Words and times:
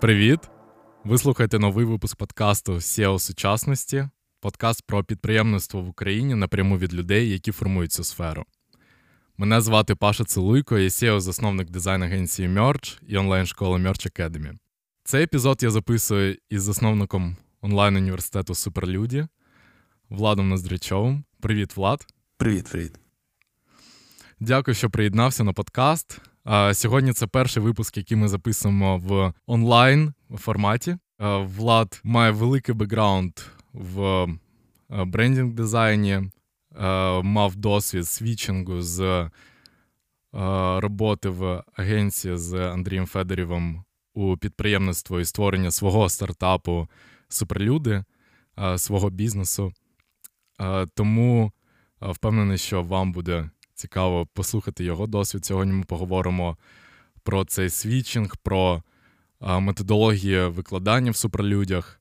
Привіт! 0.00 0.40
Ви 1.04 1.18
слухаєте 1.18 1.58
новий 1.58 1.84
випуск 1.84 2.16
подкасту 2.16 2.72
SEO 2.72 3.18
сучасності, 3.18 4.08
подкаст 4.40 4.86
про 4.86 5.04
підприємництво 5.04 5.82
в 5.82 5.88
Україні 5.88 6.34
напряму 6.34 6.78
від 6.78 6.94
людей, 6.94 7.30
які 7.30 7.52
формують 7.52 7.92
цю 7.92 8.04
сферу. 8.04 8.44
Мене 9.36 9.60
звати 9.60 9.94
Паша 9.94 10.24
Целуйко, 10.24 10.78
я 10.78 10.88
SEO 10.88 11.20
засновник 11.20 11.70
дизайн-агенції 11.70 12.48
Merch 12.48 12.98
і 13.06 13.16
онлайн-школи 13.16 13.78
Merch 13.78 14.20
Academy. 14.20 14.58
Цей 15.04 15.24
епізод 15.24 15.62
я 15.62 15.70
записую 15.70 16.36
із 16.50 16.62
засновником 16.62 17.36
онлайн-університету 17.60 18.54
Суперлюді 18.54 19.26
Владом 20.08 20.48
Ноздрячовим. 20.48 21.24
Привіт, 21.40 21.76
Влад. 21.76 22.06
Привіт, 22.36 22.68
привіт. 22.70 22.98
Дякую, 24.40 24.74
що 24.74 24.90
приєднався 24.90 25.44
на 25.44 25.52
подкаст. 25.52 26.20
Сьогодні 26.72 27.12
це 27.12 27.26
перший 27.26 27.62
випуск, 27.62 27.96
який 27.96 28.16
ми 28.16 28.28
записуємо 28.28 28.98
в 28.98 29.32
онлайн 29.46 30.14
форматі. 30.36 30.96
Влад 31.38 32.00
має 32.04 32.30
великий 32.30 32.74
бекграунд 32.74 33.32
в 33.72 34.26
брендінг 34.88 35.52
дизайні, 35.52 36.30
мав 37.22 37.56
досвід 37.56 38.08
switching 38.08 38.75
у 38.75 38.82
з 38.82 39.30
роботи 40.80 41.28
в 41.28 41.62
агенції 41.76 42.36
з 42.36 42.54
Андрієм 42.54 43.06
Федорівим 43.06 43.84
у 44.14 44.36
підприємництво 44.36 45.20
і 45.20 45.24
створення 45.24 45.70
свого 45.70 46.08
стартапу 46.08 46.88
Суперлюди, 47.28 48.04
свого 48.76 49.10
бізнесу. 49.10 49.72
Тому 50.94 51.52
впевнений, 52.00 52.58
що 52.58 52.82
вам 52.82 53.12
буде 53.12 53.50
цікаво 53.80 54.26
послухати 54.26 54.84
його 54.84 55.06
досвід. 55.06 55.44
Сьогодні 55.44 55.72
ми 55.72 55.84
поговоримо 55.84 56.56
про 57.22 57.44
цей 57.44 57.70
свічинг, 57.70 58.36
про 58.36 58.82
методології 59.40 60.46
викладання 60.46 61.10
в 61.10 61.16
суперлюдях, 61.16 62.00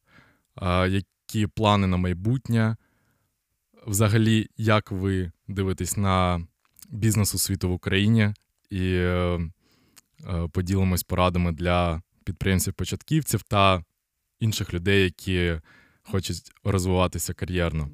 які 0.87 1.47
плани 1.47 1.87
на 1.87 1.97
майбутнє. 1.97 2.75
Взагалі, 3.87 4.49
як 4.57 4.91
ви 4.91 5.31
дивитесь 5.47 5.97
на 5.97 6.47
бізнес 6.89 7.35
у 7.35 7.37
світу 7.37 7.69
в 7.69 7.71
Україні 7.71 8.33
і 8.69 8.93
е, 8.93 9.39
поділимось 10.51 11.03
порадами 11.03 11.51
для 11.51 12.01
підприємців-початківців 12.23 13.43
та 13.43 13.83
інших 14.39 14.73
людей, 14.73 15.03
які 15.03 15.61
хочуть 16.03 16.51
розвиватися 16.63 17.33
кар'єрно. 17.33 17.89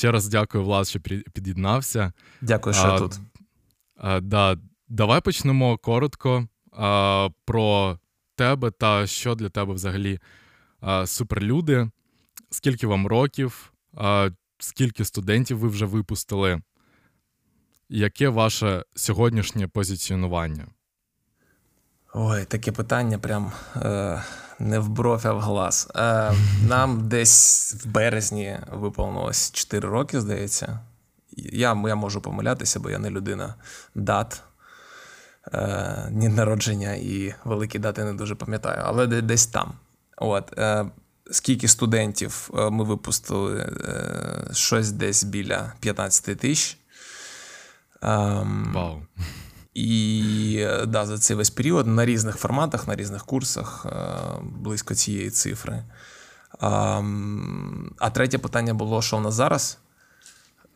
Ще 0.00 0.12
раз 0.12 0.28
дякую, 0.28 0.64
Влад, 0.64 0.88
що 0.88 1.00
під'єднався. 1.32 2.12
Дякую, 2.40 2.74
що 2.74 2.86
а, 2.86 2.98
тут. 2.98 3.20
А, 3.96 4.20
да, 4.20 4.56
Давай 4.88 5.20
почнемо 5.20 5.78
коротко 5.78 6.48
а, 6.72 7.28
про 7.44 7.98
тебе 8.34 8.70
та 8.70 9.06
що 9.06 9.34
для 9.34 9.48
тебе 9.48 9.74
взагалі 9.74 10.18
а, 10.80 11.06
суперлюди. 11.06 11.90
Скільки 12.50 12.86
вам 12.86 13.06
років, 13.06 13.72
а, 13.94 14.30
скільки 14.58 15.04
студентів 15.04 15.58
ви 15.58 15.68
вже 15.68 15.86
випустили? 15.86 16.60
Яке 17.88 18.28
ваше 18.28 18.84
сьогоднішнє 18.94 19.68
позиціонування? 19.68 20.66
Ой, 22.14 22.44
таке 22.44 22.72
питання 22.72 23.18
прям. 23.18 23.52
Е 23.76 24.22
не 24.60 24.78
в 24.78 24.88
бровь, 24.88 25.26
а 25.26 25.32
в 25.32 25.40
глаз. 25.40 25.88
Е, 25.96 26.32
Нам 26.68 27.08
десь 27.08 27.74
в 27.84 27.88
березні 27.88 28.58
виповнилось 28.72 29.52
4 29.52 29.88
роки, 29.88 30.20
здається. 30.20 30.80
Я 31.36 31.82
я 31.86 31.94
можу 31.94 32.20
помилятися, 32.20 32.80
бо 32.80 32.90
я 32.90 32.98
не 32.98 33.10
людина 33.10 33.54
дат. 33.94 34.42
Е, 35.52 36.08
Ні 36.10 36.28
народження 36.28 36.94
і 36.94 37.34
великі 37.44 37.78
дати 37.78 38.04
не 38.04 38.12
дуже 38.12 38.34
пам'ятаю, 38.34 38.82
але 38.84 39.06
десь 39.06 39.46
там. 39.46 39.72
От. 40.16 40.58
Е, 40.58 40.90
Скільки 41.32 41.68
студентів 41.68 42.50
е, 42.54 42.70
ми 42.70 42.84
випустили? 42.84 43.58
Е, 43.60 44.54
щось 44.54 44.90
десь 44.92 45.24
біля 45.24 45.72
15 45.80 46.38
тисяч. 46.38 46.78
Ем, 48.02 48.72
Вау. 48.74 49.02
І 49.74 50.66
да, 50.86 51.06
за 51.06 51.18
цей 51.18 51.36
весь 51.36 51.50
період 51.50 51.86
на 51.86 52.04
різних 52.04 52.36
форматах, 52.36 52.88
на 52.88 52.96
різних 52.96 53.24
курсах 53.24 53.86
е, 53.86 53.92
близько 54.42 54.94
цієї 54.94 55.30
цифри. 55.30 55.84
А 56.60 57.02
а 57.98 58.10
третє 58.10 58.38
питання 58.38 58.74
було: 58.74 59.02
що 59.02 59.16
в 59.16 59.20
нас 59.20 59.34
зараз? 59.34 59.78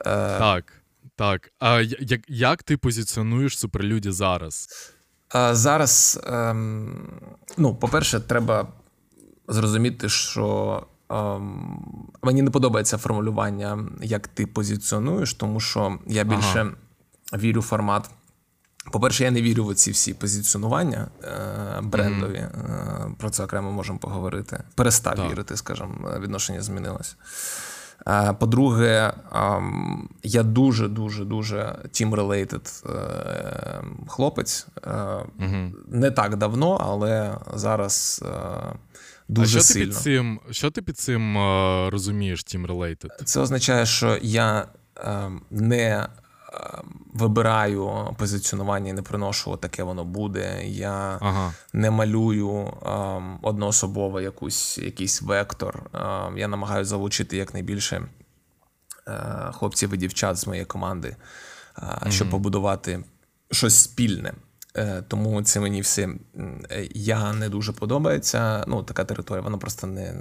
Е, 0.06 0.38
так. 0.38 0.72
Так. 1.16 1.53
А 1.60 1.81
як 2.00 2.21
як 2.28 2.62
ти 2.62 2.77
позиціонуєш 2.77 3.59
суперлюді 3.59 4.10
зараз? 4.10 4.69
А, 5.28 5.55
Зараз, 5.55 6.21
ем, 6.26 7.09
ну, 7.56 7.75
по-перше, 7.75 8.21
треба 8.21 8.69
зрозуміти, 9.49 10.09
що 10.09 10.87
ем, 11.11 11.78
мені 12.22 12.43
не 12.43 12.50
подобається 12.50 12.99
формулювання, 12.99 13.88
як 14.03 14.28
ти 14.28 14.47
позиціонуєш, 14.47 15.34
тому 15.34 15.61
що 15.61 15.99
я 16.06 16.25
більше 16.25 16.61
ага. 16.61 16.72
вірю 17.43 17.61
в 17.61 17.65
формат. 17.65 18.11
По-перше, 18.93 19.25
я 19.25 19.31
не 19.31 19.43
вірю 19.43 19.67
в 19.67 19.75
ці 19.75 19.91
всі 19.91 20.15
позиціонування 20.15 21.09
е, 21.25 21.81
брендові. 21.83 22.39
Mm-hmm. 22.39 23.11
Е, 23.11 23.15
про 23.19 23.31
це 23.31 23.45
окремо 23.45 23.72
можемо 23.72 23.99
поговорити. 23.99 24.62
Перестав 24.75 25.15
так. 25.15 25.31
вірити, 25.31 25.56
скажімо, 25.56 26.11
відношення 26.21 26.62
змінилось. 26.62 27.17
Е, 28.09 28.33
по-друге, 28.33 29.12
е, 29.33 29.62
я 30.23 30.43
дуже 30.43 30.89
дуже 30.89 31.25
дуже 31.25 31.78
team-related 31.84 32.94
е, 32.97 33.84
хлопець. 34.09 34.67
Mm-hmm. 34.83 35.73
Не 35.89 36.11
так 36.11 36.37
давно, 36.37 36.75
але 36.81 37.34
зараз. 37.55 38.25
Дуже 39.28 39.59
а 39.59 39.61
що 39.61 39.73
сильно. 39.73 39.87
ти 39.87 39.91
під 39.91 40.03
цим 40.03 40.41
що 40.50 40.71
ти 40.71 40.83
під 40.83 40.99
цим 40.99 41.37
розумієш, 41.89 42.44
team-related? 42.44 43.25
Це 43.25 43.41
означає, 43.41 43.87
що 43.87 44.19
я 44.23 44.67
не 45.50 46.06
вибираю 47.15 48.15
позиціонування 48.19 48.91
і 48.91 48.92
не 48.92 49.03
приношу 49.03 49.56
таке 49.56 49.82
воно 49.82 50.04
буде. 50.04 50.66
Я 50.66 51.19
ага. 51.20 51.54
не 51.72 51.91
малюю 51.91 52.50
um, 52.50 53.38
одноособово 53.42 54.20
якусь, 54.20 54.78
якийсь 54.78 55.22
вектор. 55.22 55.91
Um, 55.93 56.38
я 56.38 56.48
намагаюся 56.48 56.88
залучити 56.88 57.37
якнайбільше 57.37 58.03
uh, 59.06 59.53
хлопців 59.53 59.94
і 59.94 59.97
дівчат 59.97 60.37
з 60.37 60.47
моєї 60.47 60.66
команди, 60.66 61.16
щоб 62.09 62.28
mm-hmm. 62.28 62.31
побудувати 62.31 63.04
щось 63.50 63.75
спільне. 63.75 64.32
Uh, 64.75 65.03
тому 65.09 65.43
це 65.43 65.60
мені 65.60 65.81
все 65.81 66.09
я 66.94 67.32
не 67.32 67.48
дуже 67.48 67.72
подобається. 67.72 68.64
Ну, 68.69 68.82
така 68.82 69.04
територія, 69.04 69.43
вона 69.43 69.59
просто 69.59 69.87
не. 69.87 70.14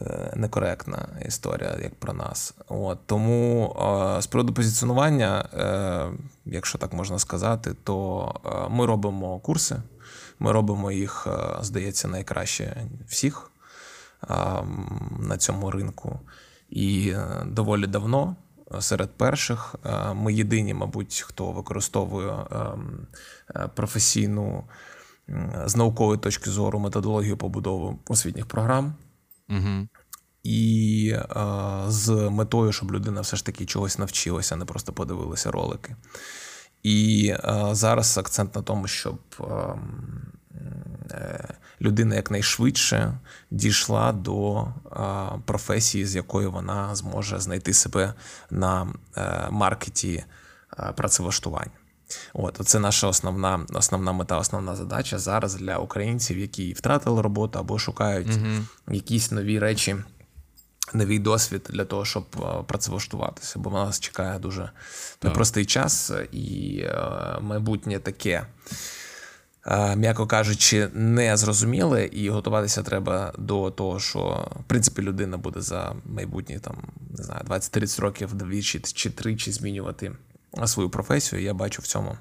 Е, 0.00 0.32
некоректна 0.36 1.08
історія, 1.26 1.78
як 1.82 1.94
про 1.94 2.12
нас. 2.12 2.54
От 2.68 2.98
Тому 3.06 3.76
з 4.20 4.26
приводу 4.26 4.54
позиціонування, 4.54 5.48
е, 5.54 6.18
якщо 6.44 6.78
так 6.78 6.92
можна 6.92 7.18
сказати, 7.18 7.74
то 7.84 8.34
е, 8.46 8.68
ми 8.70 8.86
робимо 8.86 9.38
курси, 9.38 9.76
ми 10.38 10.52
робимо 10.52 10.92
їх, 10.92 11.26
здається, 11.60 12.08
найкраще 12.08 12.86
всіх 13.08 13.50
на 15.18 15.36
цьому 15.38 15.70
ринку. 15.70 16.20
І 16.70 17.14
доволі 17.46 17.86
давно. 17.86 18.36
Серед 18.80 19.10
перших 19.10 19.74
ми 20.14 20.32
єдині, 20.32 20.74
мабуть, 20.74 21.24
хто 21.26 21.52
використовує 21.52 22.34
професійну 23.74 24.64
з 25.66 25.76
наукової 25.76 26.18
точки 26.18 26.50
зору 26.50 26.78
методологію 26.78 27.36
побудови 27.36 27.96
освітніх 28.08 28.46
програм. 28.46 28.94
Угу. 29.48 29.88
І 30.42 31.16
а, 31.28 31.84
з 31.88 32.10
метою, 32.30 32.72
щоб 32.72 32.92
людина 32.92 33.20
все 33.20 33.36
ж 33.36 33.46
таки 33.46 33.66
чогось 33.66 33.98
навчилася, 33.98 34.56
не 34.56 34.64
просто 34.64 34.92
подивилася 34.92 35.50
ролики. 35.50 35.96
І 36.82 37.34
а, 37.42 37.74
зараз 37.74 38.18
акцент 38.18 38.54
на 38.54 38.62
тому, 38.62 38.86
щоб 38.86 39.18
а, 39.40 39.74
е, 41.10 41.54
людина 41.80 42.14
якнайшвидше 42.14 43.18
дійшла 43.50 44.12
до 44.12 44.66
професії, 45.44 46.06
з 46.06 46.16
якою 46.16 46.50
вона 46.50 46.94
зможе 46.94 47.38
знайти 47.40 47.72
себе 47.72 48.14
на 48.50 48.86
е, 49.16 49.48
маркеті 49.50 50.24
працевлаштування. 50.96 51.85
От, 52.34 52.60
Це 52.64 52.78
наша 52.78 53.08
основна 53.08 53.66
основна 53.72 54.12
мета, 54.12 54.38
основна 54.38 54.76
задача 54.76 55.18
зараз 55.18 55.54
для 55.54 55.78
українців, 55.78 56.38
які 56.38 56.72
втратили 56.72 57.22
роботу 57.22 57.58
або 57.58 57.78
шукають 57.78 58.28
угу. 58.28 58.94
якісь 58.94 59.30
нові 59.30 59.58
речі 59.58 59.96
новий 60.94 61.18
досвід 61.18 61.68
для 61.70 61.84
того, 61.84 62.04
щоб 62.04 62.24
працевлаштуватися, 62.66 63.58
бо 63.58 63.70
нас 63.70 64.00
чекає 64.00 64.38
дуже 64.38 64.70
непростий 65.22 65.64
час, 65.64 66.12
і 66.32 66.84
майбутнє 67.40 67.98
таке. 67.98 68.46
М'яко 69.96 70.26
кажучи, 70.26 70.88
не 70.94 71.36
зрозуміле, 71.36 72.04
і 72.04 72.30
готуватися 72.30 72.82
треба 72.82 73.32
до 73.38 73.70
того, 73.70 74.00
що 74.00 74.48
в 74.60 74.64
принципі 74.66 75.02
людина 75.02 75.36
буде 75.36 75.60
за 75.60 75.94
майбутні 76.04 76.58
там 76.58 76.76
не 77.18 77.24
знаю 77.24 77.40
20-30 77.48 78.00
років 78.00 78.34
двічі 78.34 78.80
чи 78.80 79.10
тричі 79.10 79.52
змінювати 79.52 80.12
свою 80.64 80.90
професію. 80.90 81.42
Я 81.42 81.54
бачу 81.54 81.82
в 81.82 81.86
цьому 81.86 82.16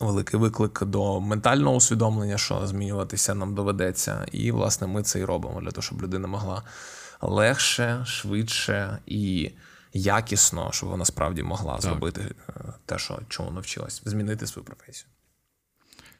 великий 0.00 0.40
виклик 0.40 0.84
до 0.84 1.20
ментального 1.20 1.76
усвідомлення, 1.76 2.38
що 2.38 2.66
змінюватися 2.66 3.34
нам 3.34 3.54
доведеться. 3.54 4.26
І, 4.32 4.50
власне, 4.50 4.86
ми 4.86 5.02
це 5.02 5.20
і 5.20 5.24
робимо 5.24 5.60
для 5.60 5.70
того, 5.70 5.82
щоб 5.82 6.02
людина 6.02 6.28
могла 6.28 6.62
легше, 7.20 8.02
швидше 8.06 8.98
і 9.06 9.50
якісно, 9.92 10.70
щоб 10.72 10.88
вона 10.88 11.04
справді 11.04 11.42
могла 11.42 11.72
так. 11.72 11.82
зробити 11.82 12.20
е, 12.48 12.52
те, 12.86 12.98
що 12.98 13.18
чому 13.28 13.50
навчилась, 13.50 14.02
змінити 14.04 14.46
свою 14.46 14.64
професію. 14.64 15.06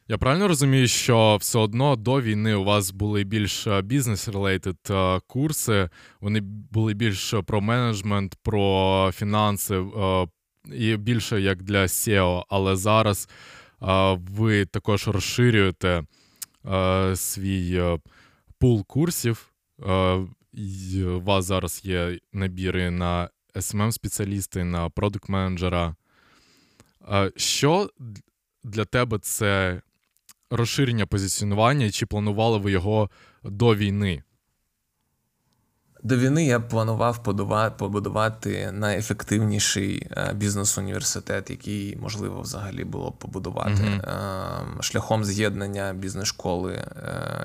Я 0.08 0.18
правильно 0.18 0.48
розумію, 0.48 0.88
що 0.88 1.36
все 1.40 1.58
одно 1.58 1.96
до 1.96 2.20
війни 2.20 2.54
у 2.54 2.64
вас 2.64 2.90
були 2.90 3.24
більш 3.24 3.66
бізнес-релейтед 3.66 4.76
е, 4.90 5.20
курси, 5.26 5.90
вони 6.20 6.40
були 6.70 6.94
більш 6.94 7.34
про 7.46 7.60
менеджмент, 7.60 8.36
про 8.42 9.10
фінанси 9.14 9.74
е, 9.76 10.26
і 10.64 10.96
більше 10.96 11.40
як 11.40 11.62
для 11.62 11.82
SEO, 11.82 12.44
але 12.48 12.76
зараз 12.76 13.28
ви 14.16 14.66
також 14.66 15.08
розширюєте 15.08 16.04
свій 17.14 17.82
пул 18.58 18.86
курсів. 18.86 19.52
У 19.78 21.20
вас 21.20 21.44
зараз 21.44 21.80
є 21.84 22.18
набіри 22.32 22.90
на 22.90 23.30
smm 23.54 23.92
спеціалісти 23.92 24.64
на 24.64 24.88
продукт-менеджера. 24.88 25.94
Що 27.36 27.90
для 28.64 28.84
тебе 28.84 29.18
це 29.18 29.82
розширення 30.50 31.06
позиціонування, 31.06 31.90
чи 31.90 32.06
планували 32.06 32.58
ви 32.58 32.70
його 32.72 33.10
до 33.42 33.74
війни? 33.76 34.22
До 36.02 36.16
війни 36.16 36.46
я 36.46 36.60
планував 36.60 37.22
побудувати 37.78 38.72
найефективніший 38.72 40.06
е, 40.10 40.32
бізнес-університет, 40.34 41.50
який 41.50 41.96
можливо 41.96 42.40
взагалі 42.40 42.84
було 42.84 43.12
побудувати 43.12 43.82
mm-hmm. 43.82 44.82
шляхом 44.82 45.24
з'єднання 45.24 45.92
бізнес-школи 45.92 46.72
е, 46.72 46.84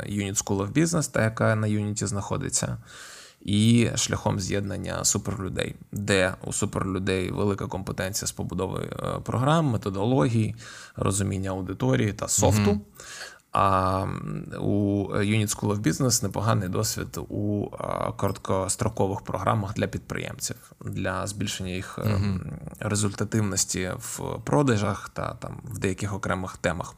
Unit 0.10 0.44
School 0.44 0.58
of 0.58 0.74
Business, 0.74 1.12
та 1.12 1.24
яка 1.24 1.56
на 1.56 1.68
Юніті 1.68 2.06
знаходиться, 2.06 2.78
і 3.42 3.90
шляхом 3.96 4.40
з'єднання 4.40 5.04
суперлюдей, 5.04 5.76
де 5.92 6.34
у 6.44 6.54
суперлюдей 6.54 7.32
велика 7.32 7.68
компетенція 7.68 8.28
з 8.28 8.32
побудови 8.32 8.90
програм, 9.24 9.66
методології, 9.66 10.56
розуміння 10.96 11.50
аудиторії 11.50 12.14
та 12.14 12.28
софту. 12.28 12.72
Mm-hmm. 12.72 12.80
А 13.58 14.06
у 14.60 15.08
Unit 15.14 15.48
School 15.48 15.76
of 15.76 15.82
Business 15.82 16.24
непоганий 16.24 16.70
досвід 16.70 17.18
у 17.18 17.70
короткострокових 18.18 19.22
програмах 19.22 19.74
для 19.74 19.88
підприємців 19.88 20.72
для 20.82 21.28
збільшення 21.28 21.70
їх 21.70 22.00
uh 22.00 22.40
результативності 22.80 23.92
в 23.98 24.40
продажах 24.44 25.10
та 25.10 25.34
там 25.34 25.62
в 25.64 25.78
деяких 25.78 26.14
окремих 26.14 26.58
темах. 26.58 26.96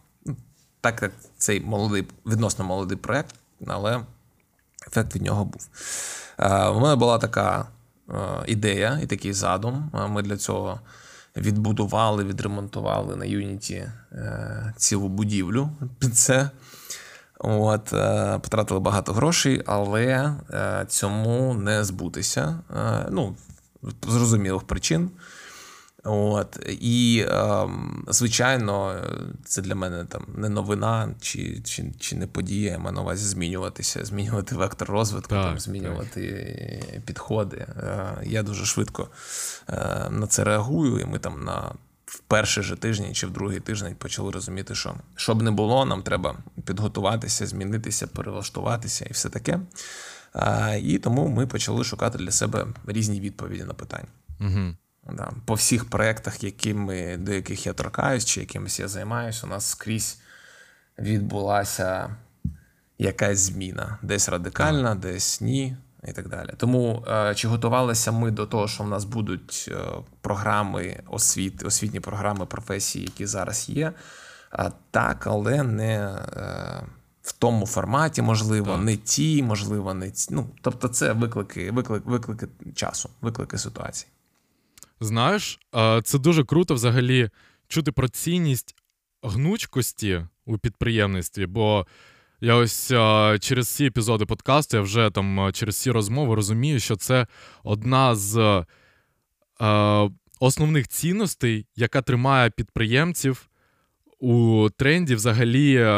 Так 0.81 1.01
як 1.01 1.11
цей 1.37 1.61
молодий 1.61 2.07
відносно 2.25 2.65
молодий 2.65 2.97
проект, 2.97 3.35
але 3.67 4.01
ефект 4.87 5.15
від 5.15 5.21
нього 5.21 5.45
був. 5.45 5.69
У 6.75 6.79
мене 6.79 6.95
була 6.95 7.17
така 7.17 7.67
ідея 8.45 8.99
і 9.03 9.07
такий 9.07 9.33
задум. 9.33 9.91
Ми 10.09 10.21
для 10.21 10.37
цього 10.37 10.79
відбудували, 11.37 12.23
відремонтували 12.23 13.15
на 13.15 13.25
Юніті 13.25 13.87
е, 14.11 14.73
цілу 14.77 15.09
будівлю 15.09 15.69
під 15.99 16.17
це. 16.17 16.49
От, 17.39 17.93
е, 17.93 18.39
Потратили 18.39 18.79
багато 18.79 19.13
грошей, 19.13 19.63
але 19.65 20.35
е, 20.53 20.85
цьому 20.87 21.53
не 21.53 21.83
збутися. 21.83 22.59
Ну, 23.09 23.35
з 24.09 24.13
причин. 24.63 25.09
От 26.09 26.59
І, 26.81 27.25
е, 27.29 27.67
звичайно, 28.07 29.03
це 29.45 29.61
для 29.61 29.75
мене 29.75 30.05
там 30.05 30.25
не 30.35 30.49
новина 30.49 31.15
чи 31.21 31.61
чи, 31.61 31.91
чи 31.99 32.15
не 32.15 32.27
подія. 32.27 32.71
Я 32.71 32.79
маю 32.79 32.95
на 32.95 33.01
увазі 33.01 33.25
змінюватися, 33.25 34.05
змінювати 34.05 34.55
вектор 34.55 34.89
розвитку, 34.89 35.29
так, 35.29 35.45
там, 35.45 35.59
змінювати 35.59 36.83
так. 36.91 37.01
підходи. 37.01 37.57
Е, 37.57 38.17
я 38.23 38.43
дуже 38.43 38.65
швидко 38.65 39.09
е, 39.69 40.07
на 40.09 40.27
це 40.27 40.43
реагую, 40.43 40.99
і 40.99 41.05
ми 41.05 41.19
там 41.19 41.43
на 41.43 41.73
в 42.05 42.19
перший 42.19 42.63
же 42.63 42.75
тиждень 42.75 43.13
чи 43.13 43.27
в 43.27 43.31
другий 43.31 43.59
тиждень 43.59 43.95
почали 43.95 44.31
розуміти, 44.31 44.75
що 44.75 44.95
щоб 45.15 45.41
не 45.41 45.51
було, 45.51 45.85
нам 45.85 46.03
треба 46.03 46.37
підготуватися, 46.65 47.47
змінитися, 47.47 48.07
перелаштуватися 48.07 49.05
і 49.09 49.13
все 49.13 49.29
таке. 49.29 49.59
Е, 50.35 50.79
і 50.79 50.97
тому 50.97 51.27
ми 51.27 51.47
почали 51.47 51.83
шукати 51.83 52.17
для 52.17 52.31
себе 52.31 52.67
різні 52.85 53.19
відповіді 53.19 53.63
на 53.63 53.73
питання. 53.73 54.07
Угу. 54.39 54.75
Да. 55.13 55.31
По 55.45 55.53
всіх 55.53 55.89
проєктах, 55.89 56.43
якими, 56.43 57.17
до 57.17 57.33
яких 57.33 57.65
я 57.65 57.73
торкаюсь, 57.73 58.25
чи 58.25 58.39
якимось 58.39 58.79
я 58.79 58.87
займаюся, 58.87 59.47
у 59.47 59.49
нас 59.49 59.65
скрізь 59.69 60.19
відбулася 60.99 62.15
якась 62.97 63.39
зміна. 63.39 63.97
Десь 64.01 64.29
радикальна, 64.29 64.95
десь 64.95 65.41
ні, 65.41 65.77
і 66.07 66.11
так 66.11 66.29
далі. 66.29 66.49
Тому 66.57 67.05
е, 67.07 67.35
чи 67.35 67.47
готувалися 67.47 68.11
ми 68.11 68.31
до 68.31 68.45
того, 68.45 68.67
що 68.67 68.83
в 68.83 68.89
нас 68.89 69.03
будуть 69.03 69.69
е, 69.71 69.77
програми 70.21 71.03
освіт, 71.07 71.65
освітні 71.65 71.99
програми 71.99 72.45
професії, 72.45 73.05
які 73.05 73.25
зараз 73.25 73.69
є? 73.69 73.93
Так, 74.91 75.27
але 75.27 75.63
не 75.63 75.95
е, 75.95 76.83
в 77.21 77.31
тому 77.31 77.65
форматі, 77.65 78.21
можливо, 78.21 78.71
так. 78.71 78.83
не 78.83 78.97
ті, 78.97 79.43
можливо, 79.43 79.93
не 79.93 80.11
ті. 80.11 80.33
Ну, 80.33 80.49
тобто, 80.61 80.87
це 80.87 81.13
виклики, 81.13 81.71
виклик, 81.71 82.05
виклики 82.05 82.47
часу, 82.75 83.09
виклики 83.21 83.57
ситуації. 83.57 84.11
Знаєш, 84.99 85.59
це 86.03 86.19
дуже 86.19 86.43
круто 86.43 86.73
взагалі 86.73 87.29
чути 87.67 87.91
про 87.91 88.07
цінність 88.07 88.75
гнучкості 89.23 90.25
у 90.45 90.57
підприємництві, 90.57 91.45
бо 91.45 91.87
я 92.41 92.55
ось 92.55 92.87
через 93.39 93.67
ці 93.67 93.85
епізоди 93.85 94.25
подкасту, 94.25 94.77
я 94.77 94.83
вже 94.83 95.09
там 95.09 95.49
через 95.53 95.77
ці 95.77 95.91
розмови 95.91 96.35
розумію, 96.35 96.79
що 96.79 96.95
це 96.95 97.27
одна 97.63 98.15
з 98.15 98.65
основних 100.39 100.87
цінностей, 100.87 101.65
яка 101.75 102.01
тримає 102.01 102.49
підприємців 102.49 103.49
у 104.19 104.67
тренді, 104.77 105.15
взагалі 105.15 105.97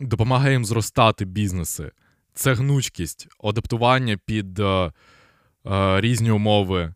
допомагає 0.00 0.52
їм 0.52 0.64
зростати 0.64 1.24
бізнеси. 1.24 1.90
Це 2.34 2.54
гнучкість, 2.54 3.28
адаптування 3.44 4.18
під 4.26 4.60
різні 5.96 6.30
умови 6.30 6.94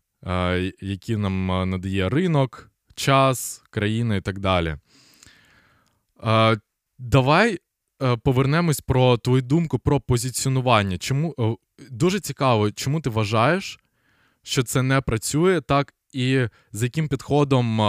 які 0.81 1.17
нам 1.17 1.69
надає 1.69 2.09
ринок, 2.09 2.71
час, 2.95 3.63
країна 3.69 4.15
і 4.15 4.21
так 4.21 4.39
далі. 4.39 4.77
Давай 6.99 7.59
повернемось 8.23 8.81
про 8.81 9.17
твою 9.17 9.41
думку 9.41 9.79
про 9.79 9.99
позиціонування. 9.99 10.97
Чому 10.97 11.57
Дуже 11.89 12.19
цікаво, 12.19 12.71
чому 12.71 13.01
ти 13.01 13.09
вважаєш, 13.09 13.79
що 14.43 14.63
це 14.63 14.81
не 14.81 15.01
працює 15.01 15.61
так, 15.61 15.93
і 16.13 16.47
з 16.71 16.83
яким 16.83 17.07
підходом 17.07 17.81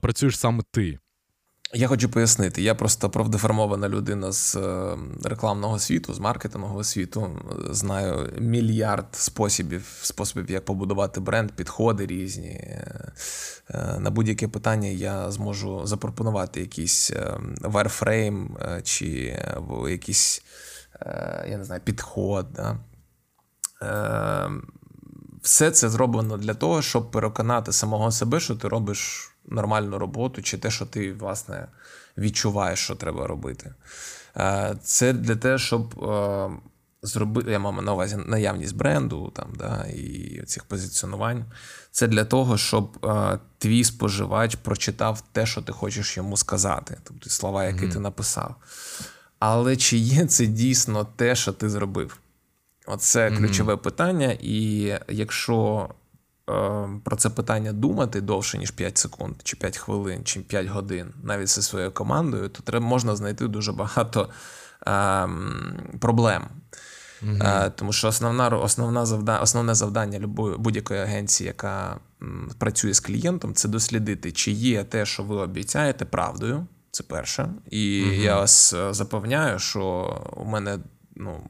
працюєш 0.00 0.38
саме 0.38 0.62
ти? 0.70 0.98
Я 1.74 1.88
хочу 1.88 2.08
пояснити, 2.08 2.62
я 2.62 2.74
просто 2.74 3.10
профдеформована 3.10 3.88
людина 3.88 4.32
з 4.32 4.56
е, 4.56 4.96
рекламного 5.24 5.78
світу, 5.78 6.14
з 6.14 6.18
маркетингового 6.18 6.84
світу. 6.84 7.40
Знаю 7.70 8.32
мільярд 8.38 9.06
способів, 9.12 9.86
способів, 10.02 10.50
як 10.50 10.64
побудувати 10.64 11.20
бренд, 11.20 11.52
підходи 11.52 12.06
різні. 12.06 12.50
Е, 12.50 13.98
на 13.98 14.10
будь-яке 14.10 14.48
питання 14.48 14.88
я 14.88 15.30
зможу 15.30 15.86
запропонувати 15.86 16.60
якийсь 16.60 17.12
варфрейм 17.60 18.56
е, 18.62 18.82
чи 18.82 19.38
якийсь 19.88 20.42
я 21.48 21.56
не 21.58 21.64
знаю, 21.64 21.80
підход. 21.84 22.46
Да? 22.52 22.78
Все 25.42 25.70
це 25.70 25.88
зроблено 25.88 26.36
для 26.36 26.54
того, 26.54 26.82
щоб 26.82 27.10
переконати 27.10 27.72
самого 27.72 28.10
себе, 28.10 28.40
що 28.40 28.54
ти 28.54 28.68
робиш 28.68 29.30
нормальну 29.50 29.98
роботу, 29.98 30.42
чи 30.42 30.58
те, 30.58 30.70
що 30.70 30.86
ти, 30.86 31.12
власне, 31.12 31.68
відчуваєш, 32.18 32.78
що 32.78 32.94
треба 32.94 33.26
робити. 33.26 33.74
Е, 34.36 34.76
це 34.82 35.12
для 35.12 35.36
того, 35.36 35.58
щоб 35.58 36.04
е, 36.04 36.50
зробити, 37.02 37.50
я 37.50 37.58
маю 37.58 37.82
на 37.82 37.92
увазі 37.92 38.16
наявність 38.26 38.76
бренду 38.76 39.32
там, 39.34 39.52
да, 39.58 39.84
і 39.84 40.42
цих 40.46 40.64
позиціонувань. 40.64 41.44
Це 41.90 42.06
для 42.06 42.24
того, 42.24 42.58
щоб 42.58 42.98
е, 43.04 43.38
твій 43.58 43.84
споживач 43.84 44.54
прочитав 44.54 45.20
те, 45.32 45.46
що 45.46 45.62
ти 45.62 45.72
хочеш 45.72 46.16
йому 46.16 46.36
сказати, 46.36 46.98
тобто 47.04 47.30
слова, 47.30 47.64
які 47.64 47.80
mm-hmm. 47.80 47.92
ти 47.92 47.98
написав. 47.98 48.54
Але 49.38 49.76
чи 49.76 49.96
є 49.96 50.26
це 50.26 50.46
дійсно 50.46 51.04
те, 51.16 51.34
що 51.34 51.52
ти 51.52 51.70
зробив? 51.70 52.18
Оце 52.86 53.30
ключове 53.30 53.74
mm-hmm. 53.74 53.82
питання. 53.82 54.36
І 54.40 54.94
якщо 55.08 55.88
про 57.04 57.16
це 57.16 57.30
питання 57.30 57.72
думати 57.72 58.20
довше, 58.20 58.58
ніж 58.58 58.70
5 58.70 58.98
секунд, 58.98 59.34
чи 59.42 59.56
5 59.56 59.76
хвилин, 59.76 60.24
чи 60.24 60.40
5 60.40 60.66
годин, 60.66 61.14
навіть 61.22 61.48
зі 61.48 61.62
своєю 61.62 61.92
командою, 61.92 62.48
то 62.48 62.62
треба 62.62 62.86
можна 62.86 63.16
знайти 63.16 63.48
дуже 63.48 63.72
багато 63.72 64.28
е, 64.86 65.28
проблем. 66.00 66.48
Mm-hmm. 67.22 67.72
Тому 67.74 67.92
що 67.92 68.08
основна, 68.08 68.48
основна 68.48 69.06
завда, 69.06 69.38
основне 69.38 69.74
завдання 69.74 70.26
будь-якої 70.58 71.00
агенції, 71.00 71.46
яка 71.46 72.00
працює 72.58 72.94
з 72.94 73.00
клієнтом, 73.00 73.54
це 73.54 73.68
дослідити, 73.68 74.32
чи 74.32 74.50
є 74.50 74.84
те, 74.84 75.06
що 75.06 75.22
ви 75.22 75.36
обіцяєте, 75.36 76.04
правдою. 76.04 76.66
Це 76.90 77.04
перше. 77.04 77.48
І 77.70 77.78
mm-hmm. 77.78 78.20
я 78.20 78.36
вас 78.36 78.72
е, 78.72 78.94
запевняю, 78.94 79.58
що 79.58 80.16
у 80.36 80.44
мене 80.44 80.78
ну, 81.16 81.40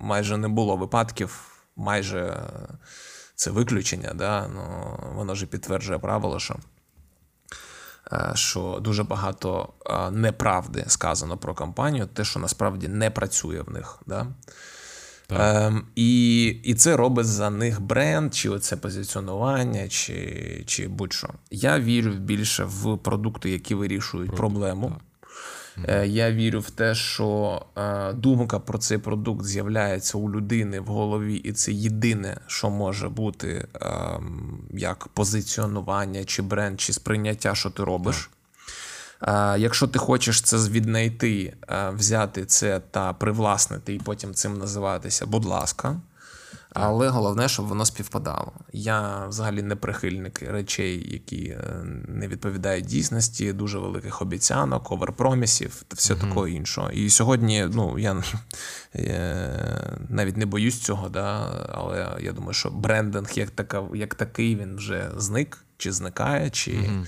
майже 0.00 0.36
не 0.36 0.48
було 0.48 0.76
випадків, 0.76 1.40
майже 1.76 2.40
це 3.42 3.50
виключення. 3.50 4.12
да? 4.14 4.48
ну, 4.54 4.62
Воно 5.14 5.34
ж 5.34 5.46
підтверджує 5.46 5.98
правило, 5.98 6.40
що. 6.40 6.56
Е, 8.12 8.32
що 8.34 8.78
дуже 8.82 9.04
багато 9.04 9.68
неправди 10.12 10.84
сказано 10.86 11.38
про 11.38 11.54
компанію, 11.54 12.06
те, 12.06 12.24
що 12.24 12.40
насправді 12.40 12.88
не 12.88 13.10
працює 13.10 13.60
в 13.60 13.70
них. 13.70 13.98
Да? 14.06 14.26
Ем, 15.30 15.86
І 15.94 16.44
і 16.44 16.74
це 16.74 16.96
робить 16.96 17.26
за 17.26 17.50
них 17.50 17.80
бренд, 17.80 18.34
чи 18.34 18.48
оце 18.48 18.76
позиціонування, 18.76 19.88
чи 19.88 20.64
чи 20.66 20.88
будь-що. 20.88 21.28
Я 21.50 21.80
вірю 21.80 22.12
більше 22.12 22.64
в 22.64 22.98
продукти, 22.98 23.50
які 23.50 23.74
вирішують 23.74 24.30
Продукт, 24.30 24.38
проблему. 24.38 24.88
Так. 24.88 24.98
Е, 25.88 26.06
я 26.06 26.32
вірю 26.32 26.60
в 26.60 26.70
те, 26.70 26.94
що 26.94 27.60
е, 27.76 28.12
думка 28.12 28.58
про 28.58 28.78
цей 28.78 28.98
продукт 28.98 29.44
з'являється 29.44 30.18
у 30.18 30.30
людини 30.30 30.80
в 30.80 30.86
голові, 30.86 31.34
і 31.34 31.52
це 31.52 31.72
єдине, 31.72 32.40
що 32.46 32.70
може 32.70 33.08
бути 33.08 33.68
ем, 33.80 34.58
як 34.70 35.08
позиціонування, 35.08 36.24
чи 36.24 36.42
бренд, 36.42 36.80
чи 36.80 36.92
сприйняття, 36.92 37.54
що 37.54 37.70
ти 37.70 37.84
робиш. 37.84 38.30
Якщо 39.58 39.88
ти 39.88 39.98
хочеш 39.98 40.40
це 40.40 40.56
віднайти, 40.56 41.56
взяти 41.92 42.44
це 42.44 42.80
та 42.90 43.12
привласнити 43.12 43.94
і 43.94 43.98
потім 43.98 44.34
цим 44.34 44.58
називатися, 44.58 45.26
будь 45.26 45.44
ласка. 45.44 46.00
Але 46.74 47.08
головне, 47.08 47.48
щоб 47.48 47.66
воно 47.66 47.84
співпадало. 47.84 48.52
Я 48.72 49.26
взагалі 49.26 49.62
не 49.62 49.76
прихильник 49.76 50.42
речей, 50.42 51.12
які 51.12 51.44
е, 51.44 51.84
не 52.08 52.28
відповідають 52.28 52.86
дійсності, 52.86 53.52
дуже 53.52 53.78
великих 53.78 54.22
обіцянок, 54.22 54.92
оверпромісів 54.92 55.82
та 55.88 55.94
все 55.94 56.14
mm-hmm. 56.14 56.28
такого 56.28 56.48
іншого. 56.48 56.90
І 56.90 57.10
сьогодні, 57.10 57.68
ну 57.72 57.98
я, 57.98 58.22
я 58.94 59.02
е, 59.04 59.98
навіть 60.08 60.36
не 60.36 60.46
боюсь 60.46 60.80
цього, 60.80 61.08
да, 61.08 61.50
але 61.72 62.16
я 62.20 62.32
думаю, 62.32 62.52
що 62.52 62.70
брендинг 62.70 63.30
як 63.34 63.50
така, 63.50 63.82
як 63.94 64.14
такий 64.14 64.56
він 64.56 64.76
вже 64.76 65.10
зник, 65.16 65.64
чи 65.76 65.92
зникає, 65.92 66.50
чи. 66.50 66.70
Mm-hmm 66.70 67.06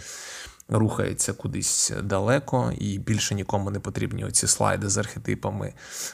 рухається 0.69 1.33
кудись 1.33 1.93
далеко, 2.03 2.73
і 2.79 2.99
більше 2.99 3.35
нікому 3.35 3.71
не 3.71 3.81
потрібні 3.81 4.25
оці 4.25 4.47
слайди 4.47 4.89
з 4.89 4.99
архетипами, 4.99 5.73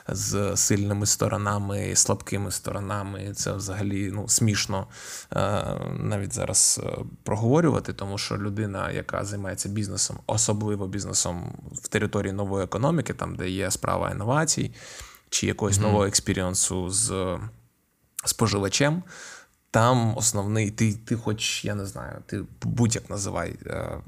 з 0.08 0.56
сильними 0.56 1.06
сторонами, 1.06 1.96
слабкими 1.96 2.50
сторонами. 2.50 3.32
Це 3.34 3.52
взагалі 3.52 4.10
ну, 4.14 4.28
смішно 4.28 4.86
е, 5.32 5.64
навіть 5.98 6.34
зараз 6.34 6.80
е, 6.84 6.98
проговорювати, 7.22 7.92
тому 7.92 8.18
що 8.18 8.36
людина, 8.36 8.90
яка 8.90 9.24
займається 9.24 9.68
бізнесом, 9.68 10.18
особливо 10.26 10.86
бізнесом 10.88 11.52
в 11.72 11.88
території 11.88 12.32
нової 12.32 12.64
економіки, 12.64 13.14
там 13.14 13.36
де 13.36 13.50
є 13.50 13.70
справа 13.70 14.10
інновацій 14.10 14.74
чи 15.30 15.46
якогось 15.46 15.78
mm-hmm. 15.78 15.82
нового 15.82 16.06
експіріансу 16.06 16.90
з 16.90 17.38
споживачем. 18.24 19.02
Там 19.70 20.16
основний, 20.16 20.70
ти, 20.70 20.94
ти, 20.94 21.16
хоч 21.16 21.64
я 21.64 21.74
не 21.74 21.86
знаю, 21.86 22.22
ти 22.26 22.44
будь-як 22.62 23.10
називай 23.10 23.56
е, 23.66 23.98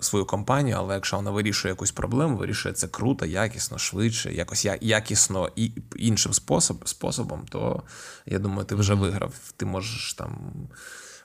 свою 0.00 0.24
компанію, 0.24 0.76
але 0.78 0.94
якщо 0.94 1.16
вона 1.16 1.30
вирішує 1.30 1.72
якусь 1.72 1.92
проблему, 1.92 2.36
вирішує 2.36 2.74
це 2.74 2.88
круто, 2.88 3.26
якісно, 3.26 3.78
швидше, 3.78 4.32
якось 4.32 4.66
якісно 4.80 5.48
і 5.56 5.72
іншим 5.96 6.32
способ, 6.32 6.88
способом, 6.88 7.46
то 7.48 7.82
я 8.26 8.38
думаю, 8.38 8.64
ти 8.64 8.74
вже 8.74 8.94
виграв. 8.94 9.34
Ти 9.56 9.66
можеш 9.66 10.14
там. 10.14 10.52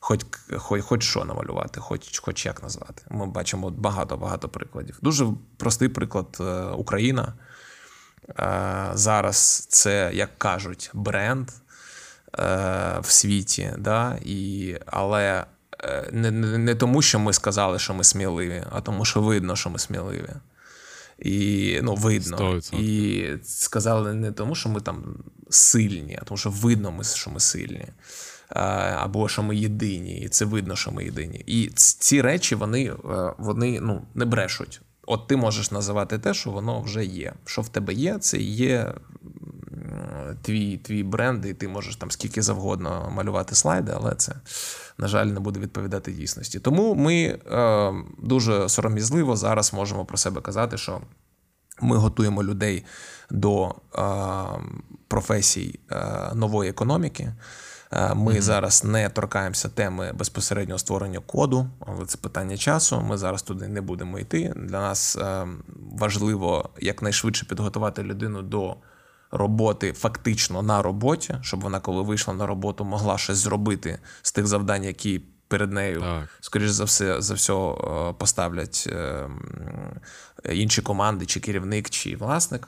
Хоч 0.06 0.20
хоч, 0.58 0.82
хоч 0.82 1.04
що 1.04 1.26
намалювати, 1.26 1.80
хоч 1.80 2.20
хоч 2.20 2.46
як 2.46 2.64
назвати. 2.64 3.04
Ми 3.10 3.26
бачимо 3.26 3.70
багато-багато 3.70 4.50
прикладів. 4.50 5.00
Дуже 5.02 5.28
простий 5.58 5.88
приклад 5.88 6.38
е, 6.40 6.64
Україна. 6.64 7.34
Е, 8.30 8.90
зараз 8.94 9.68
це, 9.70 10.12
як 10.14 10.38
кажуть, 10.38 10.92
бренд 10.94 11.50
е, 11.50 11.54
в 13.02 13.06
світі, 13.06 13.74
да? 13.78 14.18
І, 14.22 14.76
але 14.86 15.46
не, 16.12 16.32
не, 16.32 16.58
не 16.58 16.76
тому, 16.76 17.02
що 17.02 17.20
ми 17.20 17.34
сказали, 17.34 17.80
що 17.80 17.94
ми 17.94 18.04
сміливі, 18.04 18.64
а 18.72 18.82
тому, 18.82 19.06
що 19.06 19.22
видно, 19.22 19.56
що 19.56 19.70
ми 19.70 19.80
сміливі. 19.80 20.30
І 21.20 21.80
ну, 21.84 21.96
видно. 21.96 22.38
100%. 22.38 22.80
І 22.80 23.38
сказали 23.44 24.14
не 24.14 24.32
тому, 24.32 24.56
що 24.56 24.70
ми 24.70 24.82
там 24.82 25.04
сильні, 25.50 26.20
а 26.22 26.26
тому, 26.26 26.38
що 26.38 26.50
видно, 26.50 27.04
що 27.04 27.30
ми 27.30 27.40
сильні. 27.40 27.88
Або 28.96 29.30
що 29.30 29.44
ми 29.44 29.56
єдині, 29.56 30.20
і 30.20 30.30
це 30.30 30.46
видно, 30.46 30.76
що 30.76 30.92
ми 30.92 31.06
єдині. 31.06 31.44
І 31.46 31.70
ці 31.76 32.22
речі 32.22 32.56
вони 32.56 32.86
е, 32.86 32.96
вони 33.38 33.80
ну, 33.82 34.02
не 34.16 34.26
брешуть. 34.26 34.82
От 35.08 35.28
ти 35.28 35.36
можеш 35.36 35.72
називати 35.72 36.20
те, 36.20 36.34
що 36.34 36.50
воно 36.50 36.82
вже 36.82 37.06
є. 37.06 37.34
Що 37.46 37.62
в 37.62 37.70
тебе 37.70 37.94
є, 37.94 38.18
це 38.18 38.38
є 38.38 38.94
твій 40.42 40.78
твій 40.78 41.04
бренд, 41.04 41.46
і 41.46 41.54
ти 41.54 41.68
можеш 41.68 41.96
там 41.96 42.12
скільки 42.12 42.42
завгодно 42.42 43.12
малювати 43.16 43.56
слайди, 43.56 43.92
але 43.96 44.16
це, 44.16 44.34
на 44.98 45.08
жаль, 45.08 45.26
не 45.26 45.40
буде 45.40 45.60
відповідати 45.60 46.12
дійсності. 46.12 46.60
Тому 46.60 46.96
ми 46.96 47.16
е, 47.24 47.94
дуже 48.18 48.70
сором'язливо 48.70 49.36
зараз 49.36 49.74
можемо 49.74 50.06
про 50.06 50.18
себе 50.18 50.42
казати, 50.42 50.78
що 50.78 51.02
ми 51.82 51.98
готуємо 51.98 52.44
людей 52.44 52.86
до 53.32 53.76
е, 53.96 54.02
професій 55.08 55.80
е, 55.92 56.32
нової 56.36 56.70
економіки. 56.70 57.34
Е, 57.94 58.14
ми 58.14 58.32
mm-hmm. 58.32 58.42
зараз 58.42 58.84
не 58.84 59.10
торкаємося 59.10 59.70
теми 59.70 60.14
безпосереднього 60.14 60.80
створення 60.80 61.20
коду, 61.20 61.68
але 61.88 62.06
це 62.06 62.18
питання 62.18 62.58
часу. 62.58 63.02
Ми 63.02 63.18
зараз 63.18 63.44
туди 63.44 63.68
не 63.68 63.82
будемо 63.82 64.20
йти. 64.20 64.54
Для 64.56 64.80
нас 64.80 65.16
е, 65.16 65.48
важливо 65.92 66.70
якнайшвидше 66.82 67.46
підготувати 67.46 68.04
людину 68.04 68.42
до 68.42 68.76
роботи 69.34 69.94
фактично 69.94 70.62
на 70.62 70.82
роботі, 70.82 71.36
щоб 71.42 71.62
вона, 71.62 71.80
коли 71.80 72.02
вийшла 72.02 72.34
на 72.34 72.46
роботу, 72.46 72.86
могла 72.86 73.18
щось 73.18 73.38
зробити 73.38 74.00
з 74.22 74.32
тих 74.32 74.48
завдань, 74.48 74.84
які 74.84 75.22
перед 75.48 75.72
нею, 75.72 76.00
так. 76.02 76.30
скоріш 76.42 76.70
за 76.70 76.84
все, 76.84 77.22
за 77.22 77.34
все 77.34 77.54
поставлять 78.18 78.90
е, 78.92 79.30
інші 80.54 80.82
команди, 80.82 81.26
чи 81.26 81.40
керівник, 81.40 81.90
чи 81.90 82.16
власник. 82.16 82.68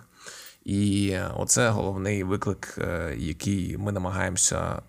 І 0.65 1.17
оце 1.37 1.69
головний 1.69 2.23
виклик, 2.23 2.75
е, 2.77 3.15
який 3.17 3.77
ми 3.77 3.91
намагаємося 3.91 4.81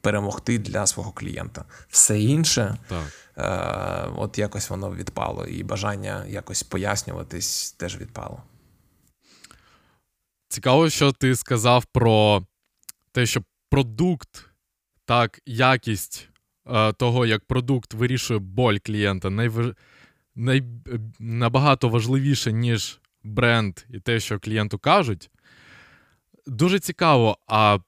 перемогти 0.00 0.58
для 0.58 0.86
свого 0.86 1.12
клієнта. 1.12 1.64
Все 1.88 2.20
інше, 2.20 2.76
так. 2.88 3.04
Е, 3.38 4.10
от 4.16 4.38
якось 4.38 4.70
воно 4.70 4.94
відпало, 4.94 5.46
і 5.46 5.62
бажання 5.62 6.24
якось 6.28 6.62
пояснюватись 6.62 7.72
теж 7.72 7.98
відпало. 7.98 8.42
Цікаво, 10.48 10.90
що 10.90 11.12
ти 11.12 11.36
сказав 11.36 11.84
про 11.84 12.46
те, 13.12 13.26
що 13.26 13.42
продукт, 13.70 14.50
так, 15.04 15.40
якість 15.46 16.28
е, 16.66 16.92
того, 16.92 17.26
як 17.26 17.44
продукт 17.44 17.94
вирішує 17.94 18.40
боль 18.40 18.76
клієнта, 18.84 19.30
найваж... 19.30 19.66
най... 20.34 20.62
набагато 21.18 21.88
важливіше, 21.88 22.52
ніж 22.52 23.00
бренд 23.22 23.78
і 23.90 24.00
те, 24.00 24.20
що 24.20 24.38
клієнту 24.38 24.78
кажуть. 24.78 25.30
Дуже 26.46 26.78
цікаво, 26.78 27.38
а 27.46 27.78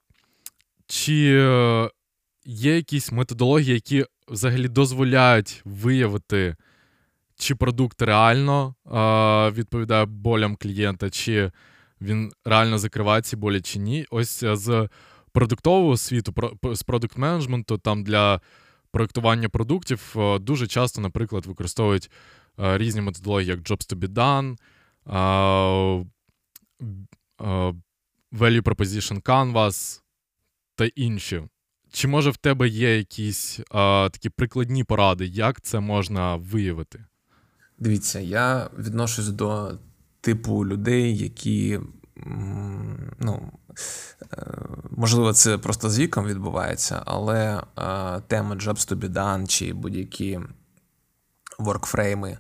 чи 0.87 1.39
е, 1.41 1.91
є 2.45 2.77
якісь 2.77 3.13
методології, 3.13 3.75
які 3.75 4.05
взагалі 4.29 4.69
дозволяють 4.69 5.63
виявити, 5.65 6.57
чи 7.37 7.55
продукт 7.55 8.03
реально 8.03 8.75
е, 8.87 9.51
відповідає 9.51 10.05
болям 10.05 10.57
клієнта, 10.57 11.11
чи 11.11 11.51
він 12.01 12.33
реально 12.45 12.79
закриває 12.79 13.23
ці 13.23 13.37
болі 13.37 13.61
чи 13.61 13.79
ні. 13.79 14.07
Ось 14.11 14.43
е, 14.43 14.57
з 14.57 14.89
продуктового 15.33 15.97
світу, 15.97 16.35
з 16.75 16.83
продукт 16.83 17.19
менеджменту 17.19 17.79
там 17.79 18.05
для 18.05 18.41
проєктування 18.91 19.49
продуктів 19.49 20.15
е, 20.17 20.39
дуже 20.39 20.67
часто, 20.67 21.01
наприклад, 21.01 21.47
використовують 21.47 22.11
е, 22.61 22.79
різні 22.79 23.01
методології, 23.01 23.51
як 23.51 23.61
Jobs 23.61 23.95
to 23.95 23.99
be 23.99 24.09
done, 24.09 24.57
Value 28.33 28.63
Proposition 28.63 29.23
Canvas 29.23 30.01
та 30.75 30.85
інші. 30.85 31.43
Чи 31.93 32.09
може 32.09 32.31
в 32.31 32.37
тебе 32.37 32.69
є 32.69 32.99
якісь 32.99 33.61
а, 33.71 34.09
такі 34.13 34.29
прикладні 34.31 34.85
поради, 34.85 35.27
як 35.27 35.61
це 35.61 35.81
можна 35.81 36.37
виявити? 36.37 37.05
Дивіться, 37.79 38.21
я 38.21 38.71
відношусь 38.79 39.29
до 39.29 39.79
типу 40.21 40.67
людей, 40.67 41.19
які 41.19 41.81
ну, 43.19 43.53
можливо, 44.91 45.33
це 45.33 45.59
просто 45.59 45.91
з 45.91 45.99
віком 45.99 46.27
відбувається, 46.27 47.03
але 47.07 47.63
тема 48.27 48.55
Jobs 48.55 48.93
to 48.93 48.95
be 48.95 49.09
done 49.09 49.47
чи 49.47 49.73
будь-які 49.73 50.41
воркфрейми, 51.59 52.39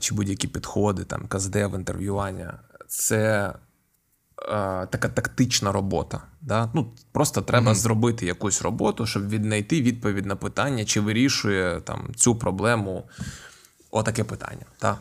чи 0.00 0.14
будь-які 0.14 0.48
підходи, 0.48 1.04
там, 1.04 1.26
каздев, 1.26 1.74
інтерв'ювання 1.74 2.58
це 2.88 3.52
така 4.90 5.08
тактична 5.08 5.72
робота. 5.72 6.22
Да? 6.40 6.70
Ну, 6.74 6.92
Просто 7.12 7.42
треба 7.42 7.70
mm-hmm. 7.70 7.74
зробити 7.74 8.26
якусь 8.26 8.62
роботу, 8.62 9.06
щоб 9.06 9.28
віднайти 9.28 9.82
відповідь 9.82 10.26
на 10.26 10.36
питання, 10.36 10.84
чи 10.84 11.00
вирішує 11.00 11.80
там, 11.80 12.14
цю 12.16 12.36
проблему 12.36 13.08
отаке 13.90 14.24
питання. 14.24 14.66
Да? 14.80 14.98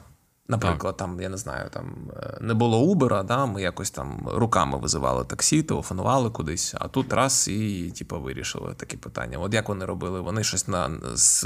Наприклад, 0.52 0.98
так. 0.98 1.08
там, 1.08 1.22
я 1.22 1.30
не 1.30 1.38
знаю, 1.38 1.70
там 1.70 2.12
е, 2.18 2.38
не 2.42 2.54
було 2.54 2.80
Убера, 2.80 3.24
да, 3.24 3.46
ми 3.46 3.62
якось 3.62 3.92
там 3.92 4.28
руками 4.34 4.78
визивали 4.78 5.26
таксі, 5.26 5.64
телефонували 5.64 6.30
кудись, 6.30 6.76
а 6.80 6.88
тут 6.88 7.14
раз 7.14 7.48
і 7.48 7.92
типу, 7.98 8.22
вирішили 8.22 8.74
такі 8.74 8.98
питання. 8.98 9.38
От 9.38 9.54
як 9.54 9.70
вони 9.70 9.86
робили? 9.86 10.22
Вони 10.22 10.44
щось 10.44 10.68
на 10.68 10.92
з 11.14 11.46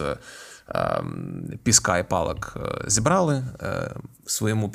е, 0.69 1.03
піска 1.63 1.97
і 1.97 2.09
палок 2.09 2.57
е, 2.57 2.89
зібрали, 2.89 3.43
е, 3.61 3.95
своєму 4.25 4.71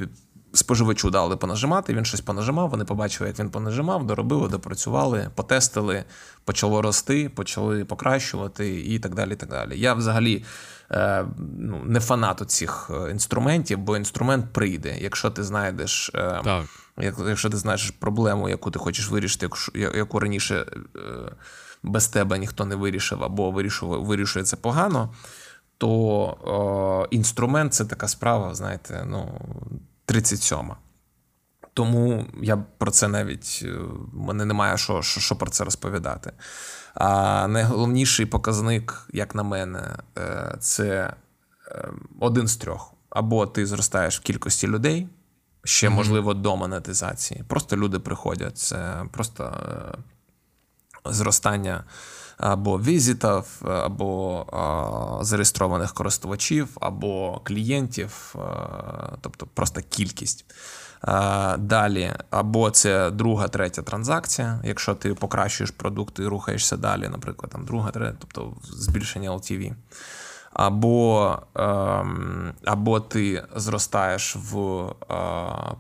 споживачу 0.53 1.11
дали 1.11 1.37
понажимати, 1.37 1.95
він 1.95 2.05
щось 2.05 2.21
понажимав, 2.21 2.71
вони 2.71 2.85
побачили, 2.85 3.29
як 3.29 3.39
він 3.39 3.51
понажимав, 3.51 4.07
доробили, 4.07 4.49
допрацювали, 4.49 5.31
потестили, 5.35 6.05
почало 6.45 6.83
рости, 6.83 7.29
почали 7.29 7.85
покращувати 7.85 8.81
і 8.81 8.99
так 8.99 9.15
далі. 9.15 9.33
І 9.33 9.37
так 9.37 9.49
далі. 9.49 9.81
Я 9.81 9.95
взагалі 9.95 10.45
ну, 11.59 11.83
не 11.85 12.01
фанат 12.01 12.51
цих 12.51 12.91
е, 12.95 13.11
інструментів, 13.11 13.79
бо 13.79 13.97
інструмент 13.97 14.53
прийде. 14.53 14.99
Якщо 14.99 15.31
ти 15.31 15.43
знайдеш. 15.43 16.11
Е, 16.15 16.41
так. 16.45 16.65
Якщо 17.29 17.51
ти 17.51 17.57
знаєш 17.57 17.91
проблему, 17.91 18.49
яку 18.49 18.71
ти 18.71 18.79
хочеш 18.79 19.11
вирішити, 19.11 19.49
яку 19.75 20.21
раніше 20.21 20.67
без 21.83 22.09
тебе 22.09 22.39
ніхто 22.39 22.65
не 22.65 22.77
вирішив 22.77 23.25
або 23.25 23.51
вирішує, 23.51 24.01
вирішує 24.01 24.45
це 24.45 24.57
погано, 24.57 25.15
то 25.79 25.91
о, 25.91 27.07
інструмент 27.11 27.75
це 27.75 27.85
така 27.85 28.09
справа, 28.09 28.55
знаєте, 28.55 29.05
ну 29.07 29.41
37. 30.05 30.59
Тому 31.75 32.27
я 32.43 32.57
про 32.79 32.91
це 32.91 33.09
навіть 33.09 33.61
е, 33.65 33.79
мене 34.13 34.45
немає 34.45 34.79
що, 34.79 35.03
що, 35.03 35.21
що 35.21 35.37
про 35.37 35.51
це 35.51 35.65
розповідати. 35.65 36.33
А 36.95 37.47
найголовніший 37.49 38.27
показник, 38.27 39.09
як 39.13 39.35
на 39.35 39.43
мене, 39.43 39.97
е, 40.19 40.57
це 40.61 41.15
е, 41.69 41.89
один 42.21 42.49
з 42.49 42.57
трьох. 42.57 42.95
Або 43.11 43.47
ти 43.47 43.67
зростаєш 43.67 44.19
в 44.19 44.23
кількості 44.23 44.67
людей, 44.67 45.09
ще 45.65 45.91
можливо 45.91 46.35
до 46.35 46.57
монетизації. 46.57 47.45
Просто 47.49 47.77
люди 47.77 47.99
приходять. 47.99 48.59
Це 48.59 49.05
просто 49.13 49.55
зростання 51.05 51.85
або 52.41 52.79
візитів, 52.81 53.63
або 53.65 54.47
а, 54.53 55.25
зареєстрованих 55.25 55.95
користувачів, 55.95 56.69
або 56.81 57.41
клієнтів, 57.45 58.35
а, 58.39 59.17
тобто 59.21 59.47
просто 59.55 59.81
кількість. 59.89 60.45
А, 61.01 61.57
далі, 61.59 62.13
або 62.31 62.71
це 62.71 63.11
друга, 63.11 63.49
третя 63.49 63.83
транзакція. 63.83 64.61
Якщо 64.65 64.95
ти 64.95 65.15
покращуєш 65.15 65.71
продукт 65.71 66.19
і 66.19 66.25
рухаєшся 66.25 66.77
далі, 66.77 67.09
наприклад, 67.09 67.53
там 67.53 67.65
друга, 67.65 67.91
третя, 67.91 68.17
тобто 68.19 68.53
збільшення 68.63 69.31
LTV. 69.31 69.75
Або 70.53 71.39
ем, 71.55 72.53
або 72.65 73.01
ти 73.01 73.45
зростаєш 73.57 74.37
в 74.37 74.85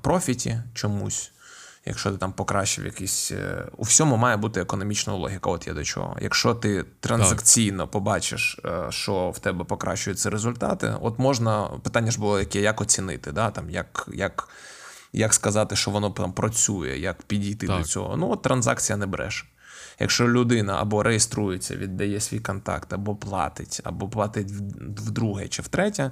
профіті 0.02 0.62
чомусь, 0.74 1.32
якщо 1.84 2.10
ти 2.10 2.16
там 2.16 2.32
покращив 2.32 2.84
якийсь. 2.84 3.32
Е, 3.32 3.66
у 3.76 3.82
всьому 3.82 4.16
має 4.16 4.36
бути 4.36 4.60
економічна 4.60 5.12
логіка. 5.12 5.50
От 5.50 5.66
я 5.66 5.74
до 5.74 5.84
чого. 5.84 6.16
Якщо 6.20 6.54
ти 6.54 6.84
транзакційно 7.00 7.82
так. 7.82 7.90
побачиш, 7.90 8.60
е, 8.64 8.86
що 8.90 9.30
в 9.30 9.38
тебе 9.38 9.64
покращуються 9.64 10.30
результати, 10.30 10.94
от 11.00 11.18
можна 11.18 11.70
питання 11.82 12.10
ж 12.10 12.20
було, 12.20 12.38
яке 12.38 12.60
як 12.60 12.80
оцінити, 12.80 13.32
да? 13.32 13.50
там, 13.50 13.70
як 13.70 14.08
як, 14.12 14.48
як 15.12 15.34
сказати, 15.34 15.76
що 15.76 15.90
воно 15.90 16.10
там 16.10 16.32
працює, 16.32 16.98
як 16.98 17.22
підійти 17.22 17.66
так. 17.66 17.78
до 17.78 17.84
цього. 17.84 18.16
Ну, 18.16 18.30
от 18.30 18.42
транзакція 18.42 18.96
не 18.96 19.06
бреше. 19.06 19.46
Якщо 19.98 20.28
людина 20.28 20.76
або 20.80 21.02
реєструється, 21.02 21.76
віддає 21.76 22.20
свій 22.20 22.38
контакт, 22.38 22.92
або 22.92 23.16
платить, 23.16 23.80
або 23.84 24.08
платить 24.08 24.50
вдруге 24.96 25.48
чи 25.48 25.62
втретє, 25.62 26.10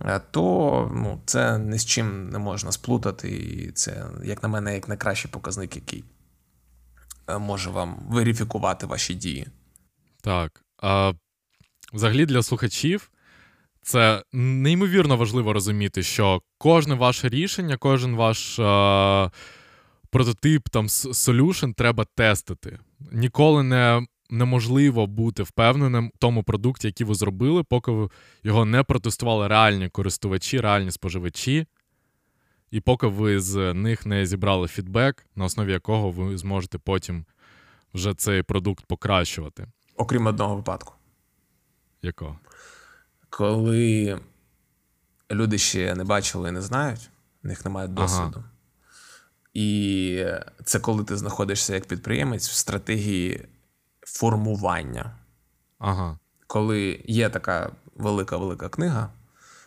Е, 0.00 0.20
то 0.30 0.90
ну, 0.94 1.20
це 1.26 1.58
ні 1.58 1.78
з 1.78 1.84
чим 1.84 2.28
не 2.28 2.38
можна 2.38 2.72
сплутати. 2.72 3.30
І 3.30 3.72
це, 3.72 4.06
як 4.24 4.42
на 4.42 4.48
мене, 4.48 4.74
як 4.74 4.88
найкращий 4.88 5.30
показник, 5.30 5.76
який 5.76 6.04
е, 7.28 7.38
може 7.38 7.70
вам 7.70 8.06
верифікувати 8.08 8.86
ваші 8.86 9.14
дії. 9.14 9.46
Так. 10.20 10.64
А 10.82 11.12
Взагалі 11.92 12.26
для 12.26 12.42
слухачів 12.42 13.10
це 13.82 14.22
неймовірно 14.32 15.16
важливо 15.16 15.52
розуміти, 15.52 16.02
що 16.02 16.42
кожне 16.58 16.94
ваше 16.94 17.28
рішення, 17.28 17.76
кожен 17.76 18.16
ваш 18.16 18.58
а, 18.58 19.30
прототип 20.10 20.68
там 20.68 20.86
solution 20.86 21.74
треба 21.74 22.04
тестити. 22.14 22.78
Ніколи 23.12 23.62
не 23.62 24.06
неможливо 24.30 25.06
бути 25.06 25.42
впевненим 25.42 26.12
в 26.14 26.18
тому 26.18 26.42
продукті, 26.42 26.86
який 26.86 27.06
ви 27.06 27.14
зробили, 27.14 27.62
поки 27.62 27.90
ви 27.90 28.08
його 28.42 28.64
не 28.64 28.82
протестували 28.82 29.48
реальні 29.48 29.88
користувачі, 29.88 30.60
реальні 30.60 30.90
споживачі, 30.90 31.66
і 32.70 32.80
поки 32.80 33.06
ви 33.06 33.40
з 33.40 33.74
них 33.74 34.06
не 34.06 34.26
зібрали 34.26 34.68
фідбек, 34.68 35.26
на 35.36 35.44
основі 35.44 35.72
якого 35.72 36.10
ви 36.10 36.38
зможете 36.38 36.78
потім 36.78 37.24
вже 37.94 38.14
цей 38.14 38.42
продукт 38.42 38.86
покращувати. 38.86 39.66
Окрім 39.96 40.26
одного 40.26 40.56
випадку. 40.56 40.94
Якого? 42.02 42.38
Коли 43.32 44.20
люди 45.30 45.58
ще 45.58 45.94
не 45.94 46.04
бачили 46.04 46.48
і 46.48 46.52
не 46.52 46.62
знають, 46.62 47.10
в 47.42 47.46
них 47.46 47.64
немає 47.64 47.88
досвіду. 47.88 48.36
Ага. 48.36 48.44
І 49.54 50.26
це 50.64 50.78
коли 50.78 51.04
ти 51.04 51.16
знаходишся 51.16 51.74
як 51.74 51.86
підприємець 51.86 52.48
в 52.48 52.52
стратегії 52.52 53.48
формування. 54.00 55.16
Ага. 55.78 56.18
Коли 56.46 57.04
є 57.04 57.30
така 57.30 57.72
велика-велика 57.96 58.68
книга, 58.68 59.10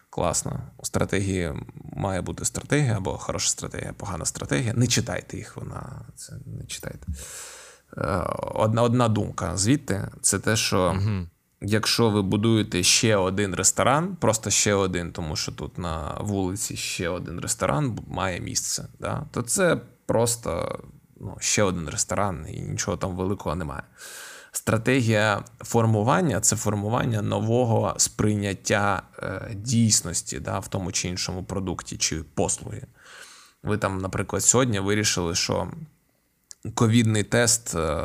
класна, 0.10 0.60
у 0.78 0.86
стратегії 0.86 1.54
має 1.96 2.22
бути 2.22 2.46
стратегія 2.46 2.98
або 2.98 3.18
хороша 3.18 3.50
стратегія, 3.50 3.94
погана 3.94 4.26
стратегія. 4.26 4.74
Не 4.74 4.88
читайте 4.88 5.38
їх, 5.38 5.58
вона 5.58 6.02
це 6.16 6.34
не 6.46 6.66
читайте. 6.66 7.08
Е, 7.98 8.04
одна 8.56 8.82
одна 8.82 9.08
думка 9.08 9.58
звідти 9.58 10.12
це 10.22 10.40
те, 10.40 10.56
що 10.56 10.96
угу. 10.98 11.28
Якщо 11.68 12.10
ви 12.10 12.22
будуєте 12.22 12.84
ще 12.84 13.16
один 13.16 13.56
ресторан, 13.56 14.16
просто 14.16 14.50
ще 14.50 14.74
один, 14.74 15.12
тому 15.12 15.36
що 15.36 15.52
тут 15.52 15.78
на 15.78 16.18
вулиці 16.20 16.78
ще 16.78 17.10
один 17.10 17.40
ресторан 17.40 18.00
має 18.08 18.40
місце, 18.40 18.88
да, 19.00 19.26
то 19.32 19.42
це 19.42 19.78
просто 20.06 20.80
ну, 21.20 21.38
ще 21.40 21.64
один 21.64 21.90
ресторан 21.90 22.46
і 22.50 22.62
нічого 22.62 22.98
там 22.98 23.16
великого 23.16 23.56
немає. 23.56 23.84
Стратегія 24.52 25.44
формування 25.60 26.40
це 26.40 26.56
формування 26.56 27.22
нового 27.22 27.94
сприйняття 27.98 29.02
е, 29.20 29.52
дійсності 29.56 30.40
да, 30.40 30.60
в 30.60 30.68
тому 30.68 30.92
чи 30.92 31.08
іншому 31.08 31.44
продукті 31.44 31.98
чи 31.98 32.24
послуги. 32.24 32.82
Ви 33.64 33.78
там, 33.78 34.02
наприклад, 34.02 34.44
сьогодні 34.44 34.80
вирішили, 34.80 35.36
що 35.36 35.72
ковідний 36.74 37.24
тест, 37.24 37.76
е, 37.76 38.04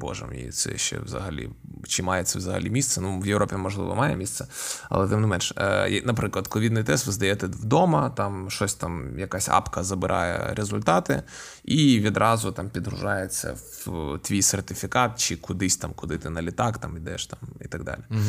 боже 0.00 0.26
мій, 0.26 0.48
це 0.50 0.78
ще 0.78 0.98
взагалі 0.98 1.50
чи 1.88 2.02
має 2.02 2.24
це 2.24 2.38
взагалі 2.38 2.70
місце. 2.70 3.00
Ну, 3.00 3.20
в 3.20 3.26
Європі, 3.26 3.56
можливо, 3.56 3.94
має 3.94 4.16
місце, 4.16 4.46
але 4.88 5.08
тим 5.08 5.20
не 5.20 5.26
менш, 5.26 5.52
е, 5.56 6.02
наприклад, 6.04 6.48
ковідний 6.48 6.84
тест 6.84 7.06
ви 7.06 7.12
здаєте 7.12 7.46
вдома, 7.46 8.10
там 8.10 8.50
щось 8.50 8.74
там, 8.74 9.18
якась 9.18 9.48
апка 9.48 9.82
забирає 9.82 10.54
результати, 10.54 11.22
і 11.64 12.00
відразу 12.00 12.52
там 12.52 12.70
підгружається 12.70 13.56
в 13.86 14.18
твій 14.22 14.42
сертифікат, 14.42 15.20
чи 15.20 15.36
кудись 15.36 15.76
там, 15.76 15.92
куди 15.94 16.18
ти 16.18 16.30
на 16.30 16.42
літак 16.42 16.78
там 16.78 16.96
ідеш 16.96 17.26
там 17.26 17.38
і 17.60 17.68
так 17.68 17.84
далі. 17.84 18.00
Угу. 18.10 18.20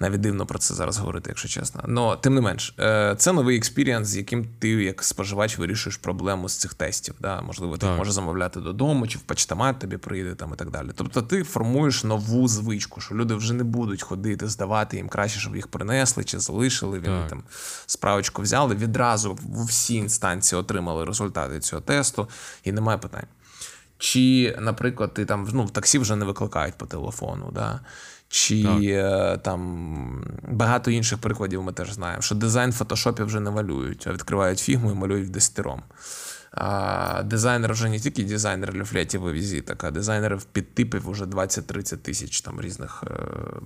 Навіть 0.00 0.20
дивно 0.20 0.46
про 0.46 0.58
це 0.58 0.74
зараз 0.74 0.98
говорити, 0.98 1.30
якщо 1.30 1.48
чесно. 1.48 1.84
Но 1.86 2.16
тим 2.16 2.34
не 2.34 2.40
менш, 2.40 2.74
е, 2.78 3.14
це 3.18 3.32
новий 3.32 3.56
experience, 3.56 4.08
з 4.08 4.16
яким 4.16 4.46
ти, 4.58 4.68
як 4.68 5.04
споживач, 5.04 5.58
вирішуєш 5.58 5.96
проблему 5.96 6.48
з 6.48 6.56
цих 6.56 6.74
тестів. 6.74 7.14
Да? 7.20 7.40
Можливо, 7.40 7.76
ти 7.76 7.86
можеш 7.86 8.14
замовляти 8.14 8.60
додому, 8.60 9.08
чи 9.08 9.18
в 9.18 9.20
почтомат 9.20 9.78
тобі 9.78 9.96
прийде 9.96 10.34
там 10.34 10.52
і 10.54 10.56
так 10.56 10.70
далі. 10.70 10.88
Тобто 10.94 11.22
ти 11.22 11.42
формуєш 11.42 12.04
нову 12.04 12.48
звичку, 12.48 13.00
що 13.00 13.14
люди 13.14 13.34
вже 13.34 13.54
не 13.54 13.64
будуть 13.64 14.02
ходити, 14.02 14.48
здавати 14.48 14.96
їм 14.96 15.08
краще, 15.08 15.40
щоб 15.40 15.56
їх 15.56 15.68
принесли 15.68 16.24
чи 16.24 16.38
залишили. 16.38 16.98
Він 16.98 17.26
там 17.28 17.42
справочку 17.86 18.42
взяли. 18.42 18.74
Відразу 18.74 19.38
в 19.42 19.64
всі 19.64 19.94
інстанції 19.94 20.60
отримали 20.60 21.04
результати 21.04 21.60
цього 21.60 21.82
тесту, 21.82 22.28
і 22.64 22.72
немає 22.72 22.98
питань. 22.98 23.26
Чи, 23.98 24.56
наприклад, 24.60 25.14
ти 25.14 25.24
там 25.24 25.48
ну, 25.52 25.64
в 25.64 25.70
таксі 25.70 25.98
вже 25.98 26.16
не 26.16 26.24
викликають 26.24 26.74
по 26.74 26.86
телефону. 26.86 27.50
Да? 27.54 27.80
Чи 28.28 28.62
так. 28.62 28.82
Е, 28.82 29.38
там 29.42 30.24
багато 30.48 30.90
інших 30.90 31.18
прикладів 31.18 31.62
ми 31.62 31.72
теж 31.72 31.92
знаємо, 31.92 32.22
що 32.22 32.34
дизайн 32.34 32.70
в 32.70 32.74
фотошопі 32.74 33.22
вже 33.22 33.40
не 33.40 33.50
малюють, 33.50 34.06
а 34.06 34.12
відкривають 34.12 34.58
фігму 34.58 34.90
і 34.90 34.94
малюють 34.94 35.30
десятером. 35.30 35.82
А 36.52 37.22
Дизайнер 37.22 37.72
вже 37.72 37.88
не 37.88 37.98
тільки 37.98 38.24
дизайнер 38.24 38.74
люфлетів 38.74 39.28
і 39.28 39.32
візиток, 39.32 39.84
а 39.84 39.90
дизайнерів 39.90 40.44
підтипів 40.44 41.10
вже 41.10 41.24
20-30 41.24 41.96
тисяч 41.96 42.40
там 42.40 42.60
різних. 42.60 43.04
Е, 43.06 43.10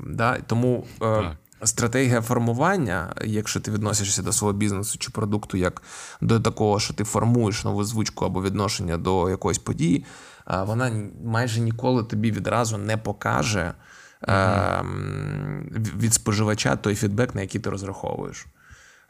да? 0.06 0.38
Тому 0.46 0.86
е, 0.94 0.98
так. 0.98 1.36
стратегія 1.68 2.22
формування, 2.22 3.14
якщо 3.24 3.60
ти 3.60 3.70
відносишся 3.70 4.22
до 4.22 4.32
свого 4.32 4.52
бізнесу 4.52 4.98
чи 4.98 5.10
продукту, 5.10 5.56
як 5.56 5.82
до 6.20 6.40
такого, 6.40 6.80
що 6.80 6.94
ти 6.94 7.04
формуєш 7.04 7.64
нову 7.64 7.84
звичку 7.84 8.24
або 8.24 8.42
відношення 8.42 8.96
до 8.96 9.30
якоїсь 9.30 9.58
події, 9.58 10.04
вона 10.46 10.92
майже 11.24 11.60
ніколи 11.60 12.04
тобі 12.04 12.32
відразу 12.32 12.78
не 12.78 12.96
покаже. 12.96 13.74
Mm-hmm. 14.22 15.98
Від 15.98 16.14
споживача 16.14 16.76
той 16.76 16.94
фідбек, 16.94 17.34
на 17.34 17.40
який 17.40 17.60
ти 17.60 17.70
розраховуєш. 17.70 18.46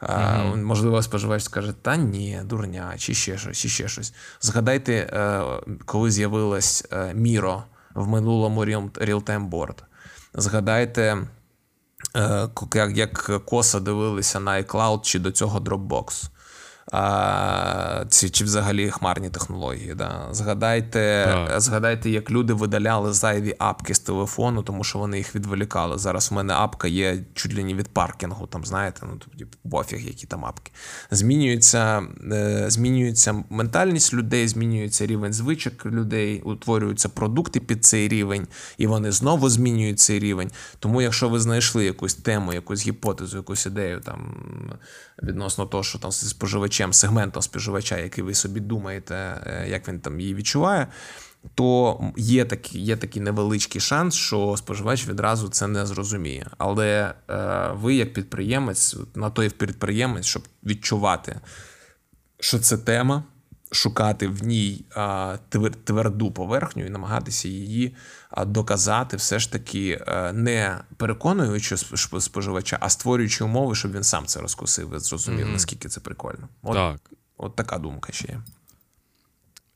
Mm-hmm. 0.01 0.63
Можливо, 0.63 1.01
споживач 1.01 1.43
скаже, 1.43 1.73
та 1.81 1.95
ні, 1.95 2.41
дурня, 2.43 2.93
чи 2.97 3.13
ще 3.13 3.37
щось, 3.37 3.57
чи 3.57 3.69
ще 3.69 3.87
щось. 3.87 4.13
Згадайте, 4.41 4.93
е, 4.93 5.41
коли 5.85 6.11
з'явилась 6.11 6.87
е, 6.91 7.13
Міро 7.13 7.63
в 7.93 8.07
минулому 8.07 8.65
Real-Time 8.65 9.49
Board. 9.49 9.77
Згадайте, 10.33 11.17
як 12.95 13.45
коса 13.45 13.79
дивилися 13.79 14.39
на 14.39 14.51
iCloud 14.51 15.01
чи 15.01 15.19
до 15.19 15.31
цього 15.31 15.59
Dropbox 15.59 16.29
а, 16.91 18.05
ці, 18.09 18.29
чи 18.29 18.43
взагалі 18.43 18.89
хмарні 18.89 19.29
технології. 19.29 19.93
Да. 19.95 20.27
Згадайте, 20.31 21.25
так. 21.25 21.61
згадайте, 21.61 22.09
як 22.09 22.31
люди 22.31 22.53
видаляли 22.53 23.13
зайві 23.13 23.55
апки 23.59 23.93
з 23.93 23.99
телефону, 23.99 24.63
тому 24.63 24.83
що 24.83 24.99
вони 24.99 25.17
їх 25.17 25.35
відволікали. 25.35 25.97
Зараз 25.97 26.31
у 26.31 26.35
мене 26.35 26.53
апка 26.53 26.87
є 26.87 27.23
чуть 27.33 27.55
ли 27.55 27.63
не 27.63 27.73
від 27.73 27.87
паркінгу, 27.87 28.47
там, 28.47 28.65
знаєте, 28.65 28.99
ну 29.03 29.17
тоді 29.17 29.45
пофіг, 29.71 30.07
які 30.07 30.27
там 30.27 30.45
апки. 30.45 30.71
Змінюється, 31.11 32.03
е, 32.31 32.65
змінюється 32.67 33.43
ментальність 33.49 34.13
людей, 34.13 34.47
змінюється 34.47 35.05
рівень 35.05 35.33
звичок 35.33 35.85
людей, 35.85 36.41
утворюються 36.41 37.09
продукти 37.09 37.59
під 37.59 37.85
цей 37.85 38.07
рівень, 38.07 38.47
і 38.77 38.87
вони 38.87 39.11
знову 39.11 39.49
змінюють 39.49 39.99
цей 39.99 40.19
рівень. 40.19 40.51
Тому, 40.79 41.01
якщо 41.01 41.29
ви 41.29 41.39
знайшли 41.39 41.85
якусь 41.85 42.13
тему, 42.13 42.53
якусь 42.53 42.87
гіпотезу, 42.87 43.37
якусь 43.37 43.65
ідею 43.65 44.01
там 44.01 44.35
відносно 45.23 45.65
того, 45.65 45.83
що 45.83 45.99
там 45.99 46.11
споживачем, 46.81 46.93
сегментом 46.93 47.41
споживача, 47.41 47.97
який 47.97 48.23
ви 48.23 48.33
собі 48.33 48.59
думаєте, 48.59 49.15
е, 49.15 49.69
як 49.69 49.87
він 49.87 49.99
там 49.99 50.19
її 50.19 50.35
відчуває. 50.35 50.87
То 51.55 51.99
є 52.17 52.45
такий 52.45 52.81
є 52.81 52.97
такий 52.97 53.21
невеличкий 53.21 53.81
шанс, 53.81 54.15
що 54.15 54.55
споживач 54.57 55.07
відразу 55.07 55.49
це 55.49 55.67
не 55.67 55.85
зрозуміє. 55.85 56.47
Але 56.57 57.13
е, 57.29 57.69
ви, 57.73 57.95
як 57.95 58.13
підприємець, 58.13 58.95
на 59.15 59.29
той 59.29 59.49
підприємець, 59.49 60.25
щоб 60.25 60.43
відчувати, 60.63 61.39
що 62.39 62.59
це 62.59 62.77
тема, 62.77 63.23
шукати 63.71 64.27
в 64.27 64.43
ній 64.43 64.85
тверду 65.83 66.31
поверхню 66.31 66.85
і 66.85 66.89
намагатися 66.89 67.47
її 67.47 67.95
доказати, 68.37 69.17
все 69.17 69.39
ж 69.39 69.51
таки 69.51 70.03
е, 70.07 70.33
не 70.33 70.77
переконуючи 70.97 71.77
споживача, 72.19 72.77
а 72.81 72.89
створюючи 72.89 73.43
умови, 73.43 73.75
щоб 73.75 73.91
він 73.91 74.03
сам 74.03 74.25
це 74.25 74.39
розкусив 74.39 74.95
і 74.95 74.99
зрозумів, 74.99 75.45
mm-hmm. 75.45 75.51
наскільки 75.51 75.89
це 75.89 75.99
прикольно. 75.99 76.49
От, 76.61 76.73
так. 76.73 77.11
От 77.37 77.55
така 77.55 77.77
думка 77.77 78.13
ще 78.13 78.27
є. 78.27 78.41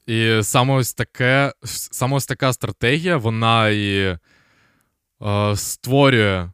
І 0.07 0.43
саме 0.43 0.73
ось 0.73 0.93
таке, 0.93 1.53
саме 1.63 2.15
ось 2.15 2.25
така 2.25 2.53
стратегія, 2.53 3.17
вона 3.17 3.69
і 3.69 4.17
е, 5.21 5.55
створює 5.55 6.49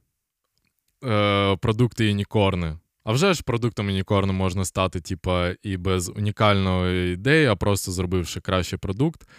е, 1.03 1.57
продукти 1.57 2.05
юнікорни. 2.05 2.77
А 3.03 3.11
вже 3.11 3.33
ж 3.33 3.43
продуктом 3.43 3.89
Unicorn 3.89 4.31
можна 4.31 4.65
стати, 4.65 5.01
типа, 5.01 5.49
і 5.63 5.77
без 5.77 6.09
унікальної 6.09 7.13
ідеї, 7.13 7.47
а 7.47 7.55
просто 7.55 7.91
зробивши 7.91 8.41
кращий 8.41 8.79
продукт. 8.79 9.29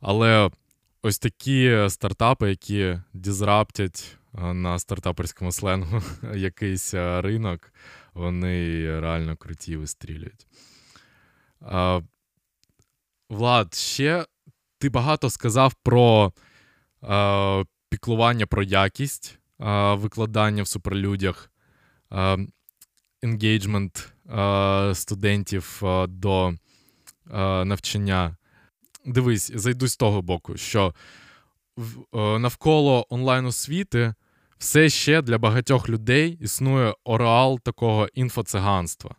Але 0.00 0.50
ось 1.02 1.18
такі 1.18 1.86
стартапи, 1.88 2.50
які 2.50 2.98
дізраптять 3.14 4.16
на 4.34 4.78
стартаперському 4.78 5.52
сленгу 5.52 6.02
якийсь 6.34 6.94
ринок, 6.94 7.72
вони 8.14 8.84
реально 9.00 9.36
круті 9.36 9.76
вистрілюють. 9.76 10.46
Влад, 13.30 13.74
ще 13.74 14.26
ти 14.78 14.88
багато 14.88 15.30
сказав 15.30 15.74
про 15.74 16.32
піклування 17.88 18.46
про 18.46 18.62
якість 18.62 19.38
викладання 19.94 20.62
в 20.62 20.68
суперлюдях 20.68 21.50
енгейджмент 23.22 24.12
студентів 24.94 25.80
е, 25.82 26.06
до 26.06 26.48
е, 26.48 26.54
навчання. 27.64 28.36
Дивись, 29.06 29.52
зайду 29.54 29.88
з 29.88 29.96
того 29.96 30.22
боку, 30.22 30.56
що 30.56 30.94
е, 31.78 31.82
навколо 32.38 33.06
онлайн 33.10 33.46
освіти 33.46 34.14
все 34.58 34.88
ще 34.88 35.22
для 35.22 35.38
багатьох 35.38 35.88
людей 35.88 36.38
існує 36.40 36.94
ореал 37.04 37.60
такого 37.60 38.08
інфоциганства. 38.14 39.14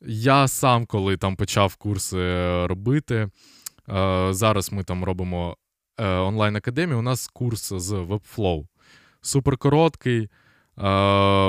Я 0.00 0.48
сам, 0.48 0.86
коли 0.86 1.16
там 1.16 1.36
почав 1.36 1.76
курси 1.76 2.16
робити, 2.66 3.28
зараз 4.30 4.72
ми 4.72 4.84
там 4.84 5.04
робимо 5.04 5.56
онлайн-академію, 5.98 6.98
у 6.98 7.02
нас 7.02 7.28
курс 7.28 7.72
з 7.72 7.92
Webflow. 7.92 8.66
Супер 9.20 9.56
короткий. 9.56 10.28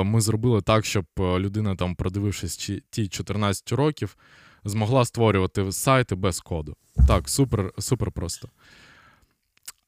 Ми 0.04 0.20
зробили 0.20 0.62
так, 0.62 0.84
щоб 0.84 1.04
е, 1.18 1.38
людина, 1.38 1.76
там, 1.76 1.94
продивившись 1.94 2.70
ті 2.90 3.08
14 3.08 3.72
років, 3.72 4.16
змогла 4.64 5.04
створювати 5.04 5.72
сайти 5.72 6.14
без 6.14 6.40
коду. 6.40 6.76
Так, 7.08 7.28
супер, 7.28 7.72
супер 7.78 8.12
просто. 8.12 8.48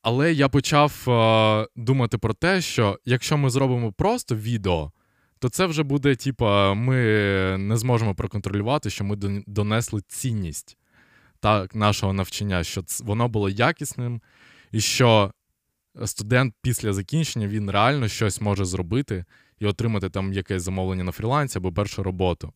Але 0.03 0.33
я 0.33 0.48
почав 0.48 1.11
а, 1.11 1.66
думати 1.76 2.18
про 2.18 2.35
те, 2.35 2.61
що 2.61 2.98
якщо 3.05 3.37
ми 3.37 3.50
зробимо 3.50 3.92
просто 3.92 4.37
відео, 4.37 4.92
то 5.38 5.48
це 5.48 5.66
вже 5.66 5.83
буде, 5.83 6.16
типа, 6.16 6.74
ми 6.74 6.94
не 7.59 7.76
зможемо 7.76 8.14
проконтролювати, 8.14 8.90
що 8.90 9.05
ми 9.05 9.16
донесли 9.46 10.00
цінність 10.09 10.76
так, 11.40 11.74
нашого 11.74 12.12
навчання, 12.12 12.64
що 12.64 12.85
воно 13.03 13.29
було 13.29 13.48
якісним, 13.48 14.20
і 14.72 14.81
що 14.81 15.33
студент 16.05 16.55
після 16.62 16.92
закінчення 16.92 17.48
він 17.48 17.70
реально 17.70 18.09
щось 18.09 18.40
може 18.40 18.64
зробити 18.64 19.24
і 19.59 19.66
отримати 19.66 20.11
там 20.11 20.33
якесь 20.33 20.62
замовлення 20.62 21.05
на 21.05 21.12
фрілансі 21.12 21.59
або 21.59 21.72
першу 21.72 22.03
роботу. 22.03 22.53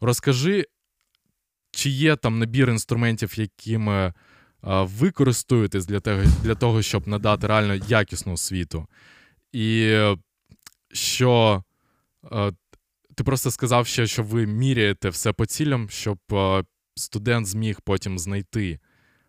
Розкажи, 0.00 0.64
чи 1.70 1.90
є 1.90 2.16
там 2.16 2.38
набір 2.38 2.70
інструментів, 2.70 3.38
якими 3.38 4.12
ви 4.62 5.10
користуєтесь 5.10 5.86
для 5.86 6.00
того, 6.00 6.22
для 6.42 6.54
того, 6.54 6.82
щоб 6.82 7.08
надати 7.08 7.46
реально 7.46 7.74
якісну 7.74 8.32
освіту. 8.32 8.86
І 9.52 9.98
що 10.92 11.62
ти 13.14 13.24
просто 13.24 13.50
сказав 13.50 13.86
ще, 13.86 14.06
що 14.06 14.22
ви 14.22 14.46
міряєте 14.46 15.08
все 15.08 15.32
по 15.32 15.46
цілям, 15.46 15.90
щоб 15.90 16.18
студент 16.94 17.46
зміг 17.46 17.80
потім 17.80 18.18
знайти 18.18 18.78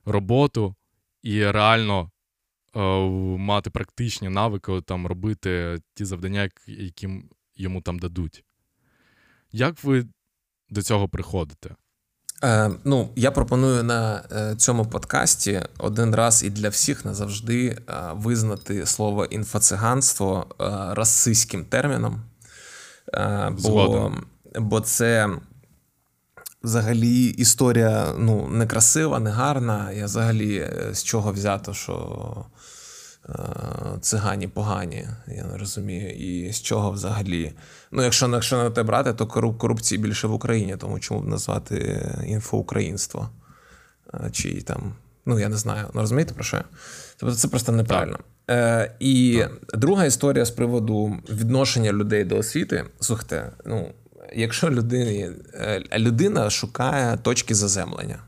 роботу 0.06 0.76
і 1.24 1.52
реально 1.52 2.12
Е, 2.17 2.17
мати 3.38 3.70
практичні 3.70 4.30
навики, 4.30 4.82
там 4.86 5.08
робити 5.08 5.80
ті 5.94 6.06
завдання, 6.06 6.50
які 6.68 7.10
йому 7.56 7.82
там 7.82 8.00
дадуть. 8.00 8.44
Як 9.52 9.84
ви 9.84 10.06
до 10.70 10.82
цього 10.82 11.10
приходите? 11.10 11.76
Е, 12.44 12.72
Ну, 12.84 13.10
я 13.16 13.32
пропоную 13.32 13.84
на 13.84 14.24
е, 14.32 14.56
цьому 14.56 14.86
подкасті 14.86 15.62
один 15.78 16.16
раз 16.16 16.44
і 16.44 16.50
для 16.50 16.70
всіх 16.70 17.06
назавжди 17.06 17.68
е, 17.68 17.94
визнати 18.14 18.86
слово 18.86 19.26
інфоциганство 19.26 20.48
расистським 20.92 21.66
терміном. 21.66 22.22
Бо, 23.52 24.12
бо 24.56 24.82
це 24.82 25.30
взагалі 26.68 27.26
історія 27.26 28.14
ну, 28.18 28.48
некрасива, 28.48 29.20
негарна. 29.20 29.92
Я 29.92 30.06
взагалі 30.06 30.70
з 30.94 31.04
чого 31.04 31.32
взято, 31.32 31.74
що 31.74 32.46
Е, 33.30 33.34
цигані 34.02 34.48
погані, 34.48 35.08
я 35.28 35.44
не 35.44 35.58
розумію. 35.58 36.12
І 36.12 36.54
з 36.54 36.62
чого 36.62 36.92
взагалі. 36.92 37.54
Ну, 37.92 38.04
якщо 38.04 38.30
якщо 38.30 38.58
на 38.58 38.70
те 38.70 38.84
брати, 38.84 39.14
то 39.14 39.28
корупції 39.28 40.02
більше 40.02 40.28
в 40.28 40.34
Україні, 40.34 40.78
тому 40.78 41.00
чому 41.00 41.20
б 41.20 41.28
назвати 41.28 42.10
інфоукраїнство? 42.28 43.30
Е, 44.14 44.30
чи 44.32 44.62
там, 44.62 44.94
ну 45.26 45.40
я 45.40 45.50
не 45.50 45.58
знаю, 45.58 45.88
ну 45.94 46.02
розумієте 46.02 46.34
про 46.34 46.44
що? 46.44 46.62
Тобто 47.18 47.36
це 47.36 47.48
просто 47.48 47.72
неправильно. 47.72 48.20
Е, 48.50 48.96
І 49.00 49.40
так. 49.40 49.80
друга 49.80 50.06
історія 50.06 50.46
з 50.46 50.52
приводу 50.52 51.18
відношення 51.30 51.92
людей 51.92 52.24
до 52.24 52.38
освіти. 52.38 52.86
Слухайте, 53.00 53.52
ну, 53.66 53.94
якщо 54.36 54.70
людині, 54.70 55.30
е, 55.54 55.84
людина 55.98 56.50
шукає 56.50 57.18
точки 57.18 57.56
заземлення 57.56 58.20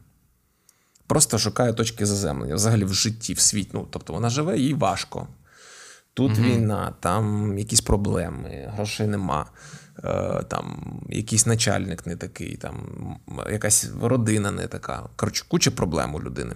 просто 1.09 1.37
шукає 1.37 1.73
точки 1.73 2.05
заземлення 2.05 2.55
взагалі 2.55 2.83
в 2.83 2.93
житті, 2.93 3.33
в 3.33 3.39
світі. 3.39 3.69
Ну, 3.73 3.87
Тобто 3.89 4.13
вона 4.13 4.29
живе, 4.29 4.57
їй 4.57 4.73
важко. 4.73 5.27
Тут 6.13 6.31
угу. 6.31 6.41
війна, 6.41 6.93
там 6.99 7.57
якісь 7.57 7.81
проблеми, 7.81 8.71
грошей 8.75 9.07
нема. 9.07 9.45
Е, 10.03 10.43
там 10.47 10.93
якийсь 11.09 11.45
начальник 11.45 12.05
не 12.05 12.15
такий, 12.15 12.55
там 12.55 12.75
якась 13.51 13.87
родина 14.01 14.51
не 14.51 14.67
така. 14.67 15.09
Коротше, 15.15 15.45
куча 15.47 15.71
проблем 15.71 16.15
у 16.15 16.21
людини. 16.21 16.55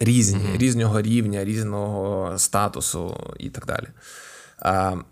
Різні, 0.00 0.38
mm-hmm. 0.38 0.58
різного 0.58 1.02
рівня, 1.02 1.44
різного 1.44 2.38
статусу 2.38 3.34
і 3.38 3.50
так 3.50 3.66
далі. 3.66 3.86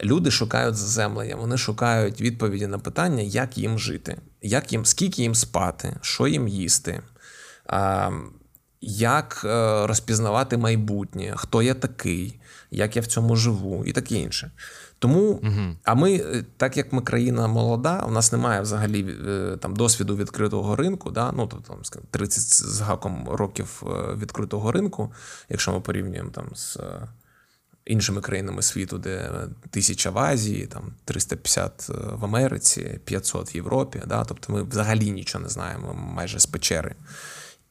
Люди 0.03 0.31
шукають 0.31 0.77
заземлення, 0.77 1.37
вони 1.37 1.59
шукають 1.59 2.21
відповіді 2.21 2.67
на 2.67 2.79
питання, 2.79 3.23
як 3.23 3.59
їм 3.59 3.79
жити, 3.79 4.17
як 4.43 4.73
їм, 4.73 4.85
скільки 4.85 5.23
їм 5.23 5.35
спати, 5.35 5.97
що 6.01 6.27
їм 6.27 6.49
їсти, 6.49 7.03
як 8.81 9.43
е, 9.45 9.87
розпізнавати 9.87 10.57
майбутнє, 10.57 11.33
хто 11.37 11.63
я 11.63 11.75
такий, 11.75 12.41
як 12.71 12.97
я 12.97 13.03
в 13.03 13.07
цьому 13.07 13.37
живу, 13.37 13.85
і 13.85 13.93
таке 13.93 14.15
інше. 14.15 14.51
Тому, 14.99 15.21
угу. 15.21 15.77
а 15.85 15.95
ми, 15.95 16.15
е, 16.15 16.45
так 16.57 16.77
як 16.77 16.93
ми 16.93 17.03
країна 17.03 17.47
молода, 17.47 18.05
у 18.09 18.11
нас 18.11 18.33
немає 18.33 18.61
взагалі 18.61 19.17
е, 19.29 19.57
там 19.61 19.77
досвіду 19.77 20.17
відкритого 20.17 20.77
ринку, 20.77 21.11
да? 21.11 21.33
ну 21.33 21.47
тобто 21.47 21.75
там 21.93 22.03
30 22.11 22.43
з 22.43 22.81
гаком 22.81 23.29
років 23.29 23.83
відкритого 24.19 24.73
ринку, 24.73 25.13
якщо 25.49 25.73
ми 25.73 25.81
порівнюємо 25.81 26.31
там 26.31 26.47
з 26.55 26.79
іншими 27.87 28.21
країнами 28.21 28.63
світу, 28.63 28.99
де 28.99 29.31
тисяча 29.71 30.11
в 30.11 30.19
Азії, 30.19 30.67
там 30.67 30.83
350 31.05 31.89
в 31.89 32.25
Америці, 32.25 33.01
500 33.05 33.55
в 33.55 33.57
Європі. 33.57 34.03
Да? 34.07 34.25
Тобто 34.25 34.53
ми 34.53 34.63
взагалі 34.63 35.11
нічого 35.11 35.45
не 35.45 35.51
знаємо 35.51 35.95
майже 35.95 36.39
з 36.39 36.47
печери. 36.47 36.95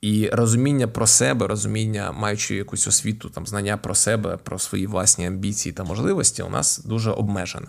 І 0.02 0.30
розуміння 0.30 0.88
про 0.88 1.08
себе, 1.08 1.48
розуміння, 1.48 2.12
маючи 2.12 2.56
якусь 2.56 2.88
освіту, 2.88 3.30
там 3.30 3.48
знання 3.48 3.78
про 3.78 3.96
себе, 3.96 4.38
про 4.38 4.60
свої 4.60 4.88
власні 4.88 5.28
амбіції 5.28 5.74
та 5.74 5.84
можливості, 5.84 6.44
у 6.44 6.50
нас 6.50 6.82
дуже 6.86 7.12
обмежене. 7.12 7.68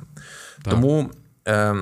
Так. 0.65 0.75
Тому, 0.75 1.11
е, 1.49 1.77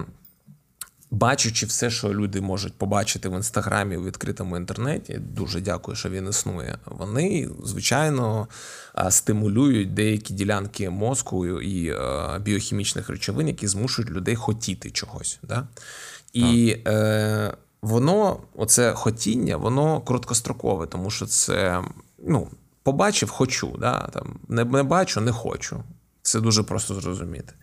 бачачи 1.14 1.66
все, 1.66 1.90
що 1.90 2.14
люди 2.14 2.40
можуть 2.40 2.78
побачити 2.78 3.28
в 3.28 3.32
інстаграмі 3.32 3.96
у 3.96 4.04
відкритому 4.04 4.56
інтернеті, 4.56 5.18
дуже 5.18 5.60
дякую, 5.60 5.96
що 5.96 6.10
він 6.10 6.28
існує. 6.28 6.78
Вони, 6.86 7.48
звичайно, 7.64 8.48
стимулюють 9.10 9.94
деякі 9.94 10.34
ділянки 10.34 10.90
мозку 10.90 11.60
і 11.60 11.88
е, 11.88 12.38
біохімічних 12.40 13.08
речовин, 13.08 13.48
які 13.48 13.66
змушують 13.66 14.10
людей 14.10 14.36
хотіти 14.36 14.90
чогось. 14.90 15.38
Да? 15.42 15.68
І 16.32 16.76
е, 16.86 17.54
воно, 17.82 18.40
оце 18.56 18.92
хотіння, 18.92 19.56
воно 19.56 20.00
короткострокове, 20.00 20.86
тому 20.86 21.10
що 21.10 21.26
це 21.26 21.82
ну, 22.26 22.48
побачив, 22.82 23.30
хочу. 23.30 23.76
да, 23.78 24.08
там, 24.12 24.38
Не, 24.48 24.64
не 24.64 24.82
бачу, 24.82 25.20
не 25.20 25.32
хочу. 25.32 25.82
Це 26.22 26.40
дуже 26.40 26.62
просто 26.62 26.94
зрозуміти. 26.94 27.54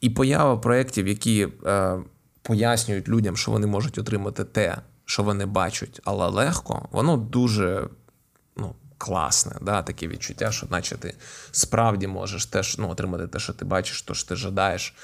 І 0.00 0.10
поява 0.10 0.56
проєктів, 0.56 1.08
які 1.08 1.48
е, 1.66 1.98
пояснюють 2.42 3.08
людям, 3.08 3.36
що 3.36 3.50
вони 3.50 3.66
можуть 3.66 3.98
отримати 3.98 4.44
те, 4.44 4.76
що 5.04 5.22
вони 5.22 5.46
бачать, 5.46 6.00
але 6.04 6.26
легко, 6.26 6.88
воно 6.92 7.16
дуже 7.16 7.88
ну, 8.56 8.74
класне. 8.98 9.52
Да? 9.60 9.82
Таке 9.82 10.08
відчуття, 10.08 10.52
що 10.52 10.66
наче 10.70 10.96
ти 10.96 11.14
справді 11.50 12.06
можеш 12.06 12.46
теж 12.46 12.78
ну, 12.78 12.90
отримати 12.90 13.26
те, 13.26 13.38
що 13.38 13.52
ти 13.52 13.64
бачиш, 13.64 14.02
то 14.02 14.14
що 14.14 14.28
ти 14.28 14.36
жадаєш 14.36 14.94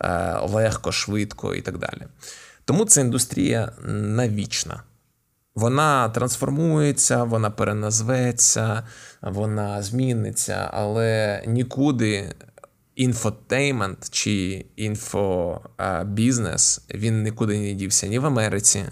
е, 0.00 0.38
легко, 0.42 0.92
швидко 0.92 1.54
і 1.54 1.60
так 1.60 1.78
далі. 1.78 2.02
Тому 2.64 2.84
ця 2.84 3.00
індустрія 3.00 3.72
навічна. 3.84 4.82
Вона 5.54 6.08
трансформується, 6.08 7.24
вона 7.24 7.50
переназветься, 7.50 8.82
вона 9.22 9.82
зміниться, 9.82 10.70
але 10.72 11.42
нікуди 11.46 12.34
інфотеймент 12.96 14.10
чи 14.10 14.66
інфобізнес 14.76 16.80
він 16.94 17.22
нікуди 17.22 17.60
не 17.60 17.74
дівся 17.74 18.06
ні 18.06 18.18
в 18.18 18.26
Америці, 18.26 18.84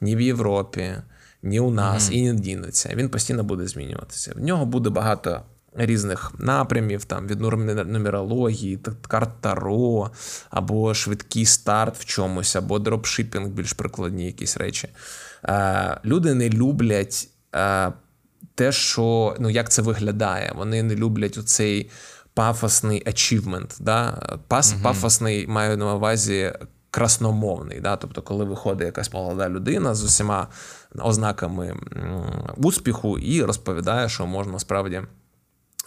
ні 0.00 0.16
в 0.16 0.20
Європі, 0.20 0.94
ні 1.42 1.60
у 1.60 1.70
нас, 1.70 2.10
mm-hmm. 2.10 2.12
і 2.12 2.32
не 2.32 2.40
дінеться. 2.40 2.90
Він 2.94 3.08
постійно 3.08 3.44
буде 3.44 3.66
змінюватися. 3.66 4.32
В 4.36 4.40
нього 4.40 4.66
буде 4.66 4.90
багато 4.90 5.42
різних 5.74 6.32
напрямів, 6.38 7.04
там 7.04 7.26
від 7.26 7.40
нумерології, 7.40 8.78
карт 9.08 9.30
Таро, 9.40 10.10
або 10.50 10.94
швидкий 10.94 11.46
старт 11.46 11.98
в 11.98 12.04
чомусь, 12.04 12.56
або 12.56 12.78
дропшипінг, 12.78 13.48
більш 13.48 13.72
прикладні 13.72 14.26
якісь 14.26 14.56
речі. 14.56 14.88
Е, 15.44 16.00
люди 16.04 16.34
не 16.34 16.50
люблять 16.50 17.28
е, 17.54 17.92
те, 18.54 18.72
що 18.72 19.36
ну 19.40 19.50
як 19.50 19.70
це 19.70 19.82
виглядає. 19.82 20.52
Вони 20.56 20.82
не 20.82 20.96
люблять 20.96 21.38
оцей 21.38 21.90
пафосний 22.34 23.04
achievement. 23.06 23.76
Да? 23.80 24.22
Пас, 24.48 24.72
угу. 24.72 24.82
Пафосний 24.82 25.46
маю 25.46 25.76
на 25.76 25.94
увазі. 25.94 26.52
Красномовний, 26.94 27.80
да, 27.80 27.96
тобто, 27.96 28.22
коли 28.22 28.44
виходить 28.44 28.86
якась 28.86 29.12
молода 29.12 29.48
людина 29.48 29.94
з 29.94 30.04
усіма 30.04 30.48
ознаками 30.98 31.76
успіху 32.56 33.18
і 33.18 33.42
розповідає, 33.42 34.08
що 34.08 34.26
можна 34.26 34.58
справді 34.58 35.02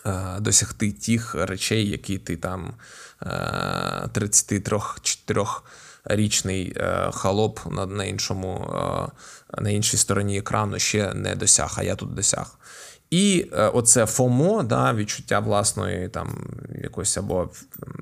Е, 0.05 0.39
досягти 0.39 0.91
тих 0.91 1.35
речей, 1.35 1.89
які 1.89 2.17
ти 2.17 2.37
там 2.37 2.73
33-4-річний 4.13 6.73
е, 6.75 6.83
е, 6.83 7.11
холоп 7.11 7.59
на 7.89 8.05
іншому, 8.05 8.75
на 9.57 9.69
іншій 9.69 9.97
стороні 9.97 10.37
екрану 10.37 10.79
ще 10.79 11.13
не 11.13 11.35
досяг, 11.35 11.75
а 11.77 11.83
я 11.83 11.95
тут 11.95 12.13
досяг. 12.13 12.59
І 13.15 13.43
оце 13.73 14.05
FOMO, 14.05 14.63
да, 14.63 14.93
відчуття 14.93 15.39
власної 15.39 16.09
там 16.09 16.47
якось 16.83 17.17
або 17.17 17.49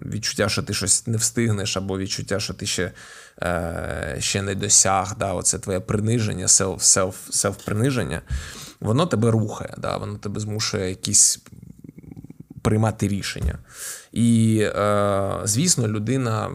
відчуття, 0.01 0.49
що 0.49 0.63
ти 0.63 0.73
щось 0.73 1.07
не 1.07 1.17
встигнеш, 1.17 1.77
або 1.77 1.97
відчуття, 1.97 2.39
що 2.39 2.53
ти 2.53 2.65
ще 2.65 2.91
ще 4.19 4.41
не 4.41 4.55
досяг. 4.55 5.15
Да, 5.19 5.33
Оце 5.33 5.59
твоє 5.59 5.79
приниження, 5.79 6.47
селф-приниження, 6.47 8.21
воно 8.79 9.05
тебе 9.05 9.31
рухає, 9.31 9.73
да, 9.77 9.97
воно 9.97 10.17
тебе 10.17 10.39
змушує 10.39 10.89
якісь 10.89 11.39
приймати 12.63 13.07
рішення. 13.07 13.57
І, 14.11 14.59
е, 14.61 15.31
звісно, 15.43 15.87
людина 15.87 16.49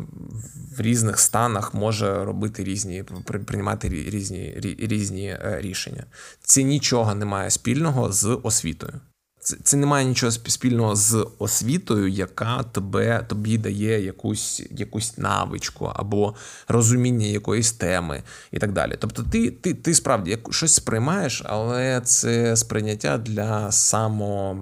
в 0.78 0.80
різних 0.80 1.18
станах 1.18 1.74
може 1.74 2.24
робити 2.24 2.64
різні, 2.64 3.04
приймати 3.46 3.88
різні 3.88 4.54
різні 4.78 5.26
е, 5.28 5.58
рішення. 5.60 6.04
Це 6.42 6.62
нічого 6.62 7.14
не 7.14 7.24
має 7.24 7.50
спільного 7.50 8.12
з 8.12 8.40
освітою. 8.42 9.00
Це 9.40 9.56
це 9.62 9.76
не 9.76 9.86
має 9.86 10.06
нічого 10.06 10.32
спільного 10.32 10.96
з 10.96 11.26
освітою, 11.38 12.08
яка 12.08 12.62
тебе 12.62 13.24
тобі 13.28 13.58
дає 13.58 14.04
якусь 14.04 14.62
якусь 14.70 15.18
навичку 15.18 15.92
або 15.94 16.34
розуміння 16.68 17.26
якоїсь 17.26 17.72
теми 17.72 18.22
і 18.52 18.58
так 18.58 18.72
далі. 18.72 18.94
Тобто, 18.98 19.22
ти 19.22 19.50
ти, 19.50 19.74
ти 19.74 19.94
справді 19.94 20.38
щось 20.50 20.74
сприймаєш, 20.74 21.42
але 21.44 22.00
це 22.00 22.56
сприйняття 22.56 23.18
для 23.18 23.72
само 23.72 24.56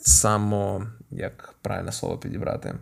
само, 0.00 0.86
як 1.10 1.54
правильне 1.62 1.92
слово 1.92 2.18
підібрати, 2.18 2.74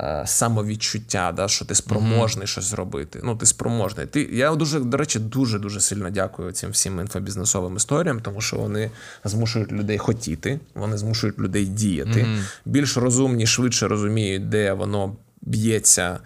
е, 0.00 0.22
самовідчуття, 0.26 1.32
да, 1.36 1.48
що 1.48 1.64
ти 1.64 1.74
спроможний 1.74 2.46
mm-hmm. 2.46 2.50
щось 2.50 2.64
зробити. 2.64 3.20
Ну, 3.24 3.36
ти 3.36 3.46
спроможний. 3.46 4.06
Ти, 4.06 4.28
Я 4.32 4.54
дуже, 4.54 4.80
до 4.80 4.96
речі, 4.96 5.18
дуже-дуже 5.18 5.80
сильно 5.80 6.10
дякую 6.10 6.52
цим 6.52 6.70
всім 6.70 7.00
інфобізнесовим 7.00 7.76
історіям, 7.76 8.20
тому 8.20 8.40
що 8.40 8.56
вони 8.56 8.90
змушують 9.24 9.72
людей 9.72 9.98
хотіти, 9.98 10.60
вони 10.74 10.98
змушують 10.98 11.38
людей 11.38 11.66
діяти. 11.66 12.22
Mm-hmm. 12.22 12.42
Більш 12.64 12.96
розумні, 12.96 13.46
швидше 13.46 13.88
розуміють, 13.88 14.48
де 14.48 14.72
воно 14.72 15.16
б'ється 15.42 16.18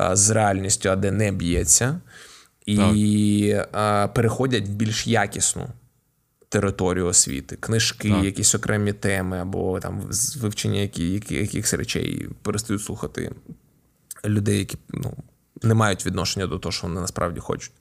е, 0.00 0.16
з 0.16 0.30
реальністю, 0.30 0.88
а 0.88 0.96
де 0.96 1.10
не 1.10 1.32
б'ється. 1.32 2.00
І 2.66 3.56
а, 3.72 4.04
е, 4.04 4.08
переходять 4.08 4.68
в 4.68 4.70
більш 4.70 5.06
якісну 5.06 5.68
територію 6.50 7.06
освіти, 7.06 7.56
книжки, 7.56 8.10
так. 8.10 8.24
якісь 8.24 8.54
окремі 8.54 8.92
теми, 8.92 9.38
або 9.38 9.80
там 9.80 10.02
вивчення 10.36 10.80
які, 10.80 11.12
які, 11.12 11.34
якихось 11.34 11.74
речей 11.74 12.28
перестають 12.42 12.82
слухати 12.82 13.30
людей, 14.24 14.58
які 14.58 14.78
ну, 14.88 15.12
не 15.62 15.74
мають 15.74 16.06
відношення 16.06 16.46
до 16.46 16.58
того, 16.58 16.72
що 16.72 16.86
вони 16.86 17.00
насправді 17.00 17.40
хочуть. 17.40 17.72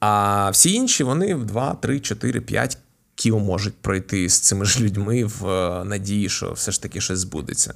А 0.00 0.50
всі 0.50 0.72
інші 0.72 1.04
вони 1.04 1.34
в 1.34 1.44
2, 1.44 1.74
3, 1.74 2.00
4, 2.00 2.40
5 2.40 2.78
кіл 3.14 3.38
можуть 3.38 3.74
пройти 3.74 4.28
з 4.28 4.40
цими 4.40 4.64
ж 4.64 4.80
людьми 4.80 5.24
в 5.24 5.48
е, 5.48 5.84
надії, 5.84 6.28
що 6.28 6.52
все 6.52 6.72
ж 6.72 6.82
таки 6.82 7.00
щось 7.00 7.18
збудеться. 7.18 7.74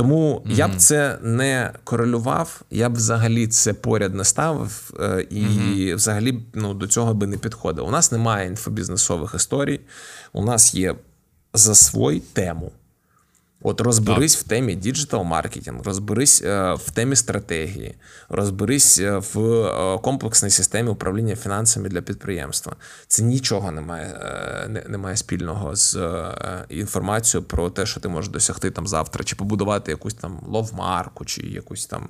Тому 0.00 0.42
mm-hmm. 0.46 0.54
я 0.54 0.68
б 0.68 0.76
це 0.76 1.18
не 1.22 1.72
корелював, 1.84 2.62
я 2.70 2.88
б 2.88 2.94
взагалі 2.94 3.46
це 3.46 3.72
поряд 3.72 4.14
не 4.14 4.24
ставив 4.24 4.94
е, 5.00 5.26
і 5.30 5.42
mm-hmm. 5.42 5.94
взагалі 5.94 6.42
ну, 6.54 6.74
до 6.74 6.86
цього 6.86 7.14
би 7.14 7.26
не 7.26 7.36
підходив. 7.36 7.86
У 7.86 7.90
нас 7.90 8.12
немає 8.12 8.48
інфобізнесових 8.48 9.34
історій, 9.34 9.80
у 10.32 10.44
нас 10.44 10.74
є 10.74 10.94
за 11.54 11.74
свою 11.74 12.20
тему. 12.20 12.72
От 13.62 13.80
розберись 13.80 14.36
так. 14.36 14.44
в 14.44 14.48
темі 14.48 14.74
digital 14.74 15.24
маркетинг, 15.24 15.82
розберись 15.84 16.42
е, 16.42 16.74
в 16.74 16.90
темі 16.90 17.16
стратегії, 17.16 17.94
розберись 18.28 18.98
е, 18.98 19.22
в 19.34 19.40
е, 19.40 19.98
комплексній 19.98 20.50
системі 20.50 20.88
управління 20.88 21.36
фінансами 21.36 21.88
для 21.88 22.02
підприємства. 22.02 22.76
Це 23.06 23.22
нічого 23.22 23.72
не 23.72 23.80
має 23.80 24.14
не, 24.68 24.84
не 24.88 24.98
має 24.98 25.16
спільного 25.16 25.76
з 25.76 25.98
інформацією 26.68 27.48
про 27.48 27.70
те, 27.70 27.86
що 27.86 28.00
ти 28.00 28.08
можеш 28.08 28.30
досягти 28.30 28.70
там 28.70 28.86
завтра, 28.86 29.24
чи 29.24 29.36
побудувати 29.36 29.90
якусь 29.90 30.14
там 30.14 30.40
ловмарку, 30.46 31.24
чи 31.24 31.42
якусь 31.42 31.86
там 31.86 32.08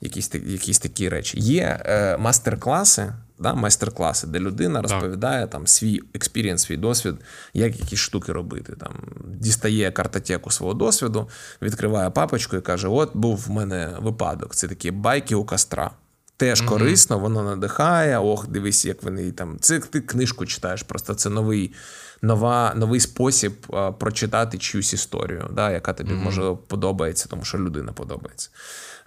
якісь 0.00 0.34
якісь 0.34 0.78
такі 0.78 1.08
речі. 1.08 1.40
Є 1.40 1.80
мастер-класи 2.18 3.12
да, 3.38 3.54
майстер-класи, 3.54 4.26
де 4.26 4.38
людина 4.38 4.82
розповідає 4.82 5.46
там 5.46 5.66
свій 5.66 6.00
experience, 6.14 6.62
свій 6.62 6.76
досвід, 6.76 7.14
як 7.54 7.80
якісь 7.80 8.00
штуки 8.00 8.32
робити. 8.32 8.76
Там 8.80 8.92
Дістає 9.24 9.90
картотеку 9.90 10.50
свого 10.50 10.74
досвіду, 10.74 11.28
відкриває 11.62 12.10
папочку 12.10 12.56
і 12.56 12.60
каже: 12.60 12.88
От 12.88 13.16
був 13.16 13.44
в 13.46 13.50
мене 13.50 13.96
випадок. 14.00 14.54
Це 14.54 14.68
такі 14.68 14.90
байки 14.90 15.34
у 15.34 15.44
костра. 15.44 15.90
Теж 16.36 16.62
mm-hmm. 16.62 16.68
корисно, 16.68 17.18
воно 17.18 17.42
надихає. 17.42 18.18
Ох, 18.18 18.48
дивись, 18.48 18.84
як 18.84 19.02
вони 19.02 19.32
там. 19.32 19.56
Це 19.60 19.80
ти 19.80 20.00
книжку 20.00 20.46
читаєш, 20.46 20.82
просто 20.82 21.14
це 21.14 21.30
новий 21.30 21.74
нова, 22.22 22.72
новий 22.76 23.00
спосіб 23.00 23.52
а, 23.72 23.92
прочитати 23.92 24.58
чиюсь 24.58 24.92
історію, 24.92 25.50
да, 25.52 25.70
яка 25.70 25.92
тобі 25.92 26.10
mm-hmm. 26.10 26.24
може 26.24 26.56
подобається, 26.66 27.28
тому 27.28 27.44
що 27.44 27.58
людина 27.58 27.92
подобається. 27.92 28.50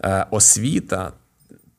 Е, 0.04 0.26
освіта 0.32 1.14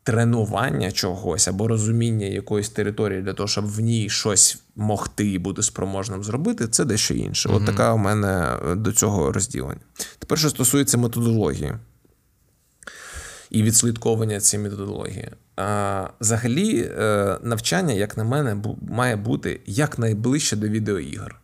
тренування 0.02 0.92
чогось 0.92 1.48
або 1.48 1.68
розуміння 1.68 2.26
якоїсь 2.26 2.70
території 2.70 3.22
для 3.22 3.32
того, 3.32 3.48
щоб 3.48 3.66
в 3.66 3.80
ній 3.80 4.10
щось 4.10 4.62
могти 4.76 5.26
і 5.30 5.38
бути 5.38 5.62
спроможним 5.62 6.24
зробити, 6.24 6.68
це 6.68 6.84
дещо 6.84 7.14
інше. 7.14 7.48
Mm-hmm. 7.48 7.56
От 7.56 7.66
така 7.66 7.92
у 7.92 7.98
мене 7.98 8.58
е, 8.70 8.74
до 8.74 8.92
цього 8.92 9.32
розділення. 9.32 9.80
Тепер, 10.18 10.38
що 10.38 10.50
стосується 10.50 10.98
методології 10.98 11.72
і 13.50 13.62
відслідковування 13.62 14.40
цієї 14.40 14.68
методології. 14.68 15.30
А, 15.56 16.08
Взагалі, 16.20 16.90
е, 16.98 17.38
навчання, 17.42 17.94
як 17.94 18.16
на 18.16 18.24
мене, 18.24 18.56
має 18.90 19.16
бути 19.16 19.60
якнайближче 19.66 20.56
до 20.56 20.68
відеоігр. 20.68 21.41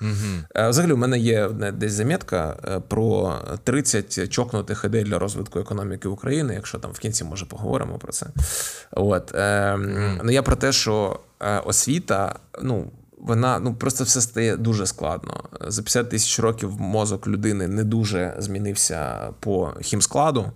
Угу. 0.00 0.68
Взагалі, 0.68 0.92
у 0.92 0.96
мене 0.96 1.18
є 1.18 1.48
десь 1.48 1.92
замітка 1.92 2.56
е, 2.64 2.80
про 2.88 3.34
30 3.64 4.30
чокнутих 4.30 4.84
ідей 4.84 5.04
для 5.04 5.18
розвитку 5.18 5.58
економіки 5.58 6.08
України. 6.08 6.54
Якщо 6.54 6.78
там 6.78 6.90
в 6.92 6.98
кінці 6.98 7.24
може 7.24 7.46
поговоримо 7.46 7.98
про 7.98 8.12
це. 8.12 8.26
От 8.90 9.34
е, 9.34 9.76
ну 10.24 10.30
я 10.30 10.42
про 10.42 10.56
те, 10.56 10.72
що 10.72 11.20
освіта, 11.64 12.38
ну. 12.62 12.90
Вона 13.18 13.58
ну 13.58 13.74
просто 13.74 14.04
все 14.04 14.20
стає 14.20 14.56
дуже 14.56 14.86
складно. 14.86 15.44
За 15.60 15.82
50 15.82 16.10
тисяч 16.10 16.38
років 16.38 16.80
мозок 16.80 17.26
людини 17.26 17.68
не 17.68 17.84
дуже 17.84 18.34
змінився 18.38 19.30
по 19.40 19.74
хімскладу, 19.80 20.52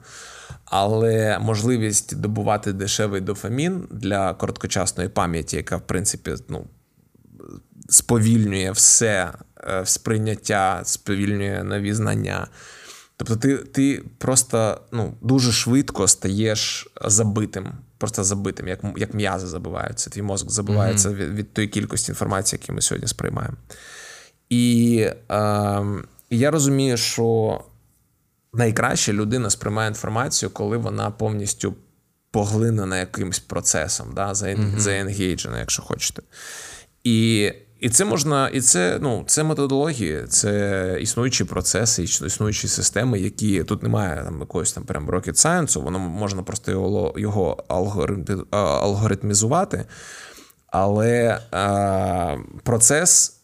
але 0.65 1.39
можливість 1.39 2.17
добувати 2.17 2.73
дешевий 2.73 3.21
дофамін 3.21 3.89
для 3.91 4.35
короткочасної 4.35 5.09
пам'яті, 5.09 5.57
яка 5.57 5.77
в 5.77 5.87
принципі 5.87 6.35
ну 6.49 6.67
сповільнює 7.91 8.71
все 8.71 9.33
е, 9.65 9.87
сприйняття, 9.87 10.83
сповільнює 10.85 11.63
нові 11.65 11.93
знання. 11.95 12.49
Тобто, 13.17 13.37
ти 13.37 13.57
ти 13.57 14.05
просто 14.19 14.81
ну, 14.93 15.15
дуже 15.21 15.53
швидко 15.53 16.09
стаєш 16.09 16.89
забитим, 17.05 17.73
просто 17.99 18.25
забитим, 18.25 18.69
як 18.69 18.81
як 18.97 19.15
м'язи 19.15 19.47
забиваються. 19.47 20.11
Твій 20.11 20.23
мозок 20.23 20.51
забивається 20.51 21.09
mm-hmm. 21.09 21.15
від 21.17 21.35
від 21.35 21.53
тої 21.53 21.69
кількості 21.69 22.13
інформації, 22.13 22.61
яку 22.63 22.73
ми 22.73 22.81
сьогодні 22.83 23.09
сприймаємо. 23.09 23.57
І 24.49 24.99
е, 25.31 25.85
я 26.31 26.51
розумію, 26.51 26.97
що 26.97 27.61
найкраще 28.53 29.13
людина 29.13 29.51
сприймає 29.51 29.89
інформацію, 29.89 30.51
коли 30.51 30.77
вона 30.77 31.11
повністю 31.11 31.75
поглинена 32.31 32.99
якимось 32.99 33.39
процесом, 33.39 34.13
да, 34.15 34.35
заенгейджена, 34.77 35.55
mm-hmm. 35.55 35.61
якщо 35.61 35.83
хочете. 35.83 36.23
І 37.05 37.53
і 37.81 37.89
це 37.89 38.05
можна, 38.05 38.49
і 38.49 38.61
це 38.61 38.99
ну 39.03 39.25
це 39.27 39.43
методології, 39.43 40.25
це 40.29 40.99
існуючі 41.01 41.45
процеси, 41.45 42.03
існуючі 42.03 42.69
системи, 42.69 43.21
які 43.21 43.65
тут 43.65 43.83
немає 43.83 44.25
там 44.25 44.41
якогось 44.41 44.73
там 44.73 44.85
прям 44.85 45.11
rocket 45.11 45.47
science, 45.47 45.83
воно 45.83 45.99
можна 45.99 46.43
просто 46.43 46.71
його 46.71 47.15
його 47.17 47.65
алгоритмізувати. 48.51 49.85
Але 50.67 51.41
е, 51.55 52.39
процес, 52.63 53.41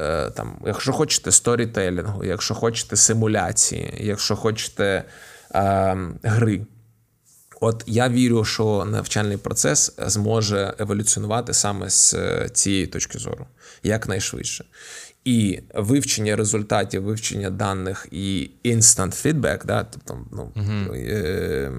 е, 0.00 0.30
там, 0.30 0.62
якщо 0.66 0.92
хочете 0.92 1.32
сторітелінгу, 1.32 2.24
якщо 2.24 2.54
хочете 2.54 2.96
симуляції, 2.96 3.94
якщо 4.00 4.36
хочете 4.36 5.04
е, 5.54 5.96
гри. 6.22 6.66
От 7.60 7.84
я 7.86 8.08
вірю, 8.08 8.44
що 8.44 8.84
навчальний 8.84 9.36
процес 9.36 9.94
зможе 9.98 10.74
еволюціонувати 10.78 11.54
саме 11.54 11.90
з 11.90 12.14
е, 12.14 12.48
цієї 12.52 12.86
точки 12.86 13.18
зору 13.18 13.46
якнайшвидше. 13.82 14.64
І 15.24 15.60
вивчення 15.74 16.36
результатів, 16.36 17.02
вивчення 17.02 17.50
даних 17.50 18.06
і 18.10 18.50
instant 18.64 19.26
feedback, 19.26 19.66
да, 19.66 19.84
тобто 19.84 20.18
ну, 20.32 20.52
uh 20.56 20.94
е, 20.94 21.72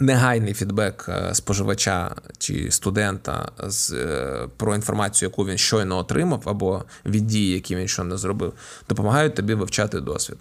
негайний 0.00 0.54
фідбек 0.54 1.06
е, 1.08 1.34
споживача 1.34 2.14
чи 2.38 2.70
студента 2.70 3.48
з, 3.66 3.92
е, 3.92 4.48
про 4.56 4.74
інформацію, 4.74 5.28
яку 5.28 5.46
він 5.46 5.58
щойно 5.58 5.98
отримав, 5.98 6.42
або 6.44 6.84
від 7.06 7.26
дії, 7.26 7.54
які 7.54 7.76
він 7.76 7.88
щойно 7.88 8.18
зробив, 8.18 8.52
допомагають 8.88 9.34
тобі 9.34 9.54
вивчати 9.54 10.00
досвід. 10.00 10.38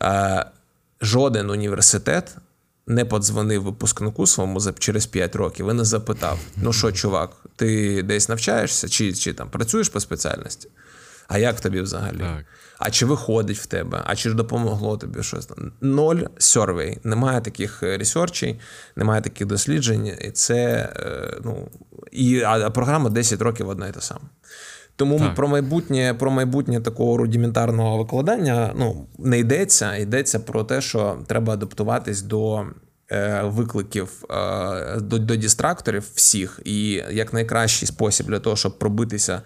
Е, 0.00 0.44
жоден 1.00 1.50
університет 1.50 2.36
не 2.86 3.04
подзвонив 3.04 3.62
випускнику 3.62 4.26
своєму 4.26 4.60
через 4.78 5.06
5 5.06 5.36
років 5.36 5.70
і 5.70 5.72
не 5.72 5.84
запитав: 5.84 6.38
ну 6.56 6.72
що, 6.72 6.92
чувак, 6.92 7.30
ти 7.56 8.02
десь 8.02 8.28
навчаєшся, 8.28 8.88
чи 8.88 9.12
чи 9.12 9.32
там 9.32 9.50
працюєш 9.50 9.88
по 9.88 10.00
спеціальності? 10.00 10.68
А 11.28 11.38
як 11.38 11.60
тобі 11.60 11.80
взагалі? 11.80 12.18
Так. 12.18 12.44
А 12.78 12.90
чи 12.90 13.06
виходить 13.06 13.58
в 13.58 13.66
тебе? 13.66 14.02
А 14.04 14.16
чи 14.16 14.28
ж 14.28 14.34
допомогло 14.34 14.96
тобі 14.96 15.22
щось? 15.22 15.48
Ноль 15.80 16.20
сьорвей. 16.38 16.98
Немає 17.04 17.40
таких 17.40 17.82
ресерчей, 17.82 18.60
немає 18.96 19.22
таких 19.22 19.46
досліджень. 19.46 20.06
І 20.06 20.30
це 20.30 20.88
ну, 21.44 21.68
і, 22.12 22.40
а 22.40 22.70
програма 22.70 23.10
10 23.10 23.42
років 23.42 23.68
одна 23.68 23.88
і 23.88 23.92
та 23.92 24.00
сама. 24.00 24.20
Тому 24.96 25.18
так. 25.18 25.34
про 25.34 25.48
майбутнє 25.48 26.14
про 26.18 26.30
майбутнє 26.30 26.80
такого 26.80 27.16
рудиментарного 27.16 27.98
викладання 27.98 28.72
ну, 28.76 29.06
не 29.18 29.38
йдеться. 29.38 29.96
Йдеться 29.96 30.40
про 30.40 30.64
те, 30.64 30.80
що 30.80 31.18
треба 31.26 31.52
адаптуватись 31.52 32.22
до 32.22 32.66
е, 33.12 33.42
викликів 33.44 34.24
е, 34.30 35.00
до, 35.00 35.18
до 35.18 35.36
дистракторів 35.36 36.10
всіх. 36.14 36.60
І 36.64 37.02
як 37.10 37.32
найкращий 37.32 37.88
спосіб 37.88 38.26
для 38.26 38.38
того, 38.38 38.56
щоб 38.56 38.78
пробитися 38.78 39.42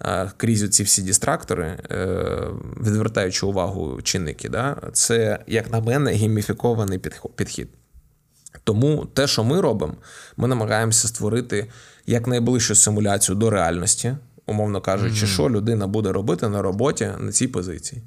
е, 0.00 0.30
крізь 0.36 0.70
ці 0.70 0.82
всі 0.82 1.02
дистрактори, 1.02 1.66
е, 1.90 2.16
відвертаючи 2.80 3.46
увагу 3.46 4.02
чинники, 4.02 4.48
да, 4.48 4.76
це, 4.92 5.38
як 5.46 5.72
на 5.72 5.80
мене, 5.80 6.12
гейміфікований 6.12 7.00
підхід. 7.36 7.68
Тому 8.64 9.06
те, 9.14 9.26
що 9.26 9.44
ми 9.44 9.60
робимо, 9.60 9.94
ми 10.36 10.48
намагаємося 10.48 11.08
створити 11.08 11.70
якнайближчу 12.06 12.74
симуляцію 12.74 13.36
до 13.36 13.50
реальності 13.50 14.16
умовно 14.46 14.80
кажучи, 14.80 15.24
mm-hmm. 15.24 15.34
що 15.34 15.50
людина 15.50 15.86
буде 15.86 16.12
робити 16.12 16.48
на 16.48 16.62
роботі 16.62 17.10
на 17.18 17.32
цій 17.32 17.48
позиції. 17.48 18.02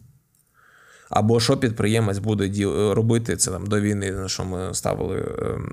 Або 1.10 1.40
що 1.40 1.58
підприємець 1.58 2.18
буде 2.18 2.66
робити 2.94 3.38
це 3.38 3.52
там 3.52 3.68
до 3.68 3.80
війни, 3.80 4.12
на 4.12 4.28
що 4.28 4.46
ми 4.46 4.74
ставили 4.74 5.36
ем, 5.42 5.72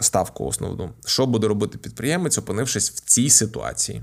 ставку 0.00 0.44
основну. 0.44 0.90
Що 1.06 1.26
буде 1.26 1.48
робити 1.48 1.78
підприємець, 1.78 2.38
опинившись 2.38 2.90
в 2.90 3.00
цій 3.00 3.30
ситуації? 3.30 4.02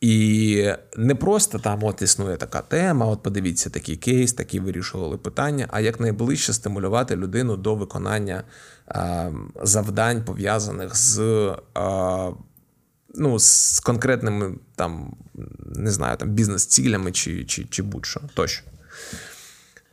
І 0.00 0.72
не 0.96 1.14
просто 1.14 1.58
там 1.58 1.84
от 1.84 2.02
існує 2.02 2.36
така 2.36 2.60
тема, 2.60 3.06
от 3.06 3.22
подивіться 3.22 3.70
такий 3.70 3.96
кейс, 3.96 4.32
такі 4.32 4.60
вирішували 4.60 5.16
питання, 5.16 5.66
а 5.70 5.80
як 5.80 6.00
найближче 6.00 6.52
стимулювати 6.52 7.16
людину 7.16 7.56
до 7.56 7.74
виконання 7.74 8.44
а, 8.86 9.30
завдань, 9.62 10.24
пов'язаних 10.24 10.96
з 10.96 11.20
а, 11.74 12.30
ну, 13.14 13.38
з 13.38 13.80
конкретними 13.80 14.54
там, 14.76 15.16
не 15.76 15.90
знаю, 15.90 16.16
там 16.16 16.30
бізнес-цілями 16.30 17.12
чи 17.12 17.44
чи, 17.44 17.64
чи 17.64 17.82
будь-що 17.82 18.20
тощо. 18.34 18.62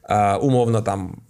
А, 0.04 0.38
Умовно, 0.38 0.82
там 0.82 1.22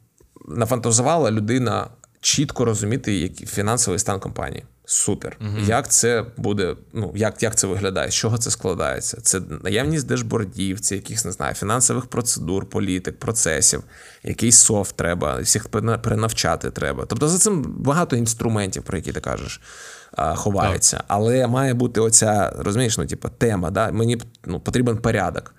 нафантазувала 0.48 1.32
людина 1.32 1.90
чітко 2.22 2.66
розуміти 2.66 3.16
який 3.16 3.48
фінансовий 3.48 4.00
стан 4.00 4.20
компанії. 4.20 4.64
Супер. 4.90 5.38
Угу. 5.42 5.66
Як 5.66 5.92
це 5.92 6.26
буде, 6.38 6.76
ну, 6.94 7.12
як 7.16 7.44
як 7.44 7.56
це 7.56 7.68
виглядає, 7.68 8.12
з 8.12 8.14
чого 8.14 8.38
це 8.38 8.52
складається? 8.52 9.18
Це 9.22 9.42
наявність 9.64 10.08
дешбордів, 10.08 10.80
це 10.80 10.96
якихось, 10.96 11.26
не 11.26 11.32
знаю, 11.32 11.56
фінансових 11.56 12.06
процедур, 12.06 12.70
політик, 12.70 13.20
процесів, 13.20 13.84
якийсь 14.24 14.58
софт 14.58 14.96
треба, 14.96 15.40
всіх 15.40 15.68
перенавчати 16.02 16.72
треба. 16.72 17.06
Тобто 17.08 17.28
за 17.28 17.38
цим 17.38 17.62
багато 17.78 18.16
інструментів, 18.16 18.84
про 18.84 18.98
які 18.98 19.12
ти 19.12 19.20
кажеш 19.20 19.62
ховається. 20.18 21.04
Але 21.08 21.48
має 21.48 21.74
бути 21.74 22.02
оця, 22.02 22.54
розумієш, 22.58 22.98
ну, 22.98 23.06
типу, 23.06 23.30
тема. 23.38 23.72
Да? 23.72 23.92
Мені 23.92 24.22
ну, 24.46 24.60
потрібен 24.60 24.98
порядок. 24.98 25.54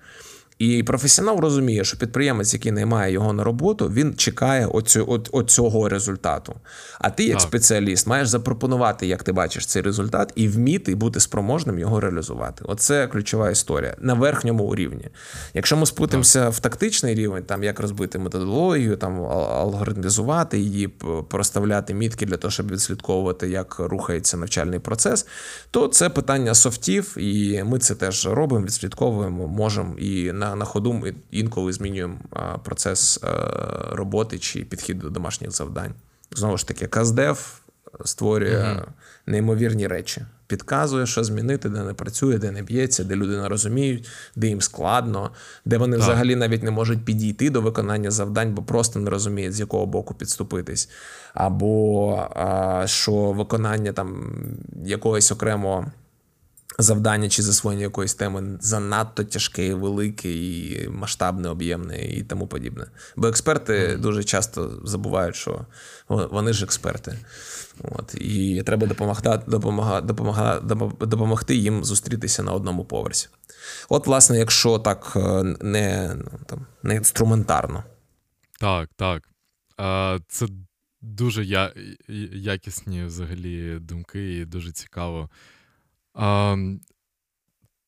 І 0.59 0.83
професіонал 0.83 1.39
розуміє, 1.39 1.83
що 1.83 1.97
підприємець, 1.97 2.53
який 2.53 2.71
наймає 2.71 3.13
його 3.13 3.33
на 3.33 3.43
роботу, 3.43 3.89
він 3.89 4.15
чекає 4.15 4.65
оцю, 4.65 5.05
от, 5.07 5.29
оцього 5.31 5.89
результату. 5.89 6.55
А 6.99 7.09
ти, 7.09 7.23
як 7.23 7.37
так. 7.37 7.41
спеціаліст, 7.47 8.07
маєш 8.07 8.27
запропонувати, 8.27 9.07
як 9.07 9.23
ти 9.23 9.31
бачиш 9.31 9.65
цей 9.65 9.81
результат, 9.81 10.31
і 10.35 10.47
вміти 10.47 10.95
бути 10.95 11.19
спроможним 11.19 11.79
його 11.79 11.99
реалізувати. 11.99 12.63
Оце 12.67 13.07
ключова 13.07 13.49
історія 13.49 13.95
на 13.99 14.13
верхньому 14.13 14.75
рівні. 14.75 15.07
Якщо 15.53 15.77
ми 15.77 15.85
спутимося 15.85 16.49
в 16.49 16.59
тактичний 16.59 17.15
рівень, 17.15 17.43
там 17.43 17.63
як 17.63 17.79
розбити 17.79 18.19
методологію, 18.19 18.97
там 18.97 19.25
алгоритмізувати 19.25 20.59
її, 20.59 20.87
проставляти 21.29 21.93
мітки 21.93 22.25
для 22.25 22.37
того, 22.37 22.51
щоб 22.51 22.71
відслідковувати, 22.71 23.49
як 23.49 23.79
рухається 23.79 24.37
навчальний 24.37 24.79
процес, 24.79 25.27
то 25.71 25.87
це 25.87 26.09
питання 26.09 26.53
софтів, 26.53 27.17
і 27.17 27.63
ми 27.63 27.79
це 27.79 27.95
теж 27.95 28.27
робимо, 28.27 28.65
відслідковуємо, 28.65 29.47
можемо 29.47 29.97
і 29.97 30.31
на 30.31 30.48
на 30.55 30.65
ходу 30.65 30.93
ми 30.93 31.13
інколи 31.31 31.73
змінюємо 31.73 32.17
процес 32.63 33.19
е, 33.23 33.27
роботи 33.91 34.39
чи 34.39 34.61
підхід 34.61 34.99
до 34.99 35.09
домашніх 35.09 35.51
завдань. 35.51 35.93
Знову 36.31 36.57
ж 36.57 36.67
таки, 36.67 36.87
Каздев 36.87 37.61
створює 38.05 38.57
uh 38.57 38.83
неймовірні 39.29 39.87
речі. 39.87 40.25
Підказує, 40.47 41.05
що 41.05 41.23
змінити, 41.23 41.69
де 41.69 41.83
не 41.83 41.93
працює, 41.93 42.37
де 42.37 42.51
не 42.51 42.61
б'ється, 42.61 43.03
де 43.03 43.15
люди 43.15 43.37
не 43.37 43.49
розуміють, 43.49 44.07
де 44.35 44.47
їм 44.47 44.61
складно, 44.61 45.31
де 45.65 45.77
вони 45.77 45.97
так. 45.97 46.03
взагалі 46.03 46.35
навіть 46.35 46.63
не 46.63 46.71
можуть 46.71 47.05
підійти 47.05 47.49
до 47.49 47.61
виконання 47.61 48.11
завдань, 48.11 48.53
бо 48.53 48.61
просто 48.61 48.99
не 48.99 49.09
розуміють, 49.09 49.53
з 49.53 49.59
якого 49.59 49.85
боку 49.85 50.13
підступитись. 50.13 50.89
Або 51.33 52.15
а, 52.35 52.83
що 52.87 53.11
виконання 53.11 53.93
там 53.93 54.33
якогось 54.85 55.31
окремого 55.31 55.85
завдання 56.79 57.29
чи 57.29 57.43
засвоєння 57.43 57.83
якоїсь 57.83 58.13
теми 58.13 58.57
занадто 58.61 59.23
тяжке, 59.23 59.73
велике, 59.73 60.31
і 60.31 60.89
масштабне, 60.89 61.49
об'ємне 61.49 62.05
і 62.05 62.23
тому 62.23 62.47
подібне. 62.47 62.85
Бо 63.15 63.27
експерти 63.27 63.73
mm-hmm. 63.73 63.99
дуже 63.99 64.23
часто 64.23 64.81
забувають, 64.83 65.35
що 65.35 65.65
вони 66.07 66.53
ж 66.53 66.63
експерти. 66.63 67.19
От, 67.83 68.15
І 68.15 68.63
треба 68.65 68.87
допомогти, 68.87 69.39
допомагати, 69.47 70.07
допомагати, 70.07 70.75
допомогти 71.05 71.55
їм 71.55 71.83
зустрітися 71.83 72.43
на 72.43 72.51
одному 72.51 72.85
поверсі. 72.85 73.27
От, 73.89 74.07
власне, 74.07 74.37
якщо 74.37 74.79
так 74.79 75.13
е, 75.15 75.43
не 75.61 76.15
ну, 76.15 76.39
там, 76.45 76.65
не 76.83 76.95
інструментарно. 76.95 77.83
Так, 78.59 78.89
так. 78.95 79.23
Це 80.27 80.47
дуже 81.01 81.45
я, 81.45 81.73
якісні 82.33 83.03
взагалі 83.03 83.79
думки, 83.79 84.37
і 84.37 84.45
дуже 84.45 84.71
цікаво. 84.71 85.29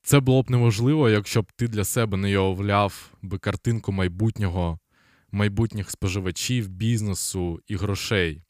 Це 0.03 0.19
було 0.19 0.43
б 0.43 0.51
неможливо, 0.51 1.09
якщо 1.09 1.41
б 1.41 1.51
ти 1.55 1.67
для 1.67 1.83
себе 1.83 2.17
не 2.17 2.27
уявляв 2.27 3.11
би 3.21 3.37
картинку 3.37 3.91
майбутнього, 3.91 4.79
майбутніх 5.31 5.91
споживачів, 5.91 6.69
бізнесу 6.69 7.59
і 7.67 7.75
грошей. 7.75 8.43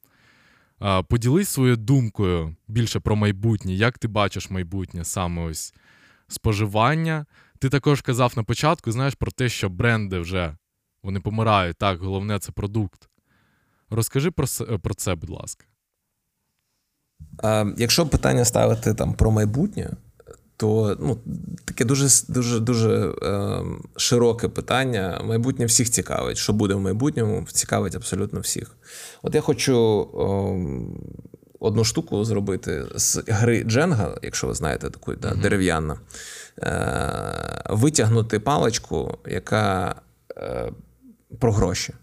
Поділись 1.09 1.49
своєю 1.49 1.77
думкою 1.77 2.55
більше 2.67 2.99
про 2.99 3.15
майбутнє, 3.15 3.73
як 3.73 3.97
ти 3.97 4.07
бачиш 4.07 4.49
майбутнє 4.49 5.05
саме 5.05 5.41
ось 5.41 5.73
споживання. 6.27 7.25
Ти 7.59 7.69
також 7.69 8.01
казав 8.01 8.33
на 8.35 8.43
початку, 8.43 8.91
знаєш, 8.91 9.15
про 9.15 9.31
те, 9.31 9.49
що 9.49 9.69
бренди 9.69 10.19
вже 10.19 10.57
вони 11.03 11.19
помирають. 11.19 11.77
Так, 11.77 11.99
головне 11.99 12.39
це 12.39 12.51
продукт. 12.51 13.09
Розкажи 13.89 14.31
про 14.31 14.47
про 14.83 14.93
це, 14.93 15.15
будь 15.15 15.29
ласка. 15.29 15.65
Якщо 17.77 18.07
питання 18.07 18.45
ставити 18.45 18.93
там 18.93 19.13
про 19.13 19.31
майбутнє, 19.31 19.89
то 20.57 20.97
ну, 20.99 21.17
таке 21.65 21.85
дуже 21.85 22.07
дуже 22.27 22.59
дуже 22.59 23.13
е, 23.23 23.63
широке 23.95 24.47
питання. 24.47 25.21
Майбутнє 25.25 25.65
всіх 25.65 25.89
цікавить. 25.89 26.37
Що 26.37 26.53
буде 26.53 26.73
в 26.73 26.79
майбутньому, 26.79 27.45
цікавить 27.51 27.95
абсолютно 27.95 28.39
всіх. 28.39 28.75
От 29.21 29.35
я 29.35 29.41
хочу 29.41 30.01
е, 30.01 30.21
одну 31.59 31.83
штуку 31.83 32.25
зробити 32.25 32.85
з 32.95 33.23
гри 33.27 33.63
Дженга, 33.63 34.17
якщо 34.21 34.47
ви 34.47 34.53
знаєте, 34.53 34.89
таку 34.89 35.15
да, 35.15 35.35
дерев'яна, 35.35 35.99
е, 36.59 37.63
витягнути 37.69 38.39
паличку, 38.39 39.17
яка 39.25 39.95
е, 40.37 40.71
про 41.39 41.51
гроші. 41.51 41.93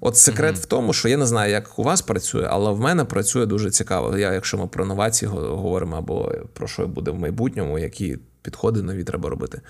От 0.00 0.16
секрет 0.16 0.56
mm-hmm. 0.56 0.62
в 0.62 0.66
тому, 0.66 0.92
що 0.92 1.08
я 1.08 1.16
не 1.16 1.26
знаю, 1.26 1.52
як 1.52 1.78
у 1.78 1.82
вас 1.82 2.02
працює, 2.02 2.46
але 2.50 2.70
в 2.70 2.80
мене 2.80 3.04
працює 3.04 3.46
дуже 3.46 3.70
цікаво. 3.70 4.18
Я, 4.18 4.32
Якщо 4.32 4.58
ми 4.58 4.66
про 4.66 4.86
новації 4.86 5.30
говоримо, 5.30 5.96
або 5.96 6.32
про 6.52 6.68
що 6.68 6.86
буде 6.86 7.10
в 7.10 7.18
майбутньому, 7.18 7.78
які 7.78 8.18
підходи 8.42 8.82
нові 8.82 9.04
треба 9.04 9.28
робити. 9.30 9.60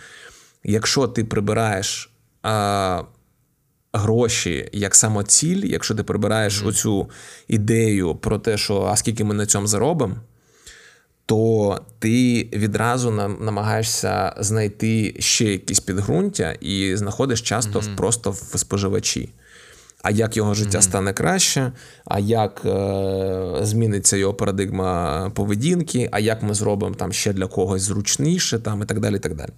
Якщо 0.65 1.09
ти 1.09 1.25
прибираєш 1.25 2.11
а, 2.43 3.03
гроші 3.93 4.69
як 4.73 4.95
самоціль, 4.95 5.65
якщо 5.65 5.95
ти 5.95 6.03
прибираєш 6.03 6.63
mm-hmm. 6.63 6.69
оцю 6.69 7.11
ідею 7.49 8.15
про 8.15 8.39
те, 8.39 8.57
що 8.57 8.83
а 8.83 8.97
скільки 8.97 9.25
ми 9.25 9.35
на 9.35 9.47
цьому 9.47 9.67
заробимо, 9.67 10.17
то 11.27 11.81
ти 11.99 12.49
відразу 12.53 13.11
намагаєшся 13.41 14.35
знайти 14.39 15.17
ще 15.19 15.45
якісь 15.45 15.81
підґрунтя 15.81 16.53
і 16.61 16.97
знаходиш 16.97 17.43
часто 17.43 17.81
mm-hmm. 17.81 17.97
просто 17.97 18.31
в 18.31 18.59
споживачі 18.59 19.29
а 20.03 20.11
як 20.11 20.37
його 20.37 20.55
життя 20.55 20.79
mm-hmm. 20.79 20.83
стане 20.83 21.13
краще, 21.13 21.73
а 22.05 22.19
як 22.19 22.63
е, 22.65 23.59
зміниться 23.63 24.17
його 24.17 24.35
парадигма 24.35 25.31
поведінки, 25.35 26.09
а 26.13 26.19
як 26.19 26.43
ми 26.43 26.55
зробимо 26.55 26.95
там 26.95 27.13
ще 27.13 27.33
для 27.33 27.47
когось 27.47 27.83
зручніше, 27.83 28.59
там 28.59 28.83
і 28.83 28.85
так 28.85 29.01
далі. 29.01 29.17
І 29.17 29.19
так 29.19 29.35
далі. 29.35 29.51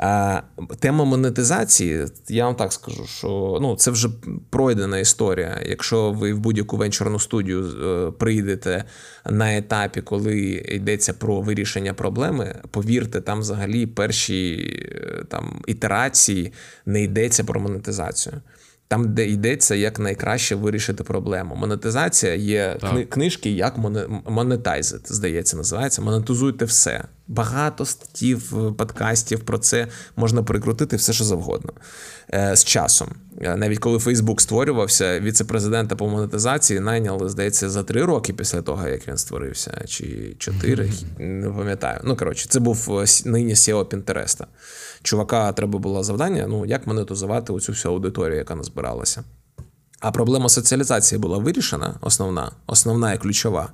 Е, 0.00 0.42
тема 0.78 1.04
монетизації, 1.04 2.06
я 2.28 2.44
вам 2.44 2.54
так 2.54 2.72
скажу, 2.72 3.06
що 3.06 3.58
ну, 3.62 3.76
це 3.76 3.90
вже 3.90 4.08
пройдена 4.50 4.98
історія. 4.98 5.62
Якщо 5.66 6.12
ви 6.12 6.32
в 6.32 6.38
будь-яку 6.38 6.76
венчурну 6.76 7.18
студію 7.18 7.64
е, 7.64 8.10
прийдете 8.10 8.84
на 9.30 9.56
етапі, 9.56 10.00
коли 10.00 10.38
йдеться 10.68 11.12
про 11.12 11.40
вирішення 11.40 11.94
проблеми, 11.94 12.54
повірте, 12.70 13.20
там 13.20 13.40
взагалі 13.40 13.86
перші 13.86 14.54
е, 14.92 15.24
там 15.28 15.62
ітерації 15.66 16.52
не 16.86 17.02
йдеться 17.02 17.44
про 17.44 17.60
монетизацію. 17.60 18.40
Там, 18.88 19.14
де 19.14 19.26
йдеться, 19.26 19.74
як 19.74 19.98
найкраще 19.98 20.54
вирішити 20.54 21.04
проблему. 21.04 21.54
Монетизація 21.54 22.34
є 22.34 22.76
кни- 22.80 23.04
книжки, 23.04 23.50
як 23.50 23.74
монетайзит, 24.26 25.12
здається, 25.12 25.56
називається. 25.56 26.02
Монетизуйте 26.02 26.64
все. 26.64 27.04
Багато 27.28 27.84
статтів, 27.84 28.68
е, 28.68 28.72
подкастів 28.72 29.40
про 29.40 29.58
це 29.58 29.86
можна 30.16 30.42
прикрутити 30.42 30.96
все, 30.96 31.12
що 31.12 31.24
завгодно 31.24 31.72
е, 32.34 32.56
з 32.56 32.64
часом. 32.64 33.08
Е, 33.40 33.56
навіть 33.56 33.78
коли 33.78 33.98
Фейсбук 33.98 34.40
створювався, 34.40 35.20
віце-президента 35.20 35.96
по 35.96 36.08
монетизації 36.08 36.80
найняли, 36.80 37.28
здається, 37.28 37.70
за 37.70 37.82
три 37.82 38.04
роки 38.04 38.32
після 38.32 38.62
того, 38.62 38.88
як 38.88 39.08
він 39.08 39.16
створився, 39.16 39.82
чи 39.86 40.34
чотири, 40.38 40.90
не 41.18 41.50
пам'ятаю. 41.50 42.00
Ну 42.04 42.16
коротше, 42.16 42.46
це 42.48 42.60
був 42.60 43.04
нині 43.24 43.54
SEO 43.54 43.84
Пінтереста 43.84 44.46
чувака 45.02 45.52
треба 45.52 45.78
було 45.78 46.02
завдання, 46.02 46.46
ну 46.48 46.66
як 46.66 46.86
монетизувати 46.86 47.52
оцю 47.52 47.72
всю 47.72 47.92
аудиторію, 47.92 48.38
яка 48.38 48.54
назбиралася. 48.54 49.24
А 50.00 50.10
проблема 50.10 50.48
соціалізації 50.48 51.18
була 51.18 51.38
вирішена, 51.38 51.94
основна, 52.00 52.52
основна 52.66 53.12
і 53.12 53.18
ключова. 53.18 53.68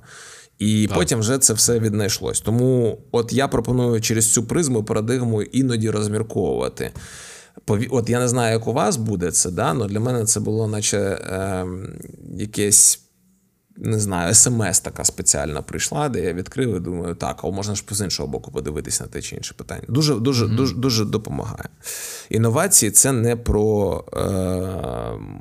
І 0.59 0.87
так. 0.87 0.97
потім 0.97 1.19
вже 1.19 1.37
це 1.37 1.53
все 1.53 1.79
віднайшлось. 1.79 2.41
Тому 2.41 2.97
от 3.11 3.33
я 3.33 3.47
пропоную 3.47 4.01
через 4.01 4.33
цю 4.33 4.43
призму 4.43 4.83
парадигму 4.83 5.41
іноді 5.41 5.89
розмірковувати. 5.89 6.91
От 7.89 8.09
я 8.09 8.19
не 8.19 8.27
знаю, 8.27 8.53
як 8.53 8.67
у 8.67 8.73
вас 8.73 8.97
буде 8.97 9.31
це, 9.31 9.51
да? 9.51 9.65
але 9.65 9.87
для 9.87 9.99
мене 9.99 10.25
це 10.25 10.39
було, 10.39 10.67
наче 10.67 10.97
е, 10.99 11.65
якесь 12.37 13.04
не 13.77 13.99
знаю, 13.99 14.33
смс 14.33 14.79
така 14.79 15.03
спеціальна 15.03 15.61
прийшла, 15.61 16.09
де 16.09 16.21
я 16.21 16.33
відкрив 16.33 16.77
і 16.77 16.79
думаю, 16.79 17.15
так, 17.15 17.39
а 17.43 17.49
можна 17.49 17.75
ж 17.75 17.83
з 17.91 18.01
іншого 18.01 18.29
боку 18.29 18.51
подивитися 18.51 19.03
на 19.03 19.09
те 19.09 19.21
чи 19.21 19.35
інше 19.35 19.53
питання. 19.57 19.83
Дуже 19.87 20.15
дуже, 20.15 20.45
mm-hmm. 20.45 20.55
дуже, 20.55 20.75
дуже 20.75 21.05
допомагає. 21.05 21.69
Інновації 22.29 22.91
це 22.91 23.11
не 23.11 23.35
про 23.35 24.03
е, 24.13 24.19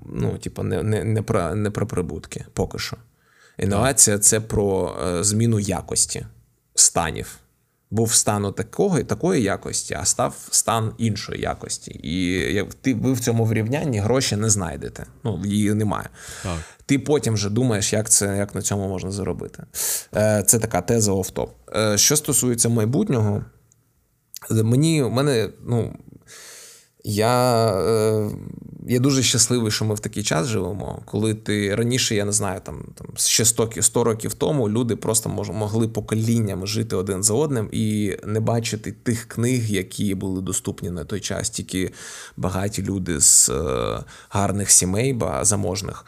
ну, 0.07 0.39
типу, 0.39 0.62
не, 0.62 0.82
не, 0.82 1.05
не, 1.05 1.22
про, 1.22 1.55
не 1.55 1.70
про 1.70 1.87
прибутки 1.87 2.45
поки 2.53 2.78
що. 2.78 2.97
Інновація 3.59 4.18
це 4.18 4.41
про 4.41 4.97
е, 5.07 5.24
зміну 5.24 5.61
якості 5.61 6.26
станів 6.74 7.39
був 7.95 8.14
стану 8.14 8.53
такого 8.53 9.03
такої 9.03 9.42
якості, 9.42 9.95
а 10.01 10.05
став 10.05 10.49
стан 10.51 10.92
іншої 10.99 11.40
якості. 11.40 11.90
І 12.03 12.64
ти 12.80 12.95
ви 12.95 13.12
в 13.12 13.20
цьому 13.20 13.45
врівнянні 13.45 13.99
гроші 13.99 14.36
не 14.36 14.51
знайдете. 14.51 15.07
Ну 15.24 15.42
її 15.45 15.74
немає. 15.74 16.09
Так. 16.42 16.59
Ти 16.86 16.99
потім 16.99 17.34
вже 17.34 17.51
думаєш, 17.51 17.92
як 17.92 18.11
це 18.11 18.36
як 18.36 18.55
на 18.55 18.62
цьому 18.62 18.88
можна 18.88 19.11
заробити. 19.11 19.62
Е, 20.16 20.42
це 20.47 20.59
така 20.59 20.80
теза 20.80 21.12
офтоп. 21.12 21.51
Е, 21.76 21.99
що 21.99 22.16
стосується 22.16 22.68
майбутнього, 22.68 23.45
мені 24.51 25.03
у 25.03 25.11
мене, 25.11 25.49
ну. 25.66 25.97
Я 27.07 27.66
е, 27.72 28.30
я 28.87 28.99
дуже 28.99 29.22
щасливий, 29.22 29.70
що 29.70 29.85
ми 29.85 29.95
в 29.95 30.01
такий 30.01 30.22
час 30.22 30.47
живемо. 30.47 31.03
Коли 31.05 31.35
ти 31.35 31.74
раніше, 31.74 32.14
я 32.14 32.24
не 32.24 32.32
знаю, 32.32 32.61
там 32.64 32.85
там 32.95 33.07
ще 33.16 33.45
100, 33.45 33.70
100 33.80 34.05
років 34.05 34.35
тому 34.35 34.68
люди 34.68 34.97
просто 34.97 35.28
мож, 35.28 35.51
могли 35.51 35.89
поколіннями 35.89 36.66
жити 36.66 36.97
один 36.97 37.22
за 37.22 37.35
одним 37.35 37.68
і 37.72 38.16
не 38.24 38.41
бачити 38.41 38.93
тих 38.93 39.24
книг, 39.24 39.70
які 39.70 40.14
були 40.14 40.43
доступні 40.43 40.91
на 40.91 41.05
той 41.05 41.20
час. 41.20 41.51
Тільки 41.51 41.93
багаті 42.37 42.78
люди 42.78 43.20
з 43.20 43.49
е, 43.49 44.05
гарних 44.28 44.70
сімей, 44.70 45.12
ба 45.12 45.45
заможних, 45.45 46.07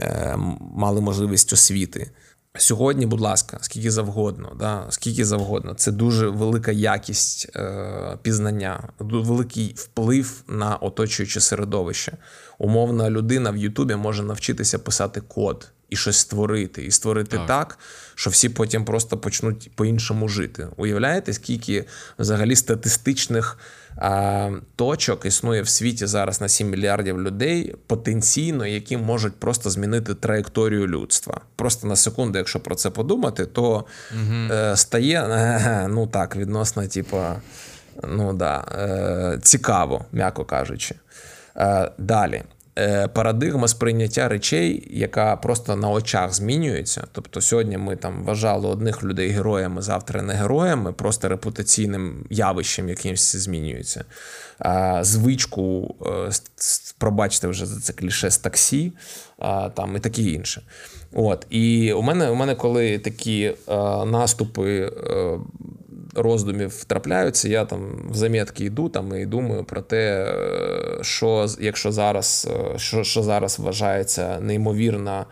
е, 0.00 0.36
мали 0.74 1.00
можливість 1.00 1.52
освіти. 1.52 2.10
Сьогодні, 2.58 3.06
будь 3.06 3.20
ласка, 3.20 3.58
скільки 3.60 3.90
завгодно, 3.90 4.56
да, 4.58 4.86
скільки 4.88 5.24
завгодно, 5.24 5.74
це 5.74 5.92
дуже 5.92 6.28
велика 6.28 6.72
якість 6.72 7.50
е, 7.56 8.18
пізнання, 8.22 8.88
великий 8.98 9.74
вплив 9.76 10.42
на 10.48 10.76
оточуюче 10.76 11.40
середовище. 11.40 12.12
Умовна 12.58 13.10
людина 13.10 13.50
в 13.50 13.56
Ютубі 13.56 13.94
може 13.94 14.22
навчитися 14.22 14.78
писати 14.78 15.20
код 15.20 15.68
і 15.90 15.96
щось 15.96 16.16
створити, 16.16 16.84
і 16.84 16.90
створити 16.90 17.36
так. 17.36 17.46
так, 17.46 17.78
що 18.14 18.30
всі 18.30 18.48
потім 18.48 18.84
просто 18.84 19.18
почнуть 19.18 19.70
по-іншому 19.74 20.28
жити. 20.28 20.68
Уявляєте, 20.76 21.32
скільки 21.32 21.84
взагалі 22.18 22.56
статистичних 22.56 23.58
точок 24.76 25.24
існує 25.24 25.62
в 25.62 25.68
світі 25.68 26.06
зараз 26.06 26.40
на 26.40 26.48
7 26.48 26.70
мільярдів 26.70 27.20
людей, 27.20 27.74
потенційно, 27.86 28.66
які 28.66 28.96
можуть 28.96 29.36
просто 29.36 29.70
змінити 29.70 30.14
траєкторію 30.14 30.86
людства. 30.86 31.40
Просто 31.56 31.86
на 31.86 31.96
секунду, 31.96 32.38
якщо 32.38 32.60
про 32.60 32.74
це 32.74 32.90
подумати, 32.90 33.46
то 33.46 33.70
угу. 33.70 34.52
е, 34.52 34.76
стає 34.76 35.22
е, 35.22 35.88
ну 35.90 36.06
так, 36.06 36.36
відносно, 36.36 36.86
типу, 36.86 37.18
ну 38.08 38.32
да, 38.32 38.64
е, 38.78 39.38
цікаво, 39.42 40.04
м'яко 40.12 40.44
кажучи. 40.44 40.94
Е, 41.56 41.90
далі. 41.98 42.42
Е, 42.78 43.08
парадигма 43.08 43.68
сприйняття 43.68 44.28
речей, 44.28 44.88
яка 44.90 45.36
просто 45.36 45.76
на 45.76 45.90
очах 45.90 46.34
змінюється. 46.34 47.04
Тобто, 47.12 47.40
сьогодні 47.40 47.78
ми 47.78 47.96
там 47.96 48.24
вважали 48.24 48.68
одних 48.68 49.04
людей 49.04 49.28
героями, 49.28 49.82
завтра 49.82 50.22
не 50.22 50.34
героями, 50.34 50.92
просто 50.92 51.28
репутаційним 51.28 52.24
явищем 52.30 52.88
якимось 52.88 53.36
змінюється. 53.36 54.04
Звичку, 55.00 55.94
е, 56.06 56.30
пробачте 56.98 57.48
вже 57.48 57.66
за 57.66 57.80
це 57.80 57.92
кліше 57.92 58.30
з 58.30 58.38
таксі, 58.38 58.92
там 59.74 59.96
і 59.96 60.00
таке 60.00 60.22
інше. 60.22 60.62
От 61.12 61.46
І 61.50 61.92
у 61.92 62.02
мене, 62.02 62.30
у 62.30 62.34
мене 62.34 62.54
коли 62.54 62.98
такі 62.98 63.42
е, 63.42 63.54
наступи 64.06 64.92
роздумів 66.14 66.84
трапляються, 66.84 67.48
я 67.48 67.64
там 67.64 68.08
в 68.10 68.14
замітки 68.14 68.64
йду 68.64 68.88
там 68.88 69.16
і 69.16 69.26
думаю 69.26 69.64
про 69.64 69.80
те, 69.80 70.24
е, 70.24 71.04
що 71.04 71.46
якщо 71.60 71.92
зараз 71.92 72.48
е, 72.50 72.78
що, 72.78 73.04
що 73.04 73.22
зараз 73.22 73.58
вважається 73.58 74.40
неймовірно 74.40 75.26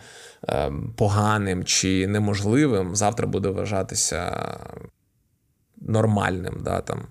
е, 0.48 0.72
поганим 0.96 1.64
чи 1.64 2.06
неможливим, 2.06 2.96
завтра 2.96 3.26
буде 3.26 3.48
вважатися 3.48 4.48
нормальним. 5.80 6.60
Да, 6.64 6.80
там. 6.80 7.06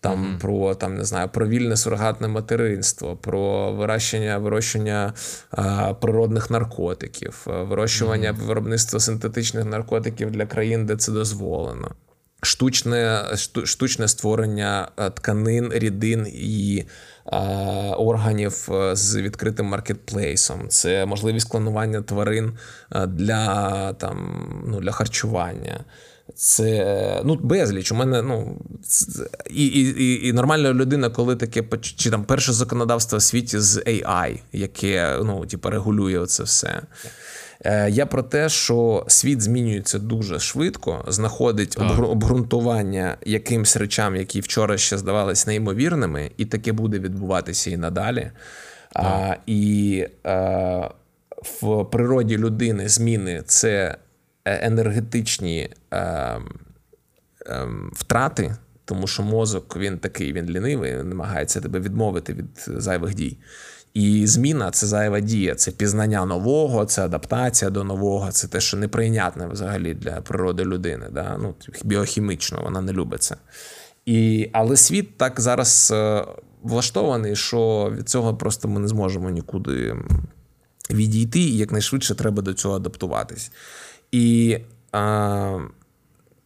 Там 0.00 0.24
mm-hmm. 0.24 0.40
про 0.40 0.74
там 0.74 0.94
не 0.94 1.04
знаю 1.04 1.28
про 1.28 1.48
вільне 1.48 1.76
сурогатне 1.76 2.28
материнство, 2.28 3.16
про 3.16 3.72
вирощення 3.72 4.38
вирощення 4.38 5.12
а, 5.50 5.94
природних 5.94 6.50
наркотиків, 6.50 7.42
вирощування 7.46 8.32
mm-hmm. 8.32 8.46
виробництва 8.46 9.00
синтетичних 9.00 9.64
наркотиків 9.64 10.30
для 10.30 10.46
країн, 10.46 10.86
де 10.86 10.96
це 10.96 11.12
дозволено 11.12 11.94
штучне 12.42 13.24
штучне 13.64 14.08
створення 14.08 14.88
е, 14.96 15.10
тканин, 15.10 15.70
рідин 15.72 16.26
і 16.34 16.84
е, 17.26 17.36
органів 17.96 18.68
е, 18.72 18.96
з 18.96 19.16
відкритим 19.16 19.66
маркетплейсом. 19.66 20.68
Це 20.68 21.06
можливість 21.06 21.48
клонування 21.48 22.02
тварин 22.02 22.52
для 23.06 23.92
там, 23.92 24.46
ну, 24.66 24.80
для 24.80 24.90
харчування. 24.90 25.84
Це 26.34 27.22
ну 27.24 27.34
безліч. 27.36 27.92
У 27.92 27.94
мене 27.94 28.22
ну 28.22 28.58
і 29.50 29.66
і, 29.66 30.28
і, 30.28 30.32
нормальна 30.32 30.72
людина, 30.72 31.10
коли 31.10 31.36
таке 31.36 31.64
чи 31.80 32.10
там 32.10 32.24
перше 32.24 32.52
законодавство 32.52 33.18
в 33.18 33.22
світі 33.22 33.58
з 33.58 33.76
AI, 33.76 34.40
яке 34.52 35.18
ну, 35.24 35.46
типу, 35.46 35.70
регулює 35.70 36.26
це 36.26 36.42
все. 36.42 36.82
Е, 37.64 37.90
я 37.90 38.06
про 38.06 38.22
те, 38.22 38.48
що 38.48 39.04
світ 39.08 39.42
змінюється 39.42 39.98
дуже 39.98 40.38
швидко, 40.38 41.04
знаходить 41.08 41.70
так. 41.70 41.98
обґрунтування 41.98 43.16
якимсь 43.24 43.76
речам, 43.76 44.16
які 44.16 44.40
вчора 44.40 44.78
ще 44.78 44.98
здавались 44.98 45.46
неймовірними, 45.46 46.30
і 46.36 46.44
таке 46.44 46.72
буде 46.72 46.98
відбуватися 46.98 47.70
і 47.70 47.76
надалі. 47.76 48.30
А, 48.94 49.36
І 49.46 50.06
а, 50.22 50.30
е, 50.30 50.90
в 51.62 51.84
природі 51.84 52.38
людини 52.38 52.88
зміни 52.88 53.42
це 53.46 53.96
е, 54.44 54.66
енергетичні 54.66 55.70
а, 55.90 55.96
а, 55.96 56.40
втрати. 57.92 58.56
Тому 58.84 59.06
що 59.06 59.22
мозок 59.22 59.76
він 59.76 59.98
такий, 59.98 60.32
він 60.32 60.50
лінивий, 60.50 60.92
намагається 60.92 61.60
тебе 61.60 61.80
відмовити 61.80 62.34
від 62.34 62.46
зайвих 62.66 63.14
дій. 63.14 63.36
І 63.94 64.26
зміна 64.26 64.70
це 64.70 64.86
зайва 64.86 65.20
дія, 65.20 65.54
це 65.54 65.70
пізнання 65.70 66.26
нового, 66.26 66.84
це 66.84 67.04
адаптація 67.04 67.70
до 67.70 67.84
нового, 67.84 68.32
це 68.32 68.48
те, 68.48 68.60
що 68.60 68.76
неприйнятне 68.76 69.46
взагалі 69.46 69.94
для 69.94 70.20
природи 70.20 70.64
людини. 70.64 71.06
Да? 71.12 71.38
Ну, 71.42 71.54
Біохімічно, 71.84 72.60
вона 72.62 72.80
не 72.80 72.92
любить 72.92 73.22
це. 73.22 73.36
І, 74.06 74.50
Але 74.52 74.76
світ 74.76 75.16
так 75.16 75.40
зараз 75.40 75.92
е, 75.94 76.24
влаштований, 76.62 77.36
що 77.36 77.92
від 77.96 78.08
цього 78.08 78.34
просто 78.34 78.68
ми 78.68 78.80
не 78.80 78.88
зможемо 78.88 79.30
нікуди 79.30 79.96
відійти, 80.90 81.40
і 81.40 81.56
якнайшвидше 81.56 82.14
треба 82.14 82.42
до 82.42 82.54
цього 82.54 82.76
адаптуватись. 82.76 83.52
І 84.12 84.58
а, 84.92 85.58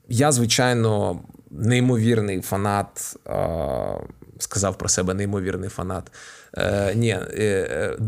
я, 0.08 0.32
звичайно, 0.32 1.20
неймовірний 1.50 2.40
фанат, 2.40 3.16
а, 3.24 3.96
сказав 4.38 4.78
про 4.78 4.88
себе 4.88 5.14
неймовірний 5.14 5.68
фанат. 5.68 6.12
Е, 6.56 6.94
Ні, 6.94 7.10
е, 7.10 7.20
е, 7.38 7.98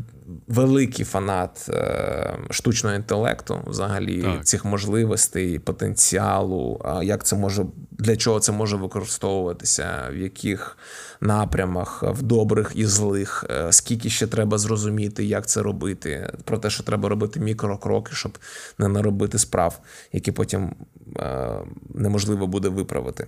великий 0.49 1.05
фанат 1.05 1.67
е, 1.69 2.39
штучного 2.51 2.97
інтелекту, 2.97 3.61
взагалі 3.67 4.23
так. 4.23 4.45
цих 4.47 4.65
можливостей, 4.65 5.59
потенціалу, 5.59 6.81
як 7.03 7.25
це 7.25 7.37
може 7.37 7.67
для 7.99 8.17
чого 8.17 8.41
це 8.41 8.53
може 8.53 8.77
використовуватися, 8.77 10.09
в 10.11 10.17
яких 10.17 10.79
напрямах, 11.21 12.03
в 12.03 12.23
добрих 12.23 12.73
і 12.75 12.87
злих, 12.87 13.45
е, 13.51 13.73
скільки 13.73 14.11
ще 14.11 14.27
треба 14.27 14.59
зрозуміти, 14.59 15.25
як 15.25 15.47
це 15.47 15.63
робити, 15.63 16.33
про 16.45 16.59
те, 16.59 16.71
що 16.71 16.83
треба 16.83 17.09
робити 17.09 17.41
мікрокроки, 17.41 18.15
щоб 18.15 18.39
не 18.79 18.89
наробити 18.89 19.39
справ, 19.39 19.81
які 20.13 20.33
потім 20.33 20.75
е, 21.19 21.49
неможливо 21.95 22.47
буде 22.47 22.69
виправити. 22.69 23.27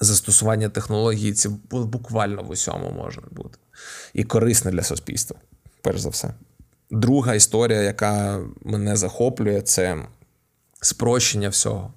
Застосування 0.00 0.68
технології 0.68 1.32
це 1.32 1.48
буквально 1.70 2.42
в 2.42 2.50
усьому 2.50 2.90
може 2.90 3.22
бути 3.30 3.58
і 4.14 4.24
корисне 4.24 4.70
для 4.70 4.82
суспільства, 4.82 5.36
перш 5.82 6.00
за 6.00 6.08
все. 6.08 6.34
Друга 6.90 7.34
історія, 7.34 7.82
яка 7.82 8.40
мене 8.62 8.96
захоплює, 8.96 9.62
це 9.62 10.06
спрощення 10.80 11.48
всього. 11.48 11.92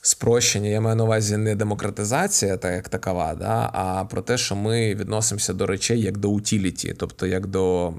Спрощення, 0.00 0.68
я 0.68 0.80
маю 0.80 0.96
на 0.96 1.04
увазі 1.04 1.36
не 1.36 1.54
демократизація, 1.54 2.56
так 2.56 2.74
як 2.74 2.88
такова, 2.88 3.34
да, 3.34 3.70
а 3.72 4.04
про 4.04 4.22
те, 4.22 4.38
що 4.38 4.56
ми 4.56 4.94
відносимося 4.94 5.52
до 5.52 5.66
речей 5.66 6.00
як 6.00 6.18
до 6.18 6.30
утіліті, 6.30 6.94
тобто 6.98 7.26
як 7.26 7.46
до 7.46 7.94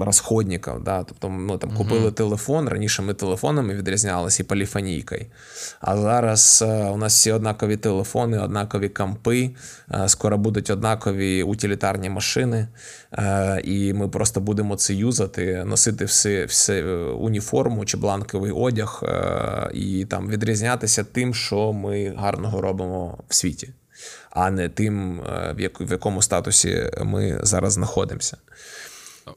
розходників. 0.00 0.72
Да? 0.84 1.04
Тобто 1.04 1.28
ми 1.28 1.58
там 1.58 1.70
купили 1.70 2.12
телефон. 2.12 2.68
Раніше 2.68 3.02
ми 3.02 3.14
телефонами 3.14 3.74
відрізнялися 3.74 4.42
і 4.42 4.46
поліфонійкою. 4.46 5.26
А 5.80 5.96
зараз 5.96 6.64
е, 6.66 6.84
у 6.84 6.96
нас 6.96 7.14
всі 7.14 7.32
однакові 7.32 7.76
телефони, 7.76 8.38
однакові 8.38 8.88
кампи, 8.88 9.50
е, 9.94 10.08
скоро 10.08 10.38
будуть 10.38 10.70
однакові 10.70 11.42
утилітарні 11.42 12.10
машини, 12.10 12.68
е, 13.12 13.60
і 13.64 13.92
ми 13.92 14.08
просто 14.08 14.40
будемо 14.40 14.76
це 14.76 14.94
юзати, 14.94 15.64
носити 15.64 16.04
все, 16.04 16.44
все 16.44 16.84
уніформу 16.94 17.84
чи 17.84 17.96
бланковий 17.96 18.52
одяг 18.52 19.02
і 19.74 20.04
там 20.04 20.28
відрізнятися 20.28 21.04
тим, 21.04 21.34
що 21.34 21.72
ми 21.72 22.14
гарного 22.16 22.60
робимо 22.60 23.18
в 23.28 23.34
світі. 23.34 23.70
А 24.30 24.50
не 24.50 24.68
тим, 24.68 25.20
в 25.80 25.90
якому 25.90 26.22
статусі 26.22 26.90
ми 27.04 27.40
зараз 27.42 27.72
знаходимося. 27.72 28.36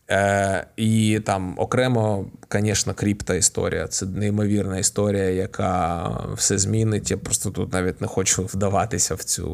Е, 0.09 0.67
І 0.75 1.19
там 1.25 1.53
окремо 1.57 2.25
звісно, 2.53 2.93
кріпта 2.93 3.33
історія. 3.33 3.87
Це 3.87 4.05
неймовірна 4.05 4.77
історія, 4.77 5.29
яка 5.29 6.09
все 6.35 6.57
змінить. 6.57 7.11
Я 7.11 7.17
просто 7.17 7.49
тут 7.49 7.73
навіть 7.73 8.01
не 8.01 8.07
хочу 8.07 8.45
вдаватися 8.45 9.15
в 9.15 9.23
цю 9.23 9.47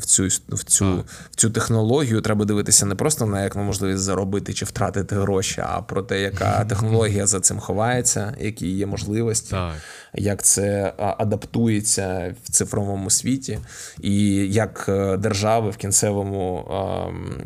в 0.00 0.04
цю, 0.04 0.28
в 0.48 0.64
цю, 0.64 1.04
в 1.30 1.36
цю 1.36 1.50
технологію. 1.50 2.20
Треба 2.20 2.44
дивитися 2.44 2.86
не 2.86 2.94
просто 2.94 3.26
на 3.26 3.42
як 3.42 3.56
можливість 3.56 4.02
заробити 4.02 4.52
чи 4.52 4.64
втратити 4.64 5.16
гроші, 5.16 5.62
а 5.66 5.82
про 5.82 6.02
те, 6.02 6.20
яка 6.20 6.64
технологія 6.68 7.26
за 7.26 7.40
цим 7.40 7.58
ховається, 7.58 8.36
які 8.40 8.68
є 8.68 8.86
можливості, 8.86 9.50
так. 9.50 9.72
Як 10.14 10.42
це 10.42 10.92
адаптується 10.96 12.34
в 12.44 12.50
цифровому 12.50 13.10
світі, 13.10 13.58
і 14.00 14.24
як 14.52 14.86
е, 14.88 15.16
держави 15.16 15.70
в 15.70 15.76
кінцевому 15.76 16.64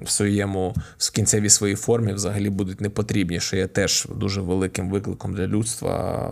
в 0.05 0.11
своєму 0.11 0.75
в 0.99 1.11
кінцевій 1.11 1.51
своїй 1.51 1.75
формі 1.75 2.13
взагалі 2.13 2.51
будуть 2.51 2.81
не 2.81 2.91
потрібні, 2.91 3.41
що 3.41 3.57
є 3.57 3.67
теж 3.67 4.09
дуже 4.15 4.41
великим 4.41 4.91
викликом 4.91 5.35
для 5.35 5.47
людства 5.47 6.31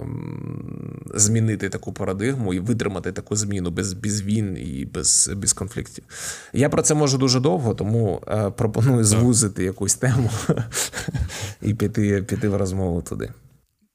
змінити 1.14 1.68
таку 1.68 1.93
парадигму 1.93 2.55
і 2.55 2.61
витримати 2.61 3.12
таку 3.12 3.37
зміну 3.37 3.70
без 3.70 3.93
без 3.93 4.22
війн 4.22 4.59
і 4.59 4.85
без 4.85 5.30
без 5.37 5.53
конфліктів. 5.53 6.05
Я 6.53 6.68
про 6.68 6.82
це 6.82 6.95
можу 6.95 7.18
дуже 7.18 7.41
довго, 7.41 7.74
тому 7.74 8.22
е, 8.28 8.51
пропоную 8.51 9.05
звузити 9.05 9.64
якусь 9.64 9.95
тему 9.95 10.30
і 11.62 11.74
піти, 11.74 12.22
піти 12.22 12.49
в 12.49 12.57
розмову 12.57 13.03
туди. 13.03 13.30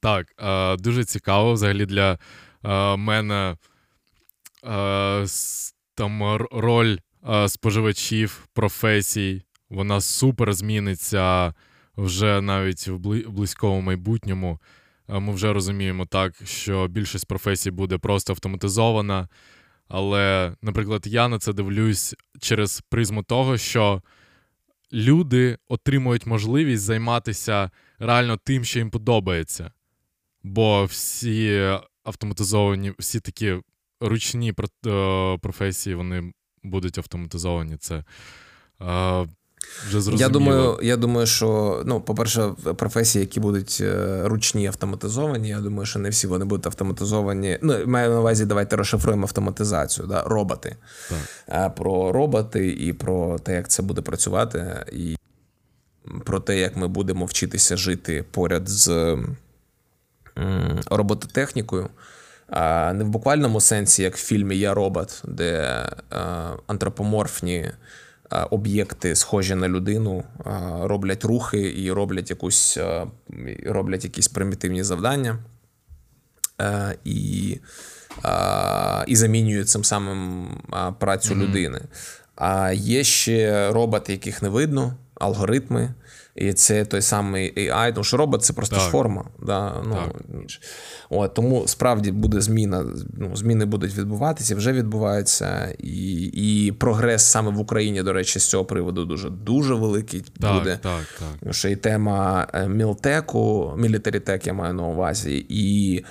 Так, 0.00 0.26
е, 0.38 0.76
дуже 0.76 1.04
цікаво 1.04 1.52
взагалі 1.52 1.86
для 1.86 2.18
е, 2.64 2.96
мене 2.96 3.56
там 5.94 6.36
роль 6.50 6.96
споживачів, 7.48 8.48
професій. 8.52 9.42
Вона 9.70 10.00
супер 10.00 10.52
зміниться 10.52 11.54
вже 11.96 12.40
навіть 12.40 12.88
в 12.88 12.96
близькому 13.28 13.80
майбутньому. 13.80 14.60
Ми 15.08 15.32
вже 15.32 15.52
розуміємо 15.52 16.06
так, 16.06 16.34
що 16.44 16.88
більшість 16.88 17.26
професій 17.26 17.70
буде 17.70 17.98
просто 17.98 18.32
автоматизована. 18.32 19.28
Але, 19.88 20.54
наприклад, 20.62 21.06
я 21.06 21.28
на 21.28 21.38
це 21.38 21.52
дивлюсь 21.52 22.14
через 22.40 22.80
призму 22.80 23.22
того, 23.22 23.58
що 23.58 24.02
люди 24.92 25.58
отримують 25.68 26.26
можливість 26.26 26.82
займатися 26.82 27.70
реально 27.98 28.36
тим, 28.44 28.64
що 28.64 28.78
їм 28.78 28.90
подобається. 28.90 29.72
Бо 30.42 30.84
всі 30.84 31.70
автоматизовані, 32.04 32.92
всі 32.98 33.20
такі 33.20 33.54
ручні 34.00 34.54
е, 34.86 35.38
професії, 35.42 35.94
вони 35.94 36.32
будуть 36.62 36.98
автоматизовані. 36.98 37.76
Це 37.76 38.04
вже 39.88 40.00
зрозуміло. 40.00 40.20
Я 40.20 40.28
думаю, 40.28 40.78
я 40.82 40.96
думаю, 40.96 41.26
що 41.26 41.82
ну, 41.86 42.00
по-перше, 42.00 42.52
професії, 42.76 43.20
які 43.20 43.40
будуть 43.40 43.78
е, 43.80 44.20
ручні 44.24 44.66
автоматизовані, 44.66 45.48
я 45.48 45.60
думаю, 45.60 45.86
що 45.86 45.98
не 45.98 46.10
всі 46.10 46.26
вони 46.26 46.44
будуть 46.44 46.66
автоматизовані. 46.66 47.58
Ну, 47.62 47.86
маю 47.86 48.10
на 48.10 48.20
увазі, 48.20 48.44
давайте 48.44 48.76
розшифруємо 48.76 49.22
автоматизацію, 49.22 50.06
да, 50.06 50.22
роботи. 50.22 50.76
Так. 51.46 51.74
Про 51.74 52.12
роботи 52.12 52.68
і 52.68 52.92
про 52.92 53.38
те, 53.38 53.54
як 53.54 53.68
це 53.68 53.82
буде 53.82 54.00
працювати, 54.00 54.84
і 54.92 55.16
про 56.24 56.40
те, 56.40 56.58
як 56.58 56.76
ми 56.76 56.88
будемо 56.88 57.24
вчитися 57.24 57.76
жити 57.76 58.24
поряд 58.30 58.68
з 58.68 59.16
робототехнікою. 60.90 61.88
Не 62.92 63.04
в 63.04 63.08
буквальному 63.08 63.60
сенсі, 63.60 64.02
як 64.02 64.16
в 64.16 64.24
фільмі 64.26 64.56
Я 64.56 64.74
робот, 64.74 65.22
де 65.24 65.86
антропоморфні 66.66 67.70
об'єкти, 68.50 69.16
схожі 69.16 69.54
на 69.54 69.68
людину, 69.68 70.24
роблять 70.80 71.24
рухи 71.24 71.74
і 71.76 71.92
роблять 71.92 72.30
якусь 72.30 72.78
роблять 73.66 74.04
якісь 74.04 74.28
примітивні 74.28 74.82
завдання 74.82 75.38
і 77.04 77.58
і 79.06 79.16
замінюють 79.16 79.68
цим 79.68 79.84
самим 79.84 80.48
працю 80.98 81.34
mm-hmm. 81.34 81.38
людини. 81.38 81.80
А 82.36 82.72
є 82.72 83.04
ще 83.04 83.70
роботи, 83.72 84.12
яких 84.12 84.42
не 84.42 84.48
видно, 84.48 84.94
алгоритми. 85.14 85.94
І 86.40 86.52
це 86.52 86.84
той 86.84 87.02
самий 87.02 87.70
AI, 87.70 87.94
тому 87.94 88.04
що 88.04 88.16
робот 88.16 88.44
це 88.44 88.52
просто 88.52 88.76
так. 88.76 88.84
ж 88.84 88.90
форма. 88.90 89.24
Да? 89.42 89.74
Ну, 89.88 89.94
так. 89.94 90.22
От, 91.10 91.34
Тому 91.34 91.68
справді 91.68 92.12
буде 92.12 92.40
зміна. 92.40 92.84
Ну, 93.18 93.36
Зміни 93.36 93.64
будуть 93.64 93.98
відбуватися, 93.98 94.56
вже 94.56 94.72
відбуваються. 94.72 95.74
І 95.78 96.24
і 96.24 96.72
прогрес 96.72 97.24
саме 97.24 97.50
в 97.50 97.60
Україні, 97.60 98.02
до 98.02 98.12
речі, 98.12 98.38
з 98.38 98.46
цього 98.46 98.64
приводу 98.64 99.04
дуже 99.04 99.30
дуже 99.30 99.74
великий 99.74 100.24
так, 100.40 100.54
буде. 100.54 100.78
Так, 100.82 101.00
так. 101.18 101.54
Ще 101.54 101.70
й 101.70 101.76
тема 101.76 102.46
мілтеку, 102.68 103.74
мілітарітек 103.78 104.46
я 104.46 104.52
маю 104.52 104.74
на 104.74 104.82
увазі, 104.82 105.46
і 105.48 106.04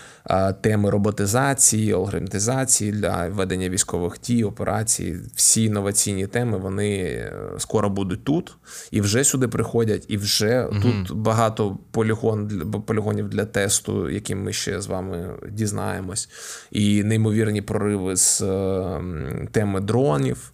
теми 0.61 0.89
роботизації, 0.89 1.93
алгоритмізації 1.93 2.91
для 2.91 3.27
ведення 3.27 3.69
військових 3.69 4.19
дій, 4.23 4.43
операцій. 4.43 5.15
Всі 5.35 5.63
інноваційні 5.63 6.27
теми 6.27 6.57
вони 6.57 6.97
е, 6.97 7.33
скоро 7.57 7.89
будуть 7.89 8.23
тут 8.23 8.57
і 8.91 9.01
вже 9.01 9.23
сюди 9.23 9.47
приходять. 9.47 10.05
І 10.07 10.17
вже 10.17 10.65
угу. 10.65 10.79
тут 10.81 11.17
багато 11.17 11.77
полігон, 11.91 12.71
полігонів 12.85 13.29
для 13.29 13.45
тесту, 13.45 14.09
яким 14.09 14.43
ми 14.43 14.53
ще 14.53 14.81
з 14.81 14.87
вами 14.87 15.29
дізнаємось, 15.51 16.29
і 16.71 17.03
неймовірні 17.03 17.61
прориви 17.61 18.15
з 18.15 18.41
е, 18.41 19.01
теми 19.51 19.81
дронів. 19.81 20.53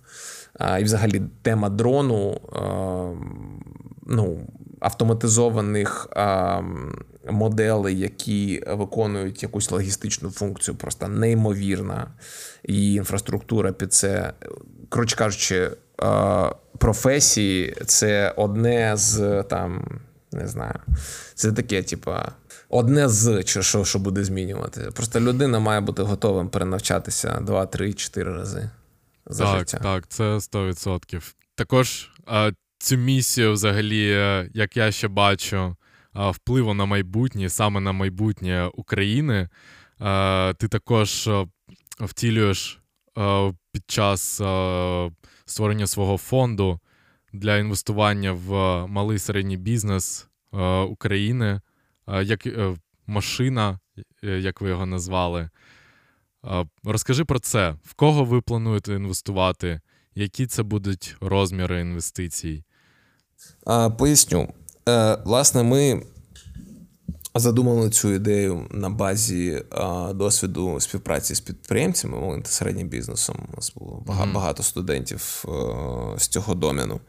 І, 0.79 0.83
взагалі, 0.83 1.21
тема 1.41 1.69
дрону 1.69 2.41
ну, 4.07 4.47
автоматизованих 4.79 6.07
моделей, 7.29 7.99
які 7.99 8.63
виконують 8.67 9.43
якусь 9.43 9.71
логістичну 9.71 10.31
функцію, 10.31 10.75
просто 10.75 11.07
неймовірна. 11.07 12.07
І 12.63 12.93
інфраструктура 12.93 13.71
під 13.71 13.93
це, 13.93 14.33
коротше 14.89 15.15
кажучи, 15.15 15.71
професії 16.77 17.75
це 17.85 18.33
одне 18.37 18.97
з 18.97 19.43
там, 19.43 19.99
не 20.31 20.47
знаю, 20.47 20.79
це 21.35 21.51
таке, 21.51 21.83
типа. 21.83 22.31
Одне 22.69 23.09
з 23.09 23.43
чи 23.43 23.63
що 23.63 23.85
що 23.85 23.99
буде 23.99 24.23
змінювати. 24.23 24.81
Просто 24.81 25.19
людина 25.19 25.59
має 25.59 25.81
бути 25.81 26.03
готовим 26.03 26.49
перенавчатися 26.49 27.39
2, 27.41 27.65
3, 27.65 27.93
4 27.93 28.33
рази 28.33 28.69
за 29.25 29.43
так, 29.43 29.59
життя. 29.59 29.79
Так, 29.83 30.07
це 30.07 30.23
100%. 30.23 31.33
Також 31.55 32.11
а, 32.25 32.51
цю 32.77 32.97
місію, 32.97 33.53
взагалі, 33.53 34.11
е, 34.11 34.49
як 34.53 34.77
я 34.77 34.91
ще 34.91 35.07
бачу, 35.07 35.75
впливу 36.15 36.73
на 36.73 36.85
майбутнє, 36.85 37.49
саме 37.49 37.79
на 37.79 37.91
майбутнє 37.91 38.69
України. 38.73 39.49
Ти 40.57 40.67
також 40.67 41.29
втілюєш 41.99 42.79
під 43.71 43.83
час 43.87 44.41
створення 45.45 45.87
свого 45.87 46.17
фонду 46.17 46.79
для 47.33 47.57
інвестування 47.57 48.31
в 48.31 48.51
малий 48.87 49.19
середній 49.19 49.57
бізнес 49.57 50.27
України 50.87 51.61
як 52.07 52.45
е, 52.45 52.75
машина, 53.07 53.79
е, 54.23 54.27
як 54.39 54.61
ви 54.61 54.69
його 54.69 54.85
назвали. 54.85 55.49
Розкажи 56.83 57.25
про 57.25 57.39
це. 57.39 57.75
В 57.83 57.93
кого 57.93 58.23
ви 58.23 58.41
плануєте 58.41 58.93
інвестувати? 58.93 59.81
Які 60.15 60.47
це 60.47 60.63
будуть 60.63 61.15
розміри 61.21 61.81
інвестицій? 61.81 62.63
Поясню. 63.97 64.53
Е, 64.89 65.17
власне, 65.25 65.63
ми 65.63 66.01
задумали 67.35 67.89
цю 67.89 68.13
ідею 68.13 68.67
на 68.71 68.89
базі 68.89 69.63
досвіду 70.13 70.79
співпраці 70.79 71.35
з 71.35 71.39
підприємцями, 71.39 72.19
малим 72.19 72.41
та 72.41 72.49
середнім 72.49 72.87
бізнесом. 72.87 73.35
У 73.53 73.55
нас 73.55 73.73
було 73.75 74.03
багато 74.33 74.63
студентів 74.63 75.45
з 76.17 76.27
цього 76.27 76.55
домену. 76.55 76.99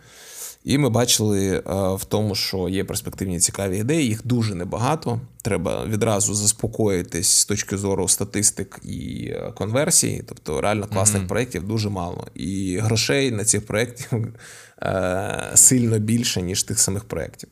І 0.66 0.78
ми 0.78 0.90
бачили 0.90 1.48
е, 1.48 1.62
в 1.94 2.04
тому, 2.04 2.34
що 2.34 2.68
є 2.68 2.84
перспективні 2.84 3.40
цікаві 3.40 3.78
ідеї, 3.78 4.06
їх 4.06 4.26
дуже 4.26 4.54
небагато. 4.54 5.20
Треба 5.42 5.84
відразу 5.86 6.34
заспокоїтись 6.34 7.28
з 7.28 7.44
точки 7.44 7.76
зору 7.76 8.08
статистик 8.08 8.80
і 8.84 9.28
е, 9.28 9.52
конверсії. 9.54 10.24
Тобто 10.28 10.60
реально 10.60 10.86
класних 10.86 11.22
mm-hmm. 11.22 11.28
проєктів 11.28 11.62
дуже 11.62 11.88
мало. 11.88 12.26
І 12.34 12.78
грошей 12.82 13.30
на 13.30 13.44
цих 13.44 13.66
проєктів 13.66 14.34
е, 14.82 15.50
сильно 15.54 15.98
більше, 15.98 16.42
ніж 16.42 16.62
тих 16.62 16.78
самих 16.78 17.04
проєктів. 17.04 17.48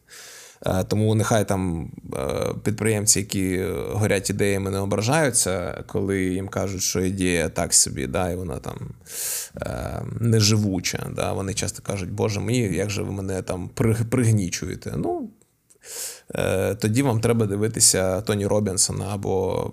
Е, 0.67 0.85
тому 0.85 1.15
нехай 1.15 1.49
там 1.49 1.91
е, 2.15 2.55
підприємці, 2.65 3.19
які 3.19 3.65
горять 3.91 4.31
ідеями, 4.31 4.71
не 4.71 4.79
ображаються, 4.79 5.85
коли 5.87 6.25
їм 6.25 6.49
кажуть, 6.49 6.83
що 6.83 7.01
ідея 7.01 7.49
так 7.49 7.75
собі, 7.75 8.07
да, 8.07 8.31
і 8.31 8.37
вона 8.37 8.59
там 8.59 8.91
е, 9.63 10.03
неживуча. 10.21 11.07
Да, 11.17 11.33
Вони 11.33 11.55
часто 11.55 11.83
кажуть, 11.83 12.11
Боже 12.11 12.41
мій, 12.41 12.59
як 12.59 12.91
же 12.91 13.03
ви 13.03 13.13
мене 13.13 13.43
там 13.43 13.71
пригнічуєте? 14.11 14.95
Ну, 14.97 15.31
тоді 16.79 17.03
вам 17.03 17.21
треба 17.21 17.47
дивитися 17.47 18.21
Тоні 18.21 18.47
Робінсона 18.47 19.05
або 19.13 19.71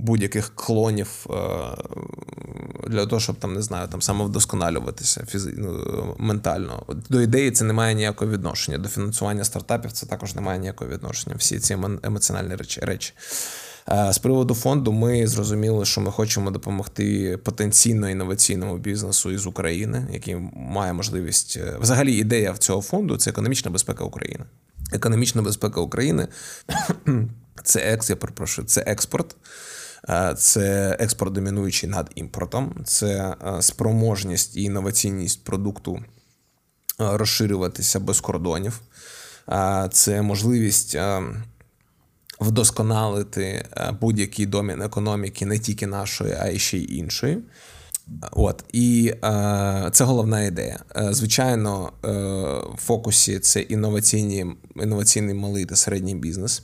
будь-яких 0.00 0.54
клонів 0.54 1.26
для 2.90 3.06
того, 3.06 3.20
щоб 3.20 3.36
там 3.36 3.54
не 3.54 3.62
знаю, 3.62 3.88
там 3.88 4.02
самовдосконалюватися 4.02 5.24
фізи... 5.26 5.54
ну, 5.56 6.14
ментально. 6.18 6.86
До 7.08 7.20
ідеї 7.20 7.50
це 7.50 7.64
не 7.64 7.72
має 7.72 7.94
ніякого 7.94 8.30
відношення. 8.30 8.78
До 8.78 8.88
фінансування 8.88 9.44
стартапів 9.44 9.92
це 9.92 10.06
також 10.06 10.34
не 10.34 10.40
має 10.40 10.58
ніякого 10.58 10.90
відношення. 10.90 11.36
Всі 11.38 11.58
ці 11.58 11.78
емоціональні 12.02 12.56
речі. 12.82 13.12
З 14.10 14.18
приводу 14.18 14.54
фонду, 14.54 14.92
ми 14.92 15.26
зрозуміли, 15.26 15.84
що 15.84 16.00
ми 16.00 16.10
хочемо 16.10 16.50
допомогти 16.50 17.36
потенційно 17.36 18.10
інноваційному 18.10 18.78
бізнесу 18.78 19.30
із 19.30 19.46
України, 19.46 20.06
який 20.12 20.36
має 20.54 20.92
можливість 20.92 21.56
е, 21.56 21.76
взагалі 21.80 22.14
ідея 22.14 22.54
цього 22.58 22.82
фонду 22.82 23.16
це 23.16 23.30
економічна 23.30 23.70
безпека 23.70 24.04
України. 24.04 24.44
Економічна 24.92 25.42
безпека 25.42 25.80
України 25.80 26.28
це 27.64 27.80
екс, 27.80 28.10
я 28.10 28.16
перепрошую, 28.16 28.66
це 28.66 28.84
експорт. 28.86 29.36
Е, 30.08 30.34
це 30.38 30.96
експорт 31.00 31.32
домінуючий 31.32 31.90
над 31.90 32.10
імпортом, 32.14 32.74
це 32.84 33.34
е, 33.46 33.62
спроможність 33.62 34.56
і 34.56 34.62
інноваційність 34.62 35.44
продукту 35.44 36.04
розширюватися 36.98 38.00
без 38.00 38.20
кордонів, 38.20 38.80
це 39.90 40.22
можливість 40.22 40.96
вдосконалити 42.40 43.42
е, 43.42 43.92
будь-який 44.00 44.46
домін 44.46 44.82
економіки, 44.82 45.46
не 45.46 45.58
тільки 45.58 45.86
нашої, 45.86 46.36
а 46.40 46.48
й 46.48 46.58
ще 46.58 46.78
й 46.78 46.98
іншої. 46.98 47.38
От 48.32 48.64
і 48.72 49.14
е, 49.24 49.90
це 49.92 50.04
головна 50.04 50.42
ідея. 50.42 50.78
Е, 50.96 51.08
звичайно, 51.12 51.92
е, 52.04 52.08
в 52.74 52.78
фокусі 52.78 53.38
це 53.38 53.60
інноваційний 53.60 55.34
малий 55.34 55.64
та 55.64 55.76
середній 55.76 56.14
бізнес. 56.14 56.62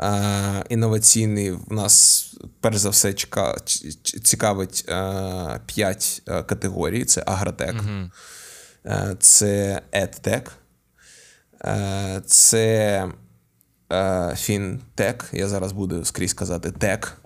Е, 0.00 0.64
інноваційний 0.68 1.50
в 1.50 1.72
нас, 1.72 2.24
перш 2.60 2.76
за 2.76 2.90
все, 2.90 3.12
чека, 3.12 3.56
цікавить 4.22 4.84
е, 4.88 5.60
п'ять 5.66 6.22
е, 6.28 6.42
категорій: 6.42 7.04
це 7.04 7.22
агротек, 7.26 7.74
угу. 7.74 8.10
це 9.18 9.82
едтек, 9.92 10.52
це 12.26 13.08
Е, 13.92 14.34
фінтек. 14.36 15.24
Я 15.32 15.48
зараз 15.48 15.72
буду 15.72 16.04
скрізь 16.04 16.34
казати 16.34 16.70
тек. 16.70 17.18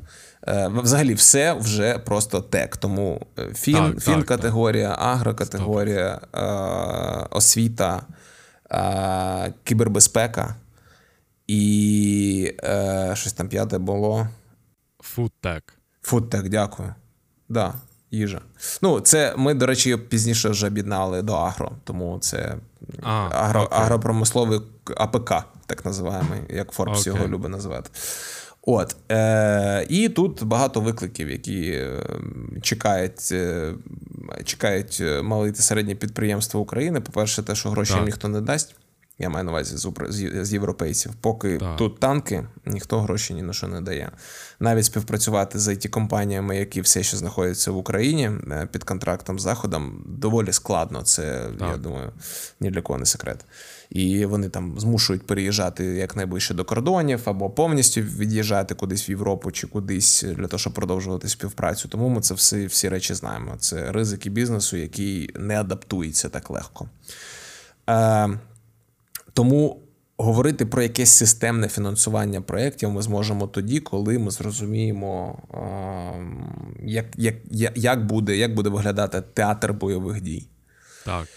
Е, 0.49 0.71
взагалі, 0.75 1.15
все 1.15 1.53
вже 1.53 1.99
просто 1.99 2.41
тек. 2.41 2.77
Тому 2.77 3.27
е, 3.39 3.55
фін, 3.55 3.75
так, 3.75 4.01
фін 4.01 4.23
категорія, 4.23 4.97
агрокатегорія, 4.99 6.21
освіта, 7.31 8.03
кібербезпека 9.65 10.55
і 11.47 12.53
щось 13.15 13.33
там 13.33 13.49
п'яте 13.49 13.79
було. 13.79 14.29
Фудтек. 15.01 15.75
Фудтек, 16.03 16.49
дякую. 16.49 16.95
Да, 17.49 17.75
їжа. 18.11 18.41
Ну, 18.83 19.01
це 19.01 19.35
ми, 19.37 19.55
до 19.55 19.67
речі, 19.67 19.97
пізніше 19.97 20.49
вже 20.49 20.67
об'єднали 20.67 21.23
до 21.23 21.33
агро, 21.33 21.73
тому 21.85 22.19
це 22.21 22.57
а, 23.03 23.29
агро, 23.33 23.63
агропромисловий 23.63 24.61
АПК 24.97 25.33
так 25.67 25.85
називаємо, 25.85 26.35
як 26.49 26.73
Форбс 26.73 27.07
його 27.07 27.29
любить 27.29 27.51
називати. 27.51 27.91
От 28.63 28.97
е, 29.11 29.87
і 29.89 30.09
тут 30.09 30.45
багато 30.45 30.81
викликів, 30.81 31.31
які 31.31 31.71
е, 31.71 32.07
чекають 32.63 33.29
е, 33.33 33.75
чекають 34.45 35.03
мали 35.23 35.53
та 35.53 35.63
середні 35.63 35.95
підприємства 35.95 36.61
України. 36.61 37.01
По-перше, 37.01 37.43
те, 37.43 37.55
що 37.55 37.71
гроші 37.71 37.95
їм 37.95 38.05
ніхто 38.05 38.29
не 38.29 38.41
дасть. 38.41 38.75
Я 39.19 39.29
маю 39.29 39.45
на 39.45 39.51
увазі 39.51 39.77
з 39.77 39.93
з 40.45 40.53
європейців. 40.53 41.13
Поки 41.21 41.59
так. 41.59 41.77
тут 41.77 42.01
танки, 42.01 42.47
ніхто 42.67 43.01
гроші 43.01 43.35
ні 43.35 43.43
на 43.43 43.53
що 43.53 43.69
не 43.69 43.81
дає. 43.81 44.11
Навіть 44.61 44.85
співпрацювати 44.85 45.59
з 45.59 45.69
it 45.69 45.89
компаніями, 45.89 46.57
які 46.57 46.81
все 46.81 47.03
ще 47.03 47.17
знаходяться 47.17 47.71
в 47.71 47.77
Україні 47.77 48.31
е, 48.51 48.69
під 48.73 48.85
контрактом 48.85 49.39
з 49.39 49.43
Заходом, 49.43 50.05
доволі 50.07 50.53
складно. 50.53 51.03
Це 51.03 51.49
так. 51.59 51.71
я 51.71 51.77
думаю, 51.77 52.13
ні 52.61 52.71
для 52.71 52.83
кого 52.83 52.99
не 52.99 53.07
секрет 53.07 53.45
і 53.93 54.27
вони 54.27 54.49
там 54.49 54.81
змушують 54.81 55.27
переїжджати 55.27 55.85
якнайближче 55.85 56.55
до 56.55 56.65
кордонів 56.65 57.21
або 57.25 57.51
повністю 57.51 58.01
від'їжджати 58.01 58.75
кудись 58.75 59.09
в 59.09 59.11
Європу 59.11 59.51
чи 59.51 59.67
кудись 59.67 60.23
для 60.23 60.47
того, 60.47 60.59
щоб 60.59 60.73
продовжувати 60.73 61.29
співпрацю. 61.29 61.89
Тому 61.89 62.09
ми 62.09 62.21
це 62.21 62.35
всі, 62.35 62.67
всі 62.67 62.89
речі 62.89 63.15
знаємо. 63.15 63.57
Це 63.59 63.93
ризики 63.93 64.31
бізнесу, 64.31 64.77
який 64.77 65.31
не 65.35 65.61
адаптується 65.61 66.29
так 66.29 66.51
легко. 66.51 66.89
Е, 67.91 68.39
Тому. 69.33 69.79
Говорити 70.17 70.67
про 70.67 70.83
якесь 70.83 71.11
системне 71.11 71.69
фінансування 71.69 72.41
проєктів 72.41 72.91
ми 72.91 73.03
зможемо 73.03 73.47
тоді, 73.47 73.81
коли 73.81 74.19
ми 74.19 74.31
зрозуміємо, 74.31 75.39
як 76.83 77.07
як, 77.17 77.35
як, 77.77 78.07
буде 78.07 78.37
як 78.37 78.55
буде 78.55 78.71
виглядати 78.71 79.23
театр 79.35 79.73
бойових 79.73 80.21
дій. 80.21 80.47
Так. 81.05 81.29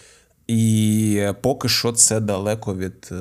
І 0.46 1.22
поки 1.40 1.68
що 1.68 1.92
це 1.92 2.20
далеко 2.20 2.74
від 2.74 3.08
е, 3.12 3.16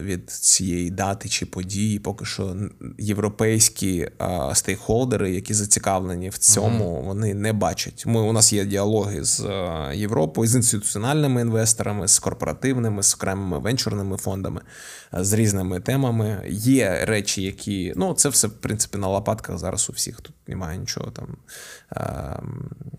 від 0.00 0.30
цієї 0.30 0.90
дати 0.90 1.28
чи 1.28 1.46
події. 1.46 1.98
Поки 1.98 2.24
що 2.24 2.56
європейські 2.98 4.08
стейкхолдери, 4.54 5.30
які 5.30 5.54
зацікавлені 5.54 6.28
в 6.28 6.38
цьому, 6.38 6.84
uh-huh. 6.84 7.04
вони 7.04 7.34
не 7.34 7.52
бачать. 7.52 8.04
Ми 8.06 8.20
у 8.20 8.32
нас 8.32 8.52
є 8.52 8.64
діалоги 8.64 9.24
з 9.24 9.40
е, 9.40 9.90
Європою, 9.94 10.48
з 10.48 10.54
інституціональними 10.54 11.40
інвесторами, 11.40 12.08
з 12.08 12.18
корпоративними, 12.18 13.02
з 13.02 13.14
окремими 13.14 13.58
венчурними 13.58 14.16
фондами, 14.16 14.60
е, 15.14 15.24
з 15.24 15.32
різними 15.32 15.80
темами. 15.80 16.42
Є 16.48 17.04
речі, 17.04 17.42
які 17.42 17.92
ну 17.96 18.14
це 18.14 18.28
все 18.28 18.48
в 18.48 18.52
принципі 18.52 18.98
на 18.98 19.08
лопатках 19.08 19.58
зараз 19.58 19.90
у 19.90 19.92
всіх. 19.92 20.20
Тут 20.20 20.34
немає 20.50 20.78
нічого 20.78 21.10
там 21.10 21.36
е, 21.92 22.40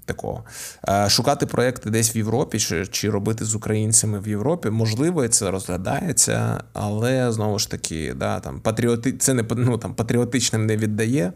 такого. 0.05 0.43
Е, 0.89 1.09
шукати 1.09 1.45
проекти 1.45 1.89
десь 1.89 2.15
в 2.15 2.17
Європі 2.17 2.59
чи, 2.59 2.87
чи 2.87 3.09
робити 3.09 3.45
з 3.45 3.55
українцями 3.55 4.19
в 4.19 4.27
Європі. 4.27 4.69
Можливо, 4.69 5.27
це 5.27 5.51
розглядається, 5.51 6.63
але 6.73 7.31
знову 7.31 7.59
ж 7.59 7.71
таки, 7.71 8.13
да, 8.13 8.39
там 8.39 8.59
патріоти... 8.59 9.13
це 9.13 9.33
не 9.33 9.45
ну, 9.49 9.77
там, 9.77 9.93
патріотичним 9.93 10.65
не 10.65 10.77
віддає. 10.77 11.33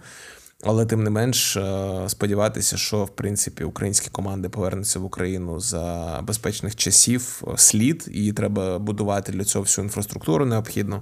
Але 0.64 0.86
тим 0.86 1.04
не 1.04 1.10
менш 1.10 1.58
е, 1.58 2.04
сподіватися, 2.08 2.78
що 2.78 3.04
в 3.04 3.10
принципі 3.10 3.64
українські 3.64 4.10
команди 4.10 4.50
повернуться 4.50 5.00
в 5.00 5.06
Україну 5.06 5.60
за 5.60 6.20
безпечних 6.24 6.76
часів 6.76 7.44
слід, 7.56 8.10
і 8.12 8.34
треба 8.34 8.80
будувати 8.80 9.32
для 9.32 9.44
цього 9.44 9.64
всю 9.64 9.86
інфраструктуру 9.86 10.46
необхідну 10.46 11.02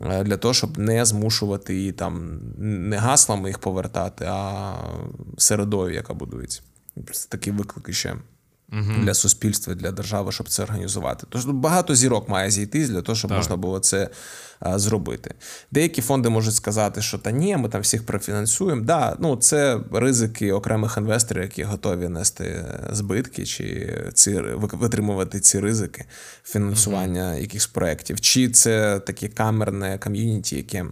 для 0.00 0.36
того, 0.36 0.54
щоб 0.54 0.78
не 0.78 1.04
змушувати 1.04 1.74
її 1.74 1.92
там 1.92 2.40
не 2.58 2.96
гаслами 2.96 3.48
їх 3.48 3.58
повертати, 3.58 4.24
а 4.28 4.74
середою, 5.38 5.94
яка 5.94 6.14
будується. 6.14 6.62
Такі 7.28 7.50
виклики 7.50 7.92
ще 7.92 8.16
угу. 8.72 8.92
для 9.02 9.14
суспільства, 9.14 9.74
для 9.74 9.92
держави, 9.92 10.32
щоб 10.32 10.48
це 10.48 10.62
організувати. 10.62 11.26
Тож 11.28 11.44
багато 11.44 11.94
зірок 11.94 12.28
має 12.28 12.50
зійти 12.50 12.88
для 12.88 13.02
того, 13.02 13.16
щоб 13.16 13.28
так. 13.28 13.38
можна 13.38 13.56
було 13.56 13.78
це 13.78 14.08
а, 14.60 14.78
зробити. 14.78 15.34
Деякі 15.70 16.02
фонди 16.02 16.28
можуть 16.28 16.54
сказати, 16.54 17.02
що 17.02 17.18
та 17.18 17.30
ні, 17.30 17.56
ми 17.56 17.68
там 17.68 17.80
всіх 17.80 18.06
профінансуємо. 18.06 18.82
Да, 18.82 19.16
ну 19.20 19.36
це 19.36 19.80
ризики 19.92 20.52
окремих 20.52 20.96
інвесторів, 20.96 21.42
які 21.42 21.62
готові 21.62 22.08
нести 22.08 22.64
збитки 22.90 23.46
чи 23.46 23.96
ці 24.14 24.40
витримувати 24.72 25.40
ці 25.40 25.60
ризики 25.60 26.04
фінансування 26.44 27.30
угу. 27.30 27.40
якихось 27.40 27.66
проєктів. 27.66 28.20
Чи 28.20 28.48
це 28.48 29.00
таке 29.00 29.28
камерне 29.28 29.98
ком'юніті, 29.98 30.56
яке. 30.56 30.86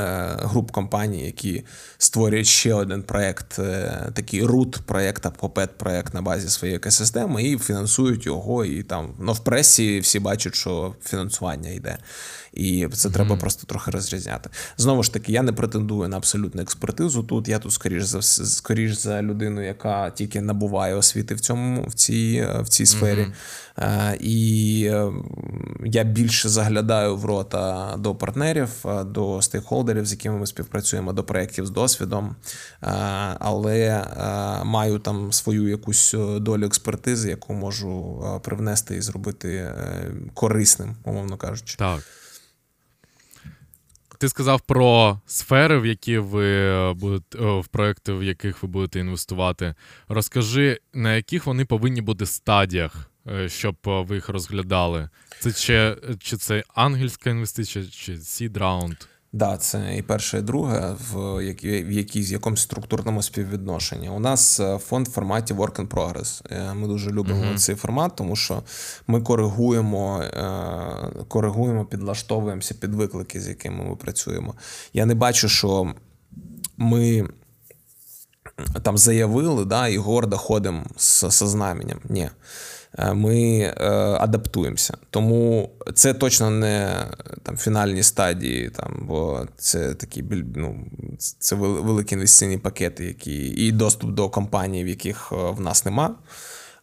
Е, 0.00 0.36
груп 0.42 0.70
компаній, 0.70 1.26
які 1.26 1.64
створюють 1.98 2.46
ще 2.46 2.74
один 2.74 3.02
проект, 3.02 3.58
е, 3.58 4.10
такий 4.14 4.42
рут 4.42 4.80
або 5.22 5.36
ПОПЕТ-проект 5.36 6.14
на 6.14 6.22
базі 6.22 6.48
своєї 6.48 6.76
екосистеми, 6.76 7.44
і 7.44 7.58
фінансують 7.58 8.26
його. 8.26 8.64
І 8.64 8.82
там 8.82 9.14
ну, 9.18 9.32
в 9.32 9.44
пресі 9.44 10.00
всі 10.00 10.18
бачать, 10.18 10.54
що 10.54 10.94
фінансування 11.04 11.70
йде. 11.70 11.98
І 12.56 12.88
це 12.92 13.08
mm-hmm. 13.08 13.12
треба 13.12 13.36
просто 13.36 13.66
трохи 13.66 13.90
розрізняти. 13.90 14.50
Знову 14.76 15.02
ж 15.02 15.12
таки, 15.12 15.32
я 15.32 15.42
не 15.42 15.52
претендую 15.52 16.08
на 16.08 16.16
абсолютну 16.16 16.62
експертизу. 16.62 17.22
Тут 17.22 17.48
я 17.48 17.58
тут 17.58 17.72
скоріш 17.72 18.04
за 18.04 18.22
скоріш 18.22 18.92
за 18.92 19.22
людину, 19.22 19.64
яка 19.64 20.10
тільки 20.10 20.40
набуває 20.40 20.94
освіти 20.94 21.34
в 21.34 21.40
цьому 21.40 21.84
в 21.86 21.94
цій 21.94 22.48
в 22.60 22.68
цій 22.68 22.86
сфері. 22.86 23.20
Mm-hmm. 23.20 24.16
І 24.20 24.84
е, 24.84 25.12
я 25.84 26.04
більше 26.04 26.48
заглядаю 26.48 27.16
в 27.16 27.24
рота 27.24 27.94
до 27.98 28.14
партнерів, 28.14 28.68
до 29.04 29.42
стейкхолдерів, 29.42 30.06
з 30.06 30.12
якими 30.12 30.38
ми 30.38 30.46
співпрацюємо, 30.46 31.12
до 31.12 31.24
проєктів 31.24 31.66
з 31.66 31.70
досвідом, 31.70 32.36
але 33.38 34.04
маю 34.64 34.98
там 34.98 35.32
свою 35.32 35.68
якусь 35.68 36.14
е, 36.14 36.38
долю 36.38 36.66
експертизи, 36.66 37.30
яку 37.30 37.54
можу 37.54 38.24
привнести 38.44 38.96
і 38.96 39.00
зробити 39.00 39.54
е, 39.54 40.10
корисним, 40.34 40.96
умовно 41.04 41.36
кажучи. 41.36 41.76
Так. 41.78 42.00
Ти 44.18 44.28
сказав 44.28 44.60
про 44.60 45.20
сфери, 45.26 45.78
в 45.78 45.86
які 45.86 46.18
ви 46.18 46.92
будете 46.94 47.38
в 47.38 47.66
проекти, 47.66 48.12
в 48.12 48.22
яких 48.22 48.62
ви 48.62 48.68
будете 48.68 49.00
інвестувати. 49.00 49.74
Розкажи, 50.08 50.80
на 50.94 51.14
яких 51.16 51.46
вони 51.46 51.64
повинні 51.64 52.00
бути 52.00 52.26
стадіях, 52.26 53.10
е, 53.26 53.48
щоб 53.48 53.76
ви 53.84 54.14
їх 54.14 54.28
розглядали? 54.28 55.08
Це 55.40 55.52
чи, 55.52 55.96
чи 56.18 56.36
це 56.36 56.64
ангельська 56.74 57.30
інвестиція, 57.30 57.84
чи 57.90 58.12
seed 58.12 58.58
раунд? 58.58 58.96
Да, 59.32 59.56
це 59.56 59.96
і 59.96 60.02
перше, 60.02 60.38
і 60.38 60.42
друге, 60.42 60.94
в 61.12 61.44
які, 61.44 61.82
в 61.82 61.92
якійсь 61.92 62.30
якомусь 62.30 62.60
структурному 62.60 63.22
співвідношенні. 63.22 64.08
У 64.08 64.18
нас 64.18 64.60
е, 64.60 64.78
фонд 64.78 65.08
в 65.08 65.10
форматі 65.10 65.54
Work 65.54 65.80
in 65.80 65.88
Progress. 65.88 66.42
Е, 66.50 66.74
ми 66.74 66.88
дуже 66.88 67.10
любимо 67.10 67.44
uh-huh. 67.44 67.58
цей 67.58 67.74
формат, 67.74 68.16
тому 68.16 68.36
що 68.36 68.62
ми 69.06 69.20
коригуємо, 69.20 70.22
е, 70.22 71.24
коригуємо, 71.28 71.84
підлаштовуємося 71.84 72.74
під 72.74 72.94
виклики, 72.94 73.40
з 73.40 73.48
якими 73.48 73.84
ми 73.84 73.96
працюємо. 73.96 74.54
Я 74.92 75.06
не 75.06 75.14
бачу, 75.14 75.48
що 75.48 75.94
ми 76.76 77.28
там 78.82 78.98
заявили, 78.98 79.64
да, 79.64 79.88
і 79.88 79.96
гордо 79.96 80.36
ходимо 80.36 80.84
з, 80.96 81.30
з 81.30 81.42
знаменем. 81.42 82.00
Ні. 82.08 82.30
Е, 82.98 83.14
ми 83.14 83.58
е, 83.58 83.74
адаптуємося. 84.20 84.94
Тому 85.10 85.70
це 85.94 86.14
точно 86.14 86.50
не 86.50 87.06
там 87.42 87.56
фінальні 87.56 88.02
стадії, 88.02 88.70
там, 88.70 89.04
бо 89.08 89.46
це 89.56 89.94
такі 89.94 90.24
ну, 90.56 90.86
це 91.38 91.56
великі 91.56 92.14
інвестиційні 92.14 92.58
пакети, 92.58 93.04
які 93.04 93.46
і 93.46 93.72
доступ 93.72 94.10
до 94.10 94.28
компаній, 94.28 94.84
в 94.84 94.88
яких 94.88 95.32
е, 95.32 95.36
в 95.50 95.60
нас 95.60 95.84
нема. 95.84 96.14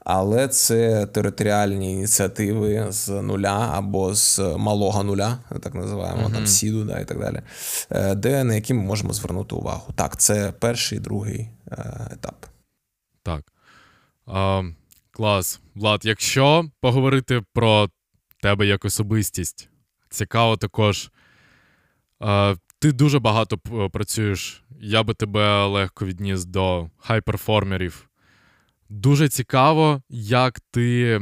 Але 0.06 0.48
це 0.48 1.06
територіальні 1.06 1.92
ініціативи 1.94 2.86
з 2.90 3.10
нуля 3.10 3.72
або 3.74 4.16
з 4.16 4.40
малого 4.40 5.04
нуля, 5.04 5.38
так 5.62 5.76
називаємо, 5.76 6.28
uh-huh. 6.28 6.34
там 6.34 6.48
сіду 6.48 6.84
да, 6.84 7.00
і 7.00 7.06
так 7.06 7.20
далі, 7.20 7.42
де 8.16 8.44
на 8.44 8.56
які 8.56 8.74
ми 8.74 8.84
можемо 8.84 9.14
звернути 9.14 9.56
увагу. 9.56 9.94
Так, 9.96 10.18
це 10.18 10.54
перший 10.60 11.00
другий 11.00 11.50
етап. 12.12 12.46
Так. 13.24 13.44
Um... 14.28 14.74
Клас. 15.14 15.62
Влад, 15.76 16.06
якщо 16.06 16.70
поговорити 16.82 17.44
про 17.54 17.90
тебе 18.42 18.68
як 18.68 18.86
особистість, 18.86 19.70
цікаво 20.10 20.58
також. 20.58 21.12
Е, 22.24 22.56
ти 22.80 22.92
дуже 22.92 23.20
багато 23.20 23.58
працюєш. 23.90 24.64
Я 24.82 25.04
би 25.04 25.14
тебе 25.14 25.66
легко 25.66 26.06
відніс 26.06 26.46
до 26.46 26.90
хайперформерів. 26.98 28.10
Дуже 28.90 29.30
цікаво, 29.30 30.02
як 30.10 30.60
ти 30.60 31.20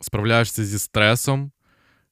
справляєшся 0.00 0.64
зі 0.64 0.78
стресом, 0.78 1.52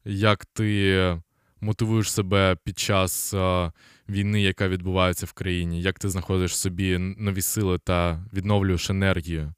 як 0.05 0.47
ти 0.47 1.19
мотивуєш 1.61 2.13
себе 2.13 2.57
під 2.65 2.79
час 2.79 3.35
е, 3.35 3.73
війни, 4.09 4.43
яка 4.43 4.69
відбувається 4.69 5.27
в 5.27 5.33
країні, 5.33 5.83
як 5.83 5.99
ти 5.99 6.09
знаходиш 6.09 6.57
собі 6.57 6.99
нові 6.99 7.43
сили 7.43 7.79
та 7.79 8.25
відновлюєш 8.33 8.91
енергію 8.91 9.55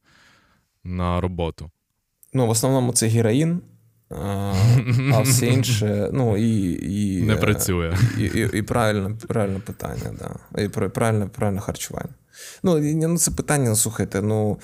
на 0.84 1.20
роботу? 1.20 1.70
Ну, 2.32 2.46
в 2.46 2.50
основному 2.50 2.92
це 2.92 3.06
героїн, 3.06 3.60
а 5.14 5.20
все 5.24 5.46
інше, 5.56 6.10
ну 6.12 6.36
і. 6.36 6.78
і 7.18 7.22
Не 7.22 7.36
працює. 7.36 7.96
І 8.18 8.22
і, 8.22 8.58
і 8.58 8.62
правильне 8.62 9.16
правильне 9.28 9.58
питання, 9.58 10.14
да. 10.18 10.62
І 10.62 10.68
правильне 10.68 11.26
правильне 11.26 11.60
харчування. 11.60 12.14
Ну, 12.62 12.78
ну, 12.78 13.18
це 13.18 13.30
питання, 13.30 13.68
ну, 13.68 13.76
слухайте, 13.76 14.22
ну. 14.22 14.58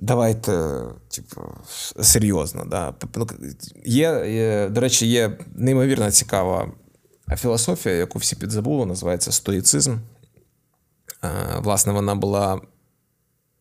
Давайте, 0.00 0.82
типу, 1.08 1.42
серйозно. 2.00 2.64
Да. 2.64 2.94
Ну, 3.16 3.26
є, 3.84 4.24
є, 4.26 4.68
До 4.68 4.80
речі, 4.80 5.06
є 5.06 5.38
неймовірно 5.54 6.10
цікава 6.10 6.72
філософія, 7.36 7.94
яку 7.94 8.18
всі 8.18 8.36
підзабули, 8.36 8.86
називається 8.86 9.32
стоїцизм. 9.32 9.96
Власне, 11.58 11.92
вона 11.92 12.14
була. 12.14 12.60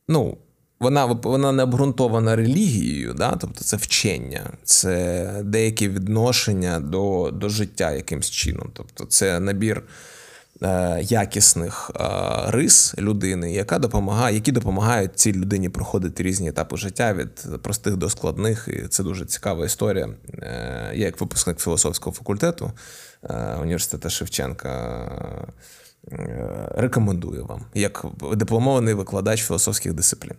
ну, 0.08 0.38
вона 0.84 1.06
вона 1.06 1.52
не 1.52 1.64
обґрунтована 1.64 2.36
релігією, 2.36 3.14
да? 3.14 3.38
тобто 3.42 3.64
це 3.64 3.78
вчення, 3.78 4.50
це 4.64 5.28
деякі 5.44 5.90
відношення 5.90 6.80
до 6.80 7.32
до 7.34 7.50
життя 7.50 7.92
якимсь 7.92 8.30
чином. 8.30 8.70
Тобто 8.74 9.06
це 9.06 9.40
набір 9.40 9.84
е, 10.62 11.00
якісних 11.02 11.92
е, 11.96 12.04
рис 12.48 12.96
людини, 12.98 13.54
яка 13.54 13.80
допомагає, 13.80 14.36
які 14.36 14.52
допомагають 14.52 15.20
цій 15.20 15.34
людині 15.34 15.70
проходити 15.70 16.24
різні 16.24 16.50
етапи 16.50 16.78
життя 16.78 17.14
від 17.14 17.62
простих 17.62 17.96
до 17.96 18.10
складних. 18.10 18.70
І 18.84 18.88
це 18.88 19.04
дуже 19.04 19.26
цікава 19.26 19.66
історія. 19.66 20.10
Е, 20.34 20.92
я, 20.94 21.06
як 21.06 21.22
випускник 21.22 21.60
філософського 21.60 22.16
факультету 22.16 22.72
е, 23.24 23.58
університету 23.62 24.10
Шевченка. 24.10 24.70
Е, 24.70 25.83
рекомендую 26.76 27.46
вам, 27.46 27.62
як 27.74 28.06
дипломований 28.34 28.94
викладач 28.94 29.44
філософських 29.44 29.94
дисциплін. 29.94 30.36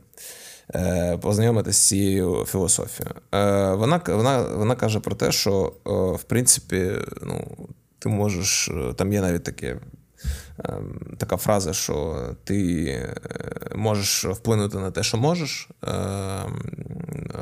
Е, 0.74 1.18
познайомитися 1.22 1.78
з 1.78 1.88
цією 1.88 2.44
філософією. 2.44 3.14
Е, 3.34 3.74
вона 3.74 4.00
вона, 4.06 4.42
вона 4.42 4.74
каже 4.74 5.00
про 5.00 5.14
те, 5.14 5.32
що 5.32 5.72
в 6.18 6.22
принципі, 6.22 6.92
ну, 7.22 7.68
ти 7.98 8.08
можеш, 8.08 8.70
там 8.96 9.12
є 9.12 9.20
навіть 9.20 9.44
таке. 9.44 9.76
Така 11.18 11.36
фраза, 11.36 11.72
що 11.72 12.26
ти 12.44 13.08
можеш 13.74 14.24
вплинути 14.24 14.78
на 14.78 14.90
те, 14.90 15.02
що 15.02 15.16
можеш, 15.16 15.68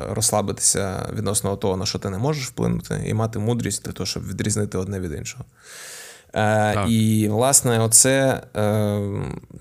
розслабитися 0.09 1.09
відносно 1.13 1.55
того, 1.55 1.77
на 1.77 1.85
що 1.85 1.99
ти 1.99 2.09
не 2.09 2.17
можеш 2.17 2.47
вплинути, 2.47 3.01
і 3.05 3.13
мати 3.13 3.39
мудрість 3.39 3.85
для 3.85 3.91
того, 3.91 4.07
щоб 4.07 4.27
відрізнити 4.27 4.77
одне 4.77 4.99
від 4.99 5.13
іншого. 5.13 5.45
Так. 6.33 6.89
І, 6.89 7.27
власне, 7.29 7.79
оце 7.79 8.43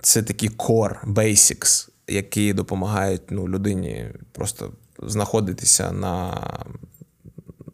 це 0.00 0.22
такі 0.22 0.48
core, 0.48 1.06
basics, 1.06 1.88
які 2.08 2.52
допомагають 2.52 3.22
ну, 3.30 3.48
людині 3.48 4.06
просто 4.32 4.72
знаходитися 5.02 5.92
на 5.92 6.38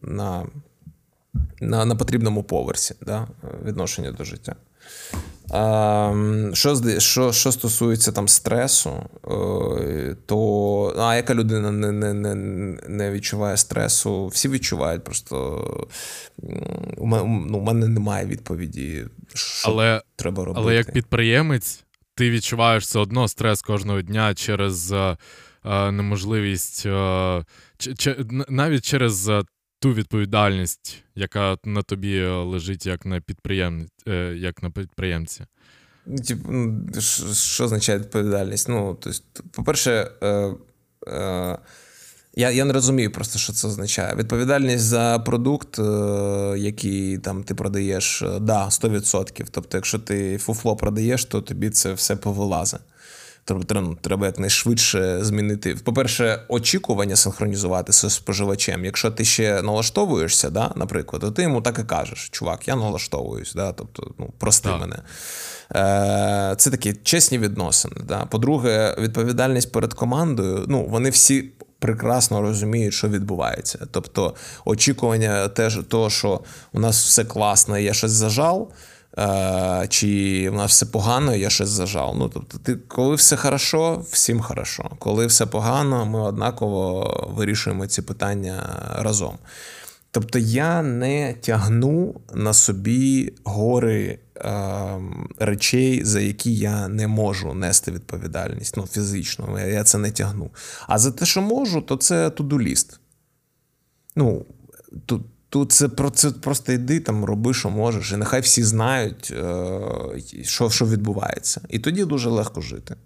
на, 0.03 0.47
на, 1.61 1.85
на 1.85 1.97
потрібному 1.97 2.43
поверсі 2.43 2.95
да, 3.01 3.29
відношення 3.65 4.13
до 4.13 4.25
життя. 4.25 4.57
Що 6.53 6.99
що, 6.99 7.33
що 7.33 7.53
стосується 7.53 8.13
там 8.13 8.29
стресу, 8.29 8.91
е, 9.25 10.17
то 10.27 10.95
а 10.99 11.17
яка 11.17 11.35
людина 11.35 11.71
не 11.71 11.93
не, 11.93 12.15
не, 12.15 12.35
не 12.89 13.11
відчуває 13.11 13.57
стресу, 13.57 14.27
всі 14.27 14.49
відчувають. 14.49 15.05
Просто 15.05 15.89
у 16.97 17.07
мене, 17.07 17.47
ну, 17.49 17.59
у 17.59 17.63
мене 17.63 17.89
немає 17.89 18.27
відповіді, 18.27 19.05
що 19.35 19.69
але, 19.69 20.03
треба 20.17 20.45
робити. 20.45 20.61
Але 20.65 20.75
як 20.75 20.93
підприємець, 20.93 21.85
ти 22.15 22.31
відчуваєш 22.31 22.85
все 22.85 22.99
одно 22.99 23.29
стрес 23.29 23.63
кожного 23.63 24.03
дня 24.03 24.35
через 24.35 24.93
е, 24.93 25.17
е 25.65 25.93
неможливість, 25.93 26.83
ч, 27.79 28.17
навіть 28.49 28.85
через 28.85 29.31
ту 29.79 29.93
відповідальність, 29.93 30.97
яка 31.15 31.57
на 31.65 31.83
тобі 31.83 32.25
лежить 32.27 32.87
як 32.87 33.07
на 33.07 33.21
підприєм... 33.21 33.89
Е, 34.09 34.35
як 34.37 34.63
на 34.63 34.71
підприємці. 34.71 35.45
Ну, 36.07 36.19
типу, 36.19 36.53
ну, 36.53 36.87
що 37.33 37.65
означає 37.65 37.99
відповідальність? 37.99 38.69
Ну, 38.69 38.97
тобто, 39.01 39.43
по-перше, 39.51 40.11
е, 40.23 40.55
е, 41.09 41.59
я 42.37 42.51
я 42.51 42.65
не 42.65 42.73
розумію 42.73 43.13
просто, 43.13 43.39
що 43.39 43.53
це 43.53 43.69
означає. 43.69 44.15
Відповідальність 44.15 44.85
за 44.85 45.19
продукт, 45.19 45.79
який 46.57 47.19
там 47.19 47.45
ти 47.45 47.55
продаєш, 47.55 48.25
да, 48.41 48.69
100%. 48.69 49.47
Тобто, 49.51 49.77
якщо 49.77 49.99
ти 49.99 50.39
фуфло 50.39 50.77
продаєш, 50.77 51.25
то 51.25 51.41
тобі 51.41 51.71
це 51.71 51.93
все 51.93 52.17
повилазить. 52.17 52.81
Треба 53.49 53.97
треба 54.01 54.27
якнайшвидше 54.27 55.25
змінити. 55.25 55.75
По-перше, 55.75 56.43
очікування 56.49 57.17
синхронізувати 57.17 57.93
з 57.93 58.11
споживачем. 58.11 58.85
Якщо 58.85 59.11
ти 59.11 59.25
ще 59.25 59.63
налаштовуєшся, 59.63 60.51
да, 60.51 60.73
наприклад, 60.77 61.23
то 61.23 61.31
ти 61.31 61.43
йому 61.43 61.63
так 61.63 61.79
і 61.79 61.85
кажеш: 61.85 62.29
чувак, 62.33 62.69
я 62.69 62.77
налаштовуюсь, 62.77 63.55
да, 63.55 63.73
тобто, 63.73 64.11
ну, 64.19 64.31
прости 64.39 64.69
так. 64.69 64.81
мене. 64.81 64.97
Е, 65.75 66.55
Це 66.59 66.71
такі 66.71 66.93
чесні 66.93 67.39
відносини. 67.39 67.97
Да. 68.09 68.25
По-друге, 68.25 68.97
відповідальність 68.99 69.73
перед 69.73 69.95
командою. 69.95 70.65
Ну, 70.69 70.87
вони 70.87 71.11
всі. 71.11 71.51
Прекрасно 71.81 72.43
розуміють, 72.43 72.95
що 72.95 73.09
відбувається. 73.09 73.87
Тобто 73.91 74.35
очікування 74.65 75.49
теж 75.49 75.79
того, 75.89 76.11
що 76.11 76.41
у 76.73 76.81
нас 76.81 77.05
все 77.05 77.25
класно, 77.25 77.79
я 77.79 77.95
щось 77.95 78.11
зажав, 78.11 78.73
чи 79.89 80.49
в 80.51 80.55
нас 80.55 80.71
все 80.71 80.87
погано, 80.87 81.35
я 81.35 81.51
щось 81.51 81.69
зажав. 81.69 82.17
Ну, 82.19 82.29
тобто, 82.29 82.59
ти, 82.59 82.77
коли 82.77 83.15
все 83.15 83.37
хорошо, 83.37 84.05
всім 84.11 84.41
хорошо. 84.41 84.91
Коли 84.99 85.27
все 85.27 85.47
погано, 85.47 86.07
ми 86.07 86.21
однаково 86.21 87.31
вирішуємо 87.37 87.87
ці 87.87 88.03
питання 88.03 88.63
разом. 88.99 89.39
Тобто 90.11 90.39
я 90.39 90.83
не 90.83 91.35
тягну 91.35 92.21
на 92.35 92.53
собі 92.53 93.33
гори 93.45 94.19
е, 94.37 95.01
речей, 95.39 96.05
за 96.05 96.21
які 96.21 96.55
я 96.55 96.89
не 96.89 97.09
можу 97.09 97.55
нести 97.55 97.93
відповідальність 97.93 98.77
ну, 98.77 98.87
фізично. 98.87 99.61
Я 99.61 99.85
це 99.85 99.99
не 99.99 100.11
тягну. 100.11 100.51
А 100.87 100.99
за 100.99 101.13
те, 101.13 101.27
що 101.27 101.43
можу, 101.43 101.83
то 101.83 101.97
це 101.97 102.31
тудуліст. 102.31 103.01
Ну, 104.17 104.47
тут 105.07 105.23
Тут 105.51 105.73
це 105.73 105.89
про 105.89 106.11
це 106.11 106.31
просто 106.31 106.73
йди 106.73 107.01
там, 107.01 107.25
роби, 107.25 107.55
що 107.55 107.71
можеш, 107.71 108.13
і 108.13 108.17
нехай 108.17 108.41
всі 108.41 108.63
знають, 108.63 109.33
е, 109.37 109.81
що 110.43 110.71
що 110.71 110.87
відбувається. 110.87 111.61
І 111.69 111.79
тоді 111.79 112.05
дуже 112.05 112.29
легко 112.29 112.61
жити. 112.61 112.97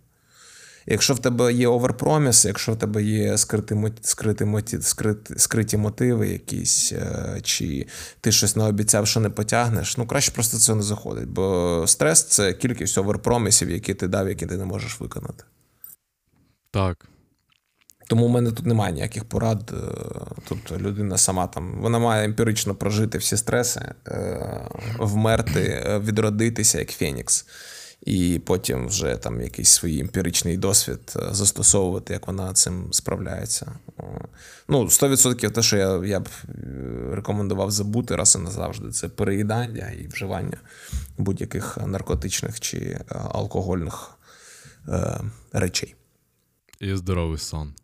Якщо 0.87 1.15
в 1.15 1.19
тебе 1.19 1.53
є 1.53 1.69
оверпроміс, 1.69 2.45
якщо 2.45 2.73
в 2.73 2.79
тебе 2.79 3.03
є 3.03 3.39
скриті 3.39 3.93
скриті, 4.03 4.83
скриті, 4.83 5.17
скриті 5.37 5.77
мотиви, 5.77 6.29
якісь, 6.29 6.93
е, 6.93 7.41
чи 7.43 7.87
ти 8.21 8.33
щось 8.33 8.57
наобіцяв, 8.57 9.07
що 9.07 9.21
не 9.21 9.31
потягнеш, 9.31 9.97
ну 9.97 10.07
краще 10.07 10.33
просто 10.33 10.59
це 10.59 10.75
не 10.75 10.83
заходить. 10.83 11.29
Бо 11.29 11.85
стрес 11.87 12.23
це 12.25 12.53
кількість 12.53 12.99
оверпромісів, 12.99 13.71
які 13.71 13.95
ти 13.95 14.09
дав, 14.09 14.29
які 14.29 14.47
ти 14.47 14.57
не 14.57 14.65
можеш 14.65 15.01
виконати. 15.01 15.45
Так. 16.71 17.12
Тому 18.07 18.27
в 18.27 18.31
мене 18.31 18.53
тут 18.53 18.67
немає 18.67 18.93
ніяких 18.93 19.25
порад. 19.25 19.73
Е, 19.73 20.45
тут 20.49 20.81
людина 20.81 21.19
сама 21.19 21.47
там 21.47 21.81
вона 21.81 21.99
має 21.99 22.25
емпірично 22.25 22.75
прожити 22.75 23.19
всі 23.19 23.37
стреси, 23.37 23.81
е, 24.09 24.69
вмерти, 24.99 25.85
відродитися 26.01 26.79
як 26.79 26.91
Фенікс 26.91 27.47
і 28.07 28.41
потім 28.47 28.87
вже 28.87 29.17
там 29.17 29.41
якийсь 29.41 29.71
свій 29.71 30.01
емпіричний 30.01 30.57
досвід 30.57 31.15
е, 31.17 31.35
застосовувати, 31.35 32.13
як 32.13 32.27
вона 32.27 32.53
цим 32.53 32.93
справляється. 32.93 33.73
Ну, 34.69 34.85
100% 34.85 35.51
те, 35.51 35.63
що 35.63 35.77
я 35.77 36.05
я 36.05 36.21
б 36.21 36.29
е, 36.49 36.55
рекомендував 37.11 37.71
забути 37.71 38.17
раз 38.17 38.37
і 38.41 38.43
назавжди, 38.43 38.91
це 38.91 39.09
переїдання 39.09 39.91
і 39.91 40.07
вживання 40.07 40.59
будь-яких 41.19 41.79
наркотичних 41.87 42.61
чи 42.61 42.79
е, 42.79 43.05
алкогольних 43.09 44.11
е, 44.89 45.21
речей. 45.53 45.95
І 46.81 46.95
здоровий 46.95 47.39
сон. 47.39 47.75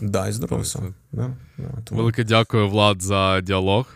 Да, 0.00 0.28
і 0.28 0.32
здоровий. 0.32 0.66
Да, 1.12 1.36
да, 1.58 1.68
тому... 1.84 2.00
Велике 2.00 2.24
дякую, 2.24 2.68
Влад, 2.68 3.02
за 3.02 3.40
діалог. 3.40 3.86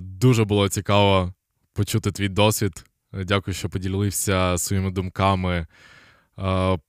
Дуже 0.00 0.44
було 0.44 0.68
цікаво 0.68 1.34
почути 1.72 2.12
твій 2.12 2.28
досвід. 2.28 2.84
Дякую, 3.12 3.54
що 3.54 3.68
поділився 3.68 4.58
своїми 4.58 4.90
думками 4.90 5.66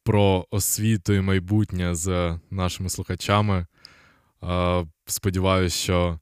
про 0.04 0.46
освіту 0.52 1.14
і 1.14 1.22
майбутнє 1.22 1.96
з 1.96 2.40
нашими 2.52 2.90
слухачами. 2.90 3.66
Сподіваюсь, 5.06 5.74
що 5.74 6.20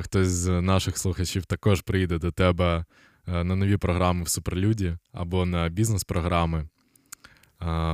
хтось 0.00 0.28
з 0.28 0.60
наших 0.60 0.98
слухачів 0.98 1.46
також 1.46 1.80
прийде 1.80 2.18
до 2.18 2.30
тебе 2.30 2.84
на 3.26 3.44
нові 3.44 3.76
програми 3.76 4.24
в 4.24 4.28
Суперлюді 4.28 4.96
або 5.12 5.46
на 5.46 5.68
бізнес-програми. 5.68 6.68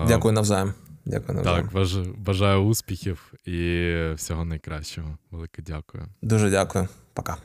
Дякую 0.08 0.32
навзаєм. 0.32 0.74
Дякую 1.04 1.38
на 1.38 1.44
Так, 1.44 1.72
бажаю 2.18 2.60
успіхів 2.60 3.32
і 3.44 3.90
всього 4.14 4.44
найкращого. 4.44 5.18
Велике 5.30 5.62
дякую. 5.62 6.04
Дуже 6.22 6.50
дякую. 6.50 6.88
Пока. 7.12 7.36